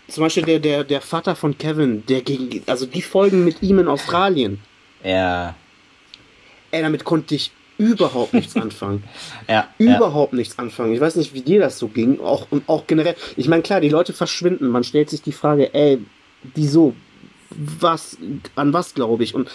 [0.08, 3.80] zum Beispiel der, der, der Vater von Kevin, der gegen, also die Folgen mit ihm
[3.80, 4.60] in Australien,
[5.04, 5.56] ja.
[6.72, 9.04] ey, damit konnte ich überhaupt nichts anfangen.
[9.50, 9.68] Ja.
[9.78, 9.96] ja.
[9.98, 10.94] überhaupt nichts anfangen.
[10.94, 12.20] Ich weiß nicht, wie dir das so ging.
[12.20, 13.16] Auch, und auch generell.
[13.36, 14.68] Ich meine, klar, die Leute verschwinden.
[14.70, 16.00] Man stellt sich die Frage, ey,
[16.56, 16.94] wieso?
[17.50, 18.18] Was?
[18.56, 19.36] An was glaube ich?
[19.36, 19.50] Und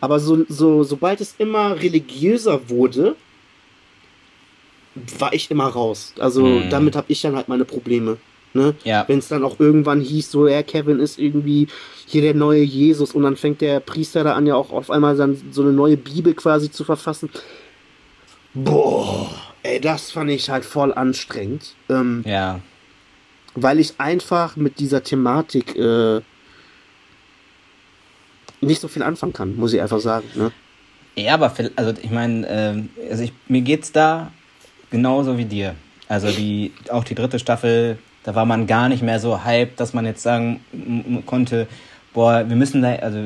[0.00, 3.16] aber so, so, sobald es immer religiöser wurde,
[5.18, 6.12] war ich immer raus.
[6.18, 6.70] Also Mhm.
[6.70, 8.18] damit habe ich dann halt meine Probleme.
[8.52, 8.74] Ne?
[8.84, 9.04] Ja.
[9.08, 11.66] Wenn es dann auch irgendwann hieß, so, ja, Kevin ist irgendwie
[12.06, 15.16] hier der neue Jesus und dann fängt der Priester da an, ja auch auf einmal
[15.16, 17.30] dann so eine neue Bibel quasi zu verfassen.
[18.54, 19.30] Boah,
[19.62, 21.74] ey, das fand ich halt voll anstrengend.
[21.88, 22.60] Ähm, Ja.
[23.56, 26.20] weil ich einfach mit dieser Thematik äh,
[28.60, 30.26] nicht so viel anfangen kann, muss ich einfach sagen.
[30.34, 30.50] Ne?
[31.16, 34.32] Ja, aber also ich meine, ähm, also ich, mir geht's da
[34.90, 35.74] genauso wie dir.
[36.08, 39.92] Also die auch die dritte Staffel, da war man gar nicht mehr so hyped, dass
[39.94, 40.60] man jetzt sagen
[41.26, 41.66] konnte,
[42.14, 43.18] boah, wir müssen da also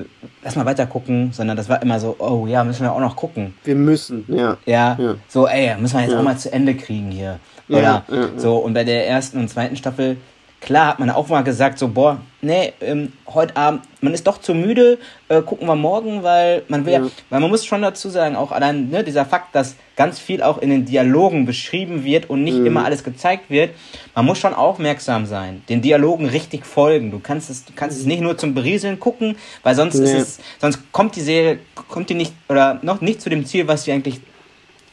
[0.42, 3.14] lass mal weiter gucken, sondern das war immer so, oh ja, müssen wir auch noch
[3.14, 3.54] gucken.
[3.64, 4.56] Wir müssen, ja.
[4.66, 5.14] Ja, Ja.
[5.28, 6.18] so ey, müssen wir jetzt Ja.
[6.18, 7.38] auch mal zu Ende kriegen hier.
[7.68, 8.28] Oder ja.
[8.36, 10.16] so und bei der ersten und zweiten Staffel
[10.60, 14.38] Klar hat man auch mal gesagt, so, boah, nee, ähm, heute Abend, man ist doch
[14.40, 14.98] zu müde,
[15.28, 16.98] äh, gucken wir morgen, weil man will ja.
[17.04, 17.10] Ja.
[17.30, 20.58] weil man muss schon dazu sagen, auch allein ne, dieser Fakt, dass ganz viel auch
[20.58, 22.66] in den Dialogen beschrieben wird und nicht Mhm.
[22.66, 23.70] immer alles gezeigt wird,
[24.16, 27.12] man muss schon aufmerksam sein, den Dialogen richtig folgen.
[27.12, 30.18] Du kannst es, du kannst es nicht nur zum Berieseln gucken, weil sonst ist Nee.
[30.18, 33.84] es, sonst kommt die Serie, kommt die nicht, oder noch nicht zu dem Ziel, was
[33.84, 34.20] sie eigentlich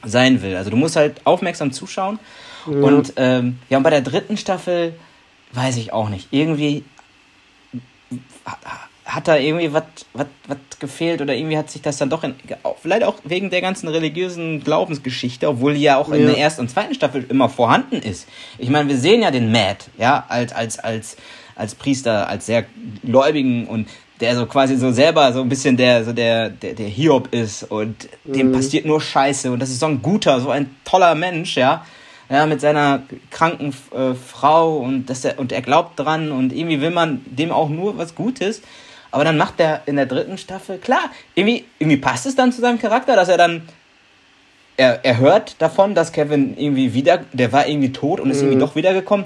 [0.04, 0.56] sein will.
[0.56, 2.20] Also du musst halt aufmerksam zuschauen.
[2.68, 4.94] Und ähm, ja, und bei der dritten Staffel
[5.56, 6.28] weiß ich auch nicht.
[6.32, 6.84] Irgendwie
[8.46, 8.58] ha-
[9.06, 9.84] hat da irgendwie was
[10.80, 12.36] gefehlt oder irgendwie hat sich das dann doch in,
[12.82, 16.28] vielleicht auch wegen der ganzen religiösen Glaubensgeschichte, obwohl die ja auch in Ja.
[16.28, 18.28] der ersten und zweiten Staffel immer vorhanden ist.
[18.58, 21.18] Ich meine, wir sehen ja den Matt, ja, als als als
[21.56, 22.66] als Priester, als sehr
[23.04, 23.88] gläubigen und
[24.20, 27.64] der so quasi so selber so ein bisschen der so der der, der Hiob ist
[27.64, 31.56] und dem passiert nur Scheiße und das ist so ein guter, so ein toller Mensch,
[31.56, 31.86] ja
[32.30, 36.82] ja, mit seiner kranken äh, Frau und dass er und er glaubt dran und irgendwie
[36.82, 38.62] will man dem auch nur was Gutes.
[39.12, 41.04] Aber dann macht er in der dritten Staffel, klar,
[41.36, 43.62] irgendwie, irgendwie passt es dann zu seinem Charakter, dass er dann,
[44.76, 48.60] er, er hört davon, dass Kevin irgendwie wieder, der war irgendwie tot und ist irgendwie
[48.60, 49.26] doch wiedergekommen.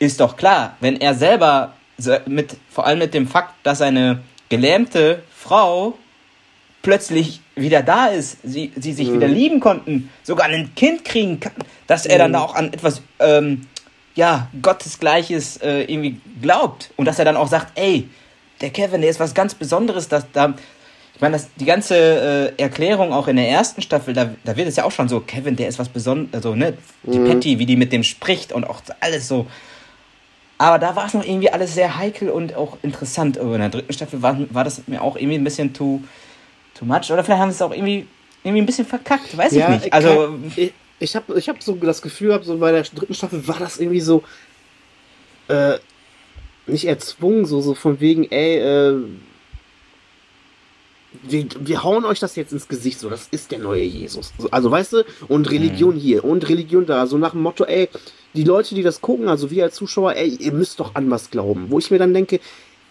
[0.00, 4.20] Ist doch klar, wenn er selber se- mit, vor allem mit dem Fakt, dass seine
[4.48, 5.94] gelähmte Frau
[6.82, 11.52] plötzlich wieder da ist, sie, sie sich wieder lieben konnten, sogar ein Kind kriegen kann,
[11.86, 13.66] dass er dann da auch an etwas, ähm,
[14.14, 16.90] ja, Gottesgleiches äh, irgendwie glaubt.
[16.96, 18.08] Und dass er dann auch sagt, ey,
[18.60, 20.54] der Kevin, der ist was ganz Besonderes, dass da,
[21.14, 24.68] ich meine, das, die ganze äh, Erklärung auch in der ersten Staffel, da, da wird
[24.68, 26.74] es ja auch schon so, Kevin, der ist was Besonderes, also, ne,
[27.04, 29.46] die Patty, wie die mit dem spricht und auch alles so,
[30.58, 33.38] aber da war es noch irgendwie alles sehr heikel und auch interessant.
[33.38, 36.00] Aber in der dritten Staffel war, war das mir auch irgendwie ein bisschen too,
[36.78, 37.10] too much.
[37.10, 38.06] Oder vielleicht haben sie es auch irgendwie,
[38.42, 39.92] irgendwie ein bisschen verkackt, weiß ich nicht.
[39.92, 43.46] Also, ich, ich habe ich hab so das Gefühl gehabt, so bei der dritten Staffel
[43.46, 44.22] war das irgendwie so
[45.48, 45.78] äh,
[46.66, 48.96] nicht erzwungen, so, so von wegen, ey, äh,
[51.22, 54.32] wir, wir hauen euch das jetzt ins Gesicht, so, das ist der neue Jesus.
[54.38, 57.88] So, also, weißt du, und Religion hier und Religion da, so nach dem Motto, ey,
[58.34, 61.30] die Leute, die das gucken, also wir als Zuschauer, ey, ihr müsst doch an was
[61.30, 61.66] glauben.
[61.70, 62.40] Wo ich mir dann denke,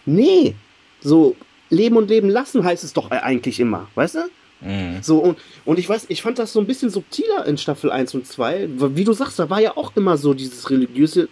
[0.04, 0.54] nee,
[1.00, 1.36] so,
[1.70, 4.20] leben und leben lassen heißt es doch eigentlich immer, weißt du?
[4.60, 5.02] mh.
[5.02, 8.14] So, und, und ich weiß, ich fand das so ein bisschen subtiler in Staffel 1
[8.14, 8.68] und 2.
[8.76, 11.28] weil, Wie du sagst, da war ja auch immer so dieses religiöse.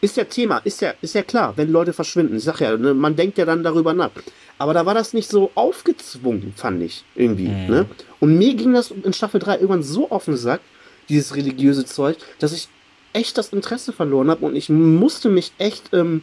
[0.00, 2.36] Ist ja Thema, ist ja, ist ja klar, wenn Leute verschwinden.
[2.36, 4.10] Ich sag ja, ne, man denkt ja dann darüber nach.
[4.56, 7.48] Aber da war das nicht so aufgezwungen, fand ich irgendwie.
[7.48, 7.66] Mhm.
[7.68, 7.86] Ne?
[8.20, 10.60] Und mir ging das in Staffel 3 irgendwann so auf den Sack,
[11.08, 12.68] dieses religiöse Zeug, dass ich
[13.12, 16.22] echt das Interesse verloren habe und ich musste mich echt ähm,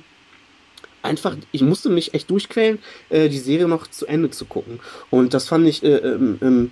[1.05, 2.79] einfach, ich musste mich echt durchquälen,
[3.09, 4.79] äh, die Serie noch zu Ende zu gucken.
[5.09, 6.71] Und das fand ich äh, ähm, ähm,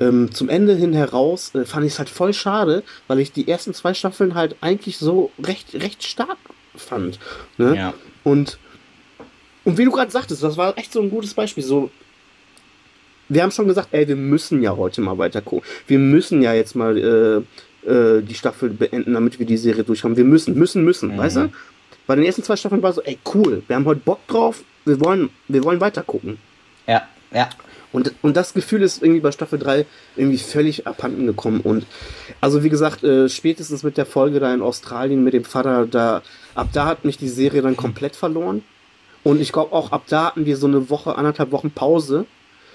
[0.00, 3.48] ähm, zum Ende hin heraus, äh, fand ich es halt voll schade, weil ich die
[3.48, 6.38] ersten zwei Staffeln halt eigentlich so recht, recht stark
[6.76, 7.18] fand.
[7.58, 7.76] Ne?
[7.76, 7.94] ja.
[8.24, 8.58] Und,
[9.64, 11.62] und wie du gerade sagtest, das war echt so ein gutes Beispiel.
[11.62, 11.90] So,
[13.28, 15.66] wir haben schon gesagt, ey, wir müssen ja heute mal weiter gucken.
[15.86, 20.16] Wir müssen ja jetzt mal äh, äh, die Staffel beenden, damit wir die Serie durchhaben.
[20.16, 21.18] Wir müssen, müssen, müssen, Mhm.
[21.18, 21.52] weißt du?
[22.06, 25.00] Bei den ersten zwei Staffeln war so, ey, cool, wir haben heute Bock drauf, wir
[25.00, 26.38] wollen, wir wollen weiter gucken.
[26.86, 27.02] Ja,
[27.32, 27.48] ja.
[27.92, 29.84] Und, und das Gefühl ist irgendwie bei Staffel 3
[30.16, 31.60] irgendwie völlig abhanden gekommen.
[31.60, 31.86] Und
[32.40, 36.22] also wie gesagt, äh, spätestens mit der Folge da in Australien mit dem Vater, da
[36.54, 38.64] ab da hat mich die Serie dann komplett verloren.
[39.24, 42.26] Und ich glaube auch ab da hatten wir so eine Woche, anderthalb Wochen Pause,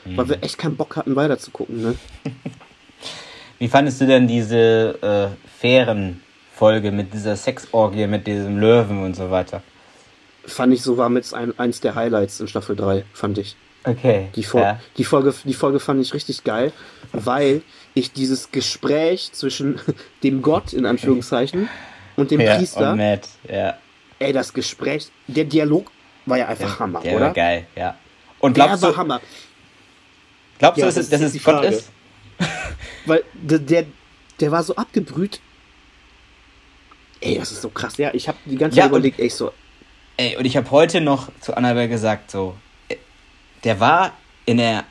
[0.06, 1.82] weil wir echt keinen Bock hatten, weiter zu gucken.
[1.82, 1.96] Ne?
[3.60, 6.22] Wie fandest du denn diese äh, fairen
[6.58, 9.62] Folge mit dieser Sexorgie, mit diesem Löwen und so weiter?
[10.46, 13.56] Fand ich so war mit ein, eins der Highlights in Staffel 3, fand ich.
[13.84, 14.30] Okay.
[14.36, 14.80] Die, Fol ja.
[14.98, 16.72] die, Folge, die Folge fand ich richtig geil,
[17.14, 17.62] weil
[17.94, 19.80] ich dieses Gespräch zwischen
[20.24, 21.70] dem Gott, in Anführungszeichen,
[22.16, 23.78] und dem ja, Priester, Und Matt, ja.
[24.20, 25.92] ey, das Gespräch, der Dialog
[26.26, 27.26] war ja einfach Hammer, Der oder?
[27.28, 27.96] war geil, ja.
[28.40, 29.22] Und Der glaubst war du, Hammer,
[30.60, 31.90] glaubst du, Ja, dass, das es, dass ist es die Gott ist?
[33.06, 33.86] weil der, der,
[34.40, 35.40] der war so abgebrüht.
[37.22, 37.98] Ey, das ist so krass.
[37.98, 39.52] Ja, ich habe die ganze Zeit Ja, überlegt, ey, so,
[40.18, 42.56] Ey, und ich habe heute noch zu Annabelle gesagt, so,
[42.90, 42.96] äh,
[43.64, 44.14] der war
[44.46, 44.84] in der,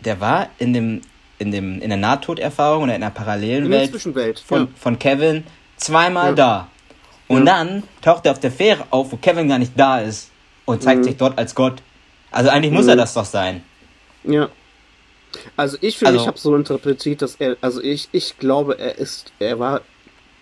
[0.00, 1.00] der war in dem,
[1.38, 4.38] in dem, in der Nahtoderfahrung oder in der parallelen in der Welt Zwischenwelt.
[4.40, 4.68] von, ja.
[4.78, 5.44] von Kevin
[5.76, 6.34] zweimal Ja.
[6.34, 6.68] da.
[7.28, 10.30] Und dann taucht er auf der Fähre auf, wo Kevin gar nicht da ist
[10.66, 11.04] und zeigt Mhm.
[11.04, 11.82] sich dort als Gott.
[12.30, 12.90] Also eigentlich muss Mhm.
[12.90, 13.62] er das doch sein.
[14.24, 14.48] Ja.
[15.56, 18.96] Also ich finde, Also- ich habe so interpretiert, dass er, also ich, ich glaube, er
[18.98, 19.80] ist, er war,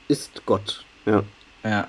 [0.08, 0.83] ist Gott.
[1.06, 1.22] Ja.
[1.64, 1.88] Ja.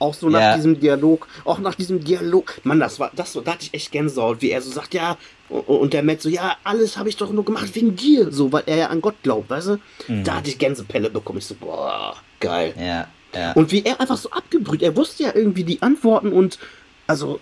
[0.00, 0.56] Auch so nach Ja.
[0.56, 2.60] diesem Dialog, auch nach diesem Dialog.
[2.62, 5.16] Mann, das war, das so, da hatte ich echt Gänsehaut, wie er so sagt, ja,
[5.48, 8.62] und, der Matt so, ja, alles habe ich doch nur gemacht wegen dir, so, weil
[8.66, 9.78] er ja an Gott glaubt, weißt du?
[10.06, 10.24] Mhm.
[10.24, 12.74] Da hatte ich Gänsepelle bekommen, ich so, boah, geil.
[12.78, 13.08] Ja.
[13.34, 13.52] Ja.
[13.52, 16.58] Und wie er einfach so abgebrüht, er wusste ja irgendwie die Antworten und,
[17.06, 17.40] also,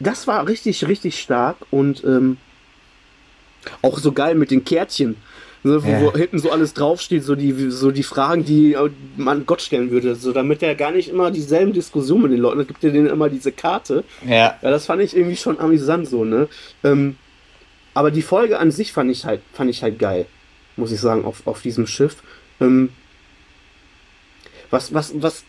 [0.00, 2.38] das war richtig, richtig stark und, ähm,
[3.82, 5.16] auch so geil mit den Kärtchen.
[5.62, 6.00] Wo, Ja.
[6.00, 9.90] wo hinten so alles draufsteht, so die, so die Fragen, die äh, man Gott stellen
[9.90, 12.90] würde, so damit er gar nicht immer dieselben Diskussionen mit den Leuten, hat, gibt er
[12.90, 14.04] denen immer diese Karte.
[14.24, 14.56] ja.
[14.62, 16.48] Ja, das fand ich irgendwie schon amüsant so, ne?
[16.84, 17.16] Ähm,
[17.94, 20.26] aber die Folge an sich fand ich halt, fand ich halt geil,
[20.76, 22.16] muss ich sagen, auf, auf diesem Schiff.
[22.60, 22.90] Ähm,
[24.70, 25.44] was, was, was,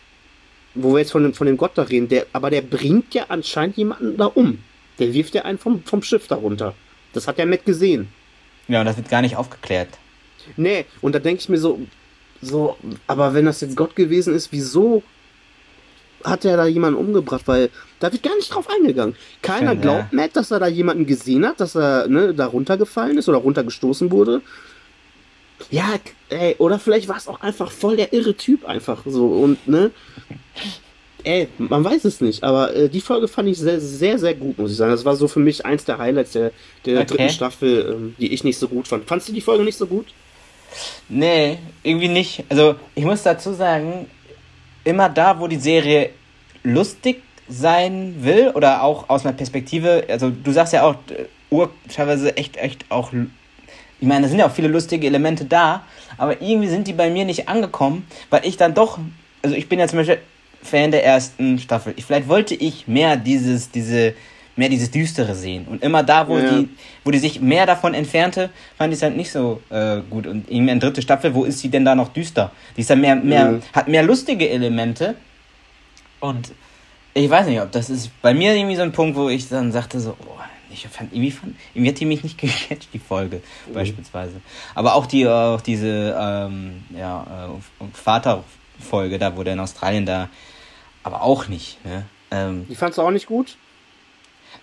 [0.74, 3.26] wo wir jetzt von dem, von dem Gott da reden, der, aber der bringt ja
[3.28, 4.58] anscheinend jemanden da um.
[4.98, 6.74] Der wirft ja einen vom, vom Schiff darunter.
[7.12, 8.08] Das hat der Matt gesehen.
[8.68, 9.88] Ja, und das wird gar nicht aufgeklärt.
[10.56, 11.80] Nee, und da denke ich mir so,
[12.40, 12.76] so,
[13.06, 15.02] aber wenn das jetzt Gott gewesen ist, wieso
[16.24, 17.42] hat er da jemanden umgebracht?
[17.46, 17.70] Weil
[18.00, 19.16] da wird gar nicht drauf eingegangen.
[19.42, 23.18] Keiner Stimmt, glaubt Matt, dass er da jemanden gesehen hat, dass er ne, da runtergefallen
[23.18, 24.42] ist oder runtergestoßen wurde.
[25.70, 25.94] Ja,
[26.28, 29.90] ey, oder vielleicht war es auch einfach voll der irre Typ einfach so und ne.
[31.24, 34.56] Ey, man weiß es nicht, aber äh, die Folge fand ich sehr, sehr, sehr gut,
[34.58, 34.92] muss ich sagen.
[34.92, 36.52] Das war so für mich eins der Highlights der,
[36.84, 37.06] der Okay.
[37.06, 39.06] dritten Staffel, ähm, die ich nicht so gut fand.
[39.06, 40.06] Fandst du die Folge nicht so gut?
[41.08, 42.44] Nee, irgendwie nicht.
[42.48, 44.06] Also, ich muss dazu sagen,
[44.84, 46.10] immer da, wo die Serie
[46.62, 51.70] lustig sein will oder auch aus einer Perspektive, also du sagst ja auch, äh, Ur
[51.92, 53.10] teilweise echt, echt auch,
[54.00, 55.82] ich meine, da sind ja auch viele lustige Elemente da,
[56.18, 58.98] aber irgendwie sind die bei mir nicht angekommen, weil ich dann doch,
[59.42, 60.18] also ich bin ja zum Beispiel
[60.62, 61.94] Fan der ersten Staffel.
[61.96, 64.14] Ich, vielleicht wollte ich mehr dieses, diese,
[64.56, 65.66] mehr dieses Düstere sehen.
[65.68, 66.50] Und immer da, wo Ja.
[66.58, 66.68] die,
[67.04, 70.26] wo die sich mehr davon entfernte, fand ich es halt nicht so äh, gut.
[70.26, 72.50] Und irgendwie in dritte Staffel, wo ist sie denn da noch düster?
[72.76, 73.62] Die ist dann mehr, mehr, Mhm.
[73.72, 75.14] hat mehr lustige Elemente.
[76.20, 76.52] Und
[77.14, 79.70] ich weiß nicht, ob das ist bei mir irgendwie so ein Punkt, wo ich dann
[79.72, 80.34] sagte so, oh,
[80.72, 83.40] ich fand, irgendwie, fand, irgendwie hat die mich nicht gecatcht, die Folge
[83.72, 84.40] beispielsweise.
[84.74, 90.28] Aber auch die, auch diese ähm, ja, äh, Vaterfolge da, wo der in Australien da,
[91.08, 91.84] aber auch nicht.
[91.84, 92.04] Ne?
[92.30, 93.56] Ähm, Die fandst du auch nicht gut?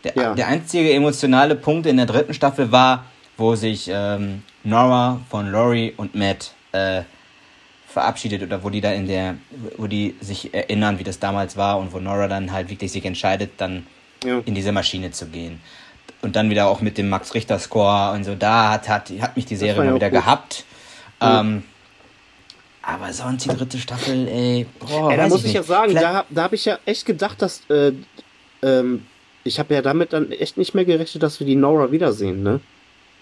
[0.04, 0.34] der, Ja.
[0.36, 3.06] der einzige emotionale Punkt in der dritten Staffel war,
[3.38, 7.02] wo sich ähm, Nora von Laurie und Matt äh,
[7.88, 9.36] verabschiedet oder wo die da in der,
[9.78, 13.06] wo die sich erinnern, wie das damals war und wo Nora dann halt wirklich sich
[13.06, 13.86] entscheidet, dann
[14.24, 14.42] Ja.
[14.46, 15.60] in diese Maschine zu gehen.
[16.22, 19.36] Und dann wieder auch mit dem Max Richter Score und so, da hat, hat, hat
[19.36, 20.20] mich die Serie mal wieder gut.
[20.20, 20.66] gehabt.
[21.22, 21.42] Ja.
[21.42, 21.64] Ähm,
[22.86, 25.68] aber sonst die dritte Staffel, ey, boah, Ey, da muss ich, ja nicht.
[25.68, 27.92] sagen, Vielleicht- da, da habe ich ja echt gedacht, dass äh,
[28.62, 29.04] ähm,
[29.44, 32.60] ich habe ja damit dann echt nicht mehr gerechnet, dass wir die Nora wiedersehen, ne?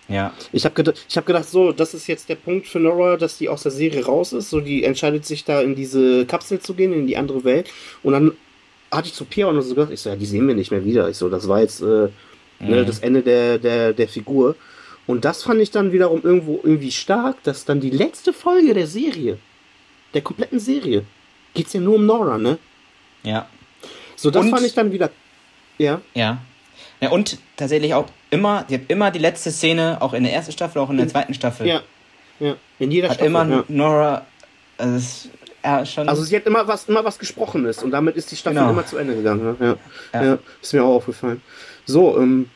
[0.09, 3.15] ja, Ich habe gedacht, ich hab gedacht, so, das ist jetzt der Punkt für Nora,
[3.17, 4.49] dass die aus der Serie raus ist.
[4.49, 7.69] So, die entscheidet sich da in diese Kapsel zu gehen, in die andere Welt.
[8.03, 8.31] Und dann
[8.91, 10.83] hatte ich zu Pia und so gesagt, ich so, ja, die sehen wir nicht mehr
[10.85, 11.07] wieder.
[11.09, 12.09] Ich so, das war jetzt äh, ne,
[12.59, 12.85] Mhm.
[12.85, 14.55] das Ende der, der, der Figur.
[15.07, 18.87] Und das fand ich dann wiederum irgendwo irgendwie stark, dass dann die letzte Folge der
[18.87, 19.37] Serie,
[20.13, 21.03] der kompletten Serie,
[21.53, 22.57] geht's ja nur um Nora, ne?
[23.23, 23.47] ja.
[24.15, 25.09] So, das Und- fand ich dann wieder.
[25.77, 25.99] Ja.
[26.13, 26.37] Ja.
[27.01, 30.51] Ja, und tatsächlich auch immer, die hat immer die letzte Szene, auch in der ersten
[30.53, 31.81] Staffel, auch in der zweiten Staffel, Ja.
[32.39, 32.55] Ja.
[32.79, 33.27] In jeder hat Staffel.
[33.27, 33.63] immer ja.
[33.67, 34.25] Nora,
[34.77, 35.29] also es,
[35.63, 38.59] ja, schon, Also sie hat immer was, immer was Gesprochenes und damit ist die Staffel
[38.59, 38.71] Genau.
[38.71, 39.43] immer zu Ende gegangen.
[39.59, 39.77] Ne?
[40.13, 40.21] Ja.
[40.21, 40.25] Ja.
[40.27, 40.37] Ja.
[40.61, 41.41] ist mir auch aufgefallen.
[41.85, 42.49] So, ähm.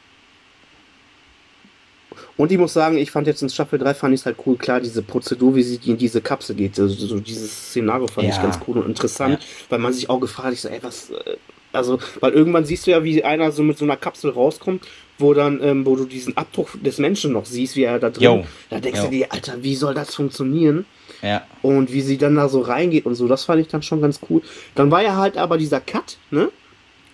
[2.38, 4.56] Und ich muss sagen, ich fand jetzt in Staffel 3 fand ich es halt cool,
[4.58, 8.36] klar, diese Prozedur, wie sie in diese Kapsel geht, also so dieses Szenario fand ich
[8.36, 8.44] Ja.
[8.44, 9.40] ganz cool und interessant,
[9.70, 11.38] weil man sich auch gefragt hat, ich so, ey, was, äh,
[11.74, 14.84] also, weil irgendwann siehst du ja, wie einer so mit so einer Kapsel rauskommt,
[15.20, 18.24] wo dann, ähm, wo du diesen Abdruck des Menschen noch siehst, wie er da drin,
[18.24, 18.46] Jo.
[18.70, 19.06] da denkst Jo.
[19.06, 20.86] du dir, Alter, wie soll das funktionieren?
[21.24, 24.02] ja, Und wie sie dann da so reingeht und so, das fand ich dann schon
[24.02, 24.42] ganz cool.
[24.76, 26.50] Dann war ja halt aber dieser Cut, ne?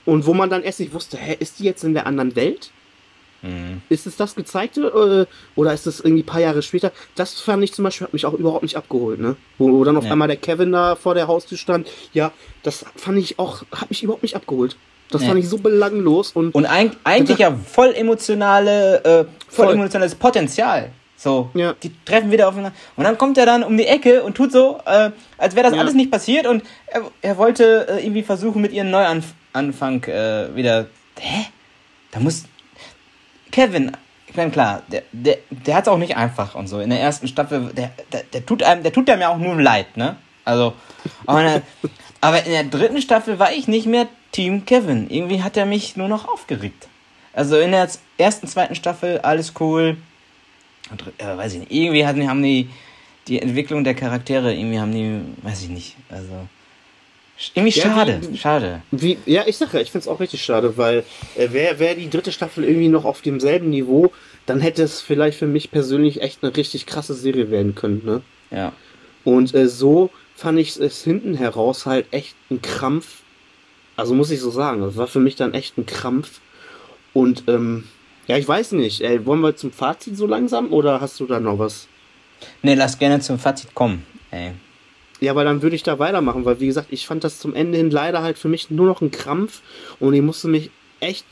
[0.05, 2.71] Und wo man dann erst nicht wusste, hä, ist die jetzt in der anderen Welt?
[3.43, 3.81] Mhm.
[3.89, 6.91] Ist es das gezeigte äh, oder ist es irgendwie ein paar Jahre später?
[7.15, 9.35] Das fand ich zum Beispiel, hat mich auch überhaupt nicht abgeholt, ne?
[9.59, 10.11] Wo, wo dann auf Ja.
[10.13, 11.87] einmal der Kevin da vor der Haustür stand.
[12.13, 12.31] Ja,
[12.63, 14.75] das fand ich auch, hat mich überhaupt nicht abgeholt.
[15.11, 15.27] Das Nee.
[15.27, 19.73] fand ich so belanglos und, und eig eigentlich ja voll emotionale, äh, voll Voll.
[19.75, 20.89] emotionales Potenzial.
[21.15, 21.73] So, ja.
[21.81, 22.75] die treffen wieder aufeinander.
[22.97, 25.75] Und dann kommt er dann um die Ecke und tut so, äh, als wäre das
[25.75, 25.79] ja.
[25.81, 26.47] alles nicht passiert.
[26.47, 30.87] Und er, er wollte äh, irgendwie versuchen, mit ihren Neuanfang äh, wieder.
[31.19, 31.45] Hä?
[32.11, 32.43] Da muss.
[33.53, 33.91] Kevin,
[34.27, 36.81] ich meine, klar, der, der, der hat es auch nicht einfach und so.
[36.81, 39.55] In der ersten Staffel, der, der, der tut einem, der tut einem ja auch nur
[39.55, 40.17] leid, ne?
[40.43, 40.73] Also,
[41.25, 41.61] aber in, der,
[42.19, 45.09] aber in der dritten Staffel war ich nicht mehr Team Kevin.
[45.09, 46.89] Irgendwie hat er mich nur noch aufgeregt.
[47.31, 49.97] Also in der ersten, zweiten Staffel alles cool
[51.17, 52.69] äh, weiß ich nicht, irgendwie haben die
[53.27, 56.47] die Entwicklung der Charaktere, irgendwie haben die, weiß ich nicht, also
[57.53, 58.81] irgendwie ja, schade, wie, schade.
[58.91, 61.03] Wie, ja, ich sage ja, ich finde es auch richtig schade, weil
[61.35, 64.11] äh, wäre wär die dritte Staffel irgendwie noch auf demselben Niveau,
[64.45, 68.21] dann hätte es vielleicht für mich persönlich echt eine richtig krasse Serie werden können, ne?
[68.51, 68.73] Ja.
[69.23, 73.21] Und äh, so fand ich es hinten heraus halt echt ein Krampf.
[73.95, 76.41] Also muss ich so sagen, das war für mich dann echt ein Krampf.
[77.13, 77.85] Und ähm,
[78.27, 79.01] ja, ich weiß nicht.
[79.01, 81.87] Ey, wollen wir zum Fazit so langsam oder hast du da noch was?
[82.61, 84.05] Nee, lass gerne zum Fazit kommen.
[84.31, 84.51] Ey.
[85.23, 87.77] Ja, aber dann würde ich da weitermachen, weil wie gesagt, ich fand das zum Ende
[87.77, 89.61] hin leider halt für mich nur noch ein Krampf
[90.01, 90.69] und ich musste mich
[90.99, 91.25] echt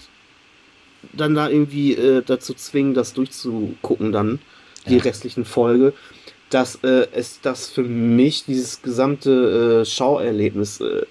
[1.12, 4.40] dann da irgendwie äh, dazu zwingen, das durchzugucken dann,
[4.88, 5.04] die ja.
[5.04, 5.94] restlichen Folge,
[6.50, 11.06] dass äh, es das für mich dieses gesamte äh, Schauerlebnis äh,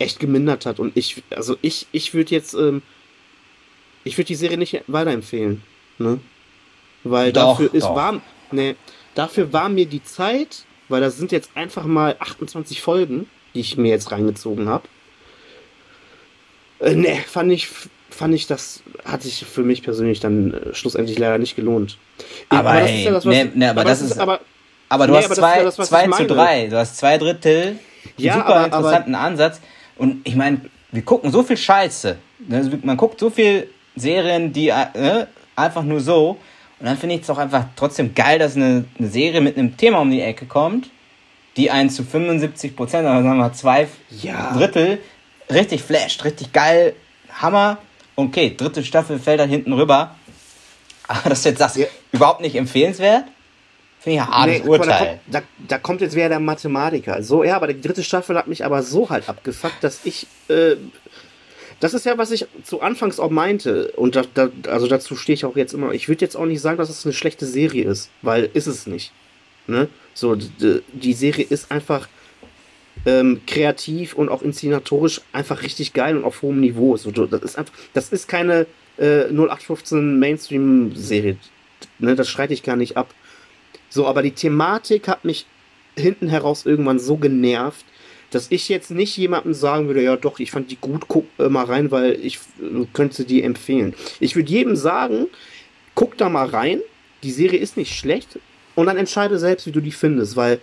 [0.00, 2.82] echt gemindert hat und ich, also ich, ich würde jetzt ähm,
[4.02, 5.62] ich würde die Serie nicht weiterempfehlen.
[5.98, 6.18] Ne?
[7.04, 8.20] Weil doch, dafür ist warm.
[8.50, 8.74] Ne,
[9.14, 13.76] dafür war mir die Zeit, weil das sind jetzt einfach mal 28 Folgen, die ich
[13.76, 14.84] mir jetzt reingezogen habe.
[16.80, 17.68] Äh, ne, fand ich,
[18.10, 21.98] fand ich, das hat sich für mich persönlich dann äh, schlussendlich leider nicht gelohnt.
[22.48, 24.40] Aber, aber hey, ja das, was, nee, nee, aber, aber das, ist, aber,
[24.88, 27.78] aber du nee, hast zwei, das, zwei zu drei, du hast zwei Drittel,
[28.16, 29.60] ja, super aber, interessanten Ansatz.
[29.96, 32.16] Und ich meine, wir gucken so viel Scheiße.
[32.48, 35.26] Ne, man guckt so viel Serien, die äh,
[35.56, 36.38] einfach nur so.
[36.82, 39.76] Und dann finde ich es auch einfach trotzdem geil, dass eine, eine Serie mit einem
[39.76, 40.90] Thema um die Ecke kommt,
[41.56, 44.52] die einen zu 75 Prozent, also sagen wir zwei ja.
[44.52, 44.98] Drittel,
[45.48, 46.96] richtig flasht, richtig geil,
[47.34, 47.78] Hammer.
[48.16, 50.16] Okay, dritte Staffel fällt da hinten rüber.
[51.06, 51.86] Aber dass du jetzt sagst, ja.
[52.10, 53.26] überhaupt nicht empfehlenswert,
[54.00, 54.88] finde ich ein hartes nee, Urteil.
[54.88, 57.22] Da kommt, da, da kommt, jetzt wieder der Mathematiker.
[57.22, 60.74] So, ja, aber die dritte Staffel hat mich aber so halt abgefuckt, dass ich äh,
[61.82, 63.90] das ist ja, was ich zu Anfangs auch meinte.
[63.96, 65.90] Und da, da, also dazu stehe ich auch jetzt immer.
[65.90, 68.86] Ich würde jetzt auch nicht sagen, dass es eine schlechte Serie ist, weil ist es
[68.86, 69.10] nicht.
[69.66, 69.88] Ne?
[70.14, 72.08] So, die Serie ist einfach
[73.04, 76.96] ähm, kreativ und auch inszenatorisch einfach richtig geil und auf hohem Niveau.
[76.96, 81.36] So, das ist einfach, das ist keine äh, 0815 Mainstream-Serie.
[81.98, 82.14] Ne?
[82.14, 83.12] Das schreite ich gar nicht ab.
[83.88, 85.46] So, aber die Thematik hat mich
[85.96, 87.84] hinten heraus irgendwann so genervt,
[88.34, 91.48] dass ich jetzt nicht jemandem sagen würde, ja doch, ich fand die gut, guck äh,
[91.48, 93.94] mal rein, weil ich äh, könnte die empfehlen.
[94.20, 95.26] Ich würde jedem sagen,
[95.94, 96.80] guck da mal rein,
[97.22, 98.38] die Serie ist nicht schlecht
[98.74, 100.60] und dann entscheide selbst, wie du die findest, weil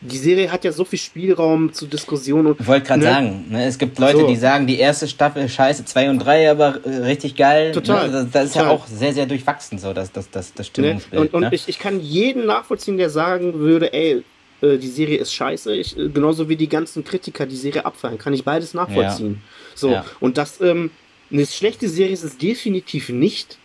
[0.00, 2.60] die Serie hat ja so viel Spielraum zur Diskussion und.
[2.60, 3.06] Ich wollte gerade ne?
[3.06, 4.26] sagen, ne, es gibt Leute, so.
[4.28, 7.72] die sagen, die erste Staffel scheiße, 2 und 3, aber äh, richtig geil.
[7.72, 8.06] Total.
[8.06, 8.12] Ne?
[8.12, 10.64] Das, das ist ja auch sehr, sehr durchwachsen, so, das, das, das, das ne?
[10.64, 11.32] Stimmungsbild.
[11.32, 11.36] Ne?
[11.36, 14.22] Und, und ich, ich kann jeden nachvollziehen, der sagen würde, ey,
[14.60, 18.18] äh, die Serie ist scheiße, ich, äh, genauso wie die ganzen Kritiker die Serie abfallen,
[18.18, 19.34] kann ich beides nachvollziehen.
[19.34, 19.76] Ja.
[19.76, 20.04] So, ja.
[20.20, 20.90] und das, ähm,
[21.30, 23.58] eine schlechte Serie ist es definitiv nicht,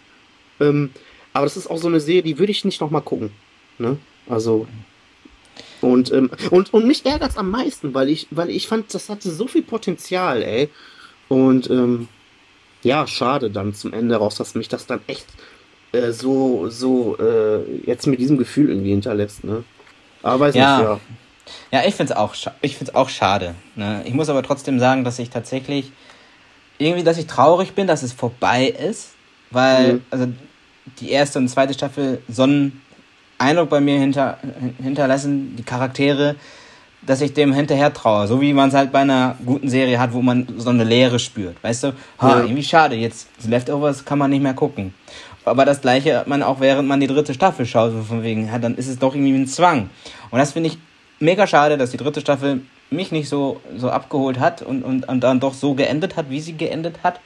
[0.60, 0.92] ähm,
[1.34, 3.32] aber das ist auch so eine Serie, die würde ich nicht nochmal gucken.
[3.80, 3.98] Ne?
[4.30, 4.68] Also,
[5.82, 9.10] und, ähm, und, und mich ärgert es am meisten, weil ich, weil ich fand, das
[9.10, 10.70] hatte so viel Potenzial, ey.
[11.28, 12.08] Und ähm,
[12.84, 15.26] ja, schade dann zum Ende raus, dass mich das dann echt
[15.92, 19.64] äh, so, so äh, jetzt mit diesem Gefühl irgendwie hinterlässt, ne?
[20.24, 20.78] Aber weiß ja.
[20.78, 21.00] nicht, ja.
[21.72, 23.56] Ja, ich finde es auch, ich find's auch schade.
[23.76, 24.02] Ne?
[24.06, 25.92] Ich muss aber trotzdem sagen, dass ich tatsächlich
[26.78, 29.12] irgendwie, dass ich traurig bin, dass es vorbei ist,
[29.52, 30.02] weil mhm.
[30.10, 30.28] also
[31.00, 32.82] die erste und zweite Staffel so einen
[33.38, 34.38] Eindruck bei mir hinter,
[34.82, 36.36] hinterlassen, die Charaktere,
[37.06, 38.28] dass ich dem hinterher traue.
[38.28, 41.20] So wie man es halt bei einer guten Serie hat, wo man so eine Leere
[41.20, 41.62] spürt.
[41.62, 42.44] Weißt du, ha, ja.
[42.44, 44.94] irgendwie schade, jetzt Leftovers kann man nicht mehr gucken.
[45.46, 48.48] Aber das gleiche hat man auch, während man die dritte Staffel schaut, so von wegen,
[48.48, 49.90] ja, dann ist es doch irgendwie ein Zwang.
[50.32, 50.78] Und das finde ich
[51.20, 55.22] mega schade, dass die dritte Staffel mich nicht so, so abgeholt hat und, und, und
[55.22, 57.20] dann doch so geendet hat, wie sie geendet hat.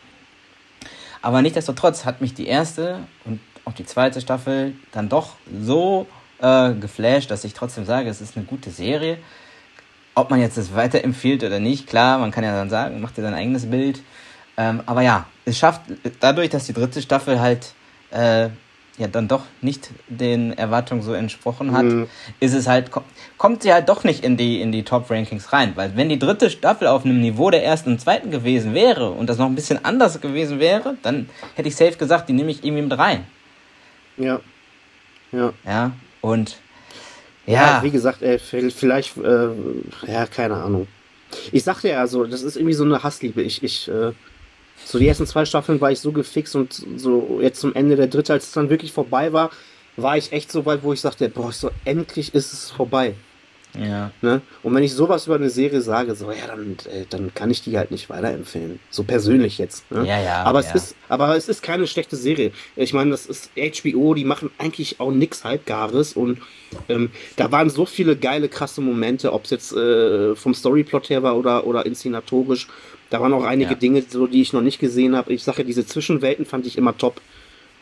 [1.22, 6.07] Aber nichtsdestotrotz hat mich die erste und auch die zweite Staffel dann doch so
[6.39, 9.18] äh, geflasht, dass ich trotzdem sage, es ist eine gute Serie.
[10.15, 13.22] Ob man jetzt das weiterempfiehlt oder nicht, klar, man kann ja dann sagen, macht dir
[13.23, 14.02] sein eigenes Bild.
[14.56, 15.81] Ähm, aber ja, es schafft
[16.19, 17.73] dadurch, dass die dritte Staffel halt
[18.12, 18.50] äh,
[18.98, 22.08] ja dann doch nicht den Erwartungen so entsprochen hat, mhm.
[22.40, 22.90] ist es halt,
[23.38, 25.74] kommt sie halt doch nicht in die, in die Top-Rankings rein.
[25.76, 29.30] Weil wenn die dritte Staffel auf einem Niveau der ersten und zweiten gewesen wäre und
[29.30, 32.64] das noch ein bisschen anders gewesen wäre, dann hätte ich safe gesagt, die nehme ich
[32.64, 33.26] irgendwie mit rein.
[34.18, 34.40] Ja.
[35.32, 35.54] Ja.
[35.66, 36.58] Ja, und
[37.46, 39.50] Ja, ja, wie gesagt, ey, v- vielleicht, äh,
[40.08, 40.88] ja, keine Ahnung.
[41.52, 43.42] Ich sagte ja, so, das ist irgendwie so eine Hassliebe.
[43.44, 44.12] Ich, ich, äh,
[44.86, 48.08] so die ersten zwei Staffeln war ich so gefixt und so jetzt zum Ende der
[48.08, 49.52] dritte, als es dann wirklich vorbei war,
[49.98, 53.16] war ich echt so weit, wo ich sagte, boah, so endlich ist es vorbei.
[53.78, 54.41] ja, Ne?
[54.64, 57.64] Und wenn ich sowas über eine Serie sage, so, ja, dann, äh, dann kann ich
[57.64, 58.80] die halt nicht weiterempfehlen.
[58.91, 59.90] So persönlich jetzt.
[59.91, 60.08] Ne?
[60.08, 60.76] Ja, ja, Aber es ja.
[60.76, 62.52] ist, aber es ist keine schlechte Serie.
[62.76, 66.40] Ich meine, das ist HBO, die machen eigentlich auch nix Halbgares und
[66.90, 71.24] ähm, da waren so viele geile, krasse Momente, ob es jetzt äh, vom Storyplot her
[71.24, 72.68] war oder, oder inszenatorisch.
[73.10, 73.78] Da waren auch einige Ja.
[73.78, 75.34] Dinge, so, die ich noch nicht gesehen habe.
[75.34, 77.22] Ich sage, diese Zwischenwelten fand ich immer top.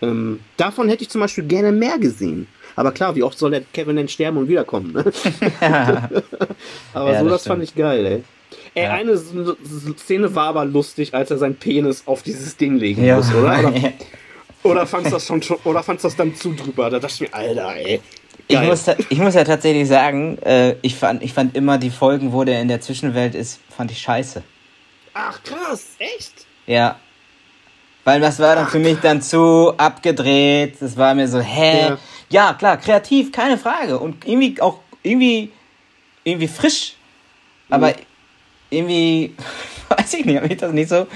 [0.01, 2.47] Ähm, davon hätte ich zum Beispiel gerne mehr gesehen.
[2.75, 4.91] Aber klar, wie oft soll der Kevin denn sterben und wiederkommen?
[4.91, 5.05] Ne?
[6.93, 8.23] aber Ja, so, das das, fand ich geil, ey.
[8.75, 8.93] Ey, Ja.
[8.93, 9.17] eine
[9.97, 13.17] Szene war aber lustig, als er seinen Penis auf dieses Ding legen ja.
[13.17, 13.73] muss, oder?
[14.63, 16.89] Oder, oder fandst du das schon, schon oder fandst du das dann zu drüber?
[16.89, 18.01] Da dachte ich mir, Alter, ey.
[18.47, 22.33] Ich muss, ich muss ja tatsächlich sagen, äh, ich, fand, ich fand immer die Folgen,
[22.33, 24.41] wo der in der Zwischenwelt ist, fand ich scheiße.
[25.17, 26.45] Ach krass, echt?
[26.67, 26.99] Ja.
[28.03, 30.75] Weil das war dann für mich dann zu abgedreht.
[30.81, 31.79] Das war mir so, hä?
[31.87, 31.97] Ja.
[32.29, 33.97] Ja, klar, kreativ, keine Frage.
[33.97, 35.51] Und irgendwie auch, irgendwie,
[36.25, 36.95] irgendwie frisch.
[37.69, 37.93] Aber Mhm.
[38.71, 39.35] irgendwie,
[39.89, 41.07] weiß ich nicht, hab ich das nicht so.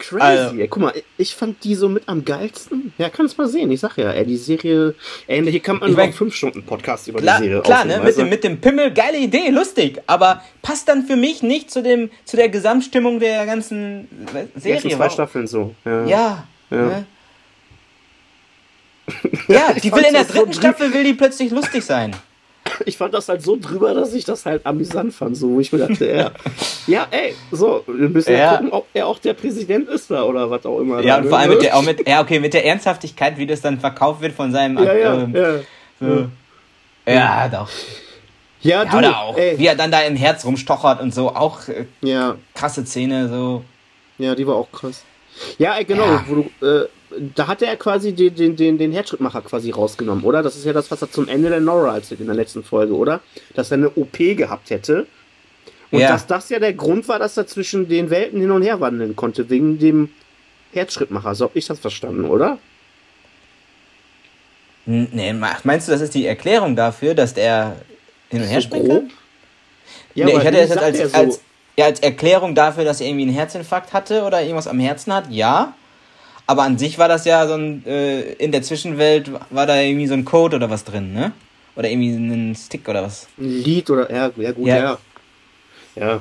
[0.00, 0.66] Crazy, Also- ey.
[0.68, 2.92] Guck mal, ich fand die so mit am geilsten.
[2.98, 3.70] Ja, kannst mal sehen.
[3.70, 4.94] Ich sag ja, ey, die Serie.
[5.26, 8.00] Ey, hier kann man Ich mein- einen 5-Stunden-Podcast über Klar, die Serie klar ne?
[8.00, 10.00] Mit dem, mit dem Pimmel, geile Idee, lustig.
[10.06, 14.60] Aber passt dann für mich nicht zu, dem, zu der Gesamtstimmung der ganzen Die ersten
[14.60, 14.80] Serie.
[14.80, 15.74] zwei Warum- Staffeln so.
[15.84, 16.04] Ja.
[16.06, 16.44] Ja.
[16.70, 16.76] Ja.
[16.76, 17.06] Ne?
[19.48, 22.14] Ja, die will in der so dritten drü- Staffel will die plötzlich lustig sein.
[22.86, 25.72] Ich fand das halt so drüber, dass ich das halt amüsant fand, so wo ich
[25.72, 26.30] mir dachte, ja,
[26.86, 28.38] ja, ey, so, wir müssen ja.
[28.38, 28.50] Ja.
[28.56, 31.00] gucken, ob er auch der Präsident ist da oder was auch immer.
[31.00, 31.30] Ja, und ne?
[31.30, 34.20] vor allem mit der, auch mit, ja, okay, mit der Ernsthaftigkeit, wie das dann verkauft
[34.20, 34.78] wird von seinem.
[34.78, 35.54] Ja, ja, ähm, ja.
[36.00, 36.28] so.
[37.06, 37.68] ja doch.
[38.62, 41.30] Ja, Ja, du, oder auch, ey, wie er dann da im Herz rumstochert und so,
[41.34, 43.64] auch äh, ja, krasse Szene, so.
[44.18, 45.02] ja, die war auch krass.
[45.58, 46.24] Ja, genau, Ja.
[46.28, 46.88] wo du, äh,
[47.34, 50.42] da hat er quasi den, den, den, den Herzschrittmacher quasi rausgenommen, oder?
[50.42, 52.94] Das ist ja das, was er zum Ende der Nora erzählt in der letzten Folge,
[52.94, 53.20] oder?
[53.54, 55.06] Dass er eine OP gehabt hätte.
[55.90, 56.08] Und Ja.
[56.08, 59.16] dass das ja der Grund war, dass er zwischen den Welten hin und her wandeln
[59.16, 60.10] konnte, wegen dem
[60.72, 61.34] Herzschrittmacher.
[61.34, 62.58] So hab ich das verstanden, oder?
[64.86, 65.32] Nee,
[65.64, 67.76] meinst du, das ist die Erklärung dafür, dass der
[68.30, 69.10] hin und her So kann?
[70.14, 71.18] Ja, nee, aber ich hatte das jetzt als, so?
[71.18, 71.40] als,
[71.80, 75.24] ja, als Erklärung dafür, dass er irgendwie einen Herzinfarkt hatte oder irgendwas am Herzen hat,
[75.30, 75.72] ja.
[76.46, 80.06] Aber an sich war das ja so ein, äh, in der Zwischenwelt war da irgendwie
[80.06, 81.32] so ein Code oder was drin, ne?
[81.76, 83.28] Oder irgendwie ein Stick oder was.
[83.38, 84.76] ein Lied oder ja, ja gut, Ja.
[84.76, 84.98] ja.
[85.96, 86.20] Ja.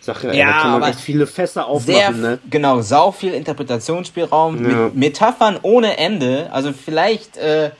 [0.00, 2.38] Sag ja, Ja, da kann man echt viele Fässer Sehr, aufmachen, ne?
[2.50, 4.76] genau, sau viel Interpretationsspielraum, Ja.
[4.86, 6.48] mit Metaphern ohne Ende.
[6.52, 7.70] Also vielleicht äh,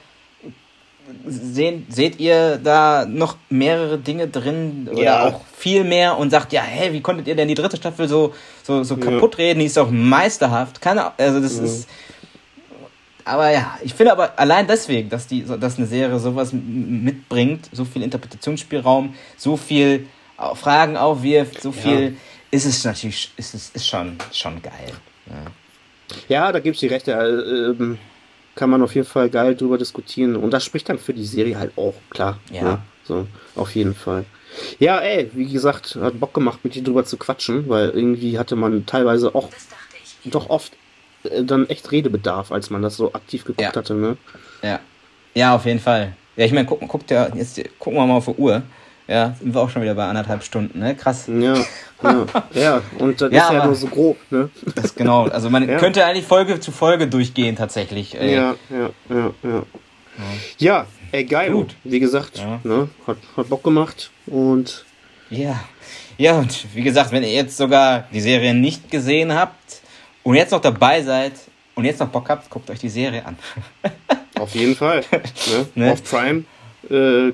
[1.27, 5.27] sehen, seht ihr da noch mehrere Dinge drin oder Ja.
[5.27, 8.33] auch viel mehr und sagt, ja, hä, wie konntet ihr denn die dritte Staffel so,
[8.63, 9.01] so, so Ja.
[9.01, 9.59] kaputt reden?
[9.59, 10.81] Die ist doch meisterhaft.
[10.81, 11.87] Keine, also das ist.
[13.23, 17.83] Aber ja, ich finde aber allein deswegen, dass die, dass eine Serie sowas mitbringt, so
[17.83, 20.07] viel Interpretationsspielraum, so viel
[20.53, 22.17] Fragen aufwirft, so viel,
[22.51, 24.91] ist es natürlich, ist es ist schon, schon geil.
[26.29, 27.13] Ja, da gibt's die Rechte.
[27.13, 27.97] Äh, ähm,
[28.55, 30.35] kann man auf jeden Fall geil drüber diskutieren.
[30.35, 32.39] Und das spricht dann für die Serie halt auch, klar.
[32.51, 32.63] Ja.
[32.63, 32.77] Ne?
[33.03, 34.25] So, auf jeden Fall.
[34.79, 38.55] Ja, ey, wie gesagt, hat Bock gemacht, mit dir drüber zu quatschen, weil irgendwie hatte
[38.55, 39.49] man teilweise auch
[40.23, 40.73] doch oft
[41.23, 43.75] äh, dann echt Redebedarf, als man das so aktiv geguckt Ja.
[43.75, 44.17] hatte, ne?
[44.63, 44.79] Ja.
[45.35, 46.13] Ja, auf jeden Fall.
[46.37, 48.63] Ja, ich meine, guck, guck ja, jetzt gucken wir mal auf die Uhr.
[49.07, 50.95] Ja, sind wir auch schon wieder bei anderthalb Stunden, ne?
[50.95, 51.27] Krass.
[51.27, 51.55] Ja,
[52.03, 52.81] ja, ja.
[52.97, 54.49] Und das Ja, ist ja nur so grob, ne?
[54.75, 55.25] Das ist genau.
[55.27, 55.77] Also man Ja.
[55.77, 58.19] könnte eigentlich Folge zu Folge durchgehen tatsächlich.
[58.19, 58.33] Ey.
[58.35, 59.63] Ja, ja, ja, ja.
[60.57, 61.51] Ja, ey, geil.
[61.51, 61.75] Gut.
[61.83, 64.85] Wie gesagt, ne, hat, hat Bock gemacht und
[65.29, 65.59] Ja.
[66.17, 69.81] Ja, und wie gesagt, wenn ihr jetzt sogar die Serie nicht gesehen habt
[70.23, 71.33] und jetzt noch dabei seid
[71.75, 73.37] und jetzt noch Bock habt, guckt euch die Serie an.
[74.39, 75.03] auf jeden Fall.
[75.11, 75.67] Ne?
[75.75, 75.91] Ne?
[75.91, 76.45] Auf Prime
[76.89, 77.33] äh,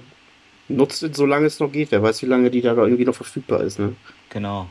[0.75, 1.91] nutzt es, solange es noch geht.
[1.91, 3.79] Wer weiß, wie lange die da irgendwie noch verfügbar ist.
[3.79, 3.93] Ne?
[4.29, 4.67] Genau.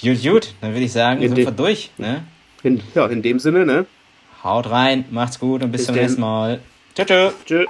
[0.00, 0.54] Gut, gut.
[0.60, 1.90] Dann würde ich sagen, In sind wir durch.
[1.98, 2.24] Ne?
[2.62, 3.86] In, ja, in dem Sinne, ne?
[4.42, 6.60] Haut rein, macht's gut und bis, Bis zum nächsten Mal.
[6.94, 7.30] Tschö, tschö.
[7.44, 7.64] Tschö.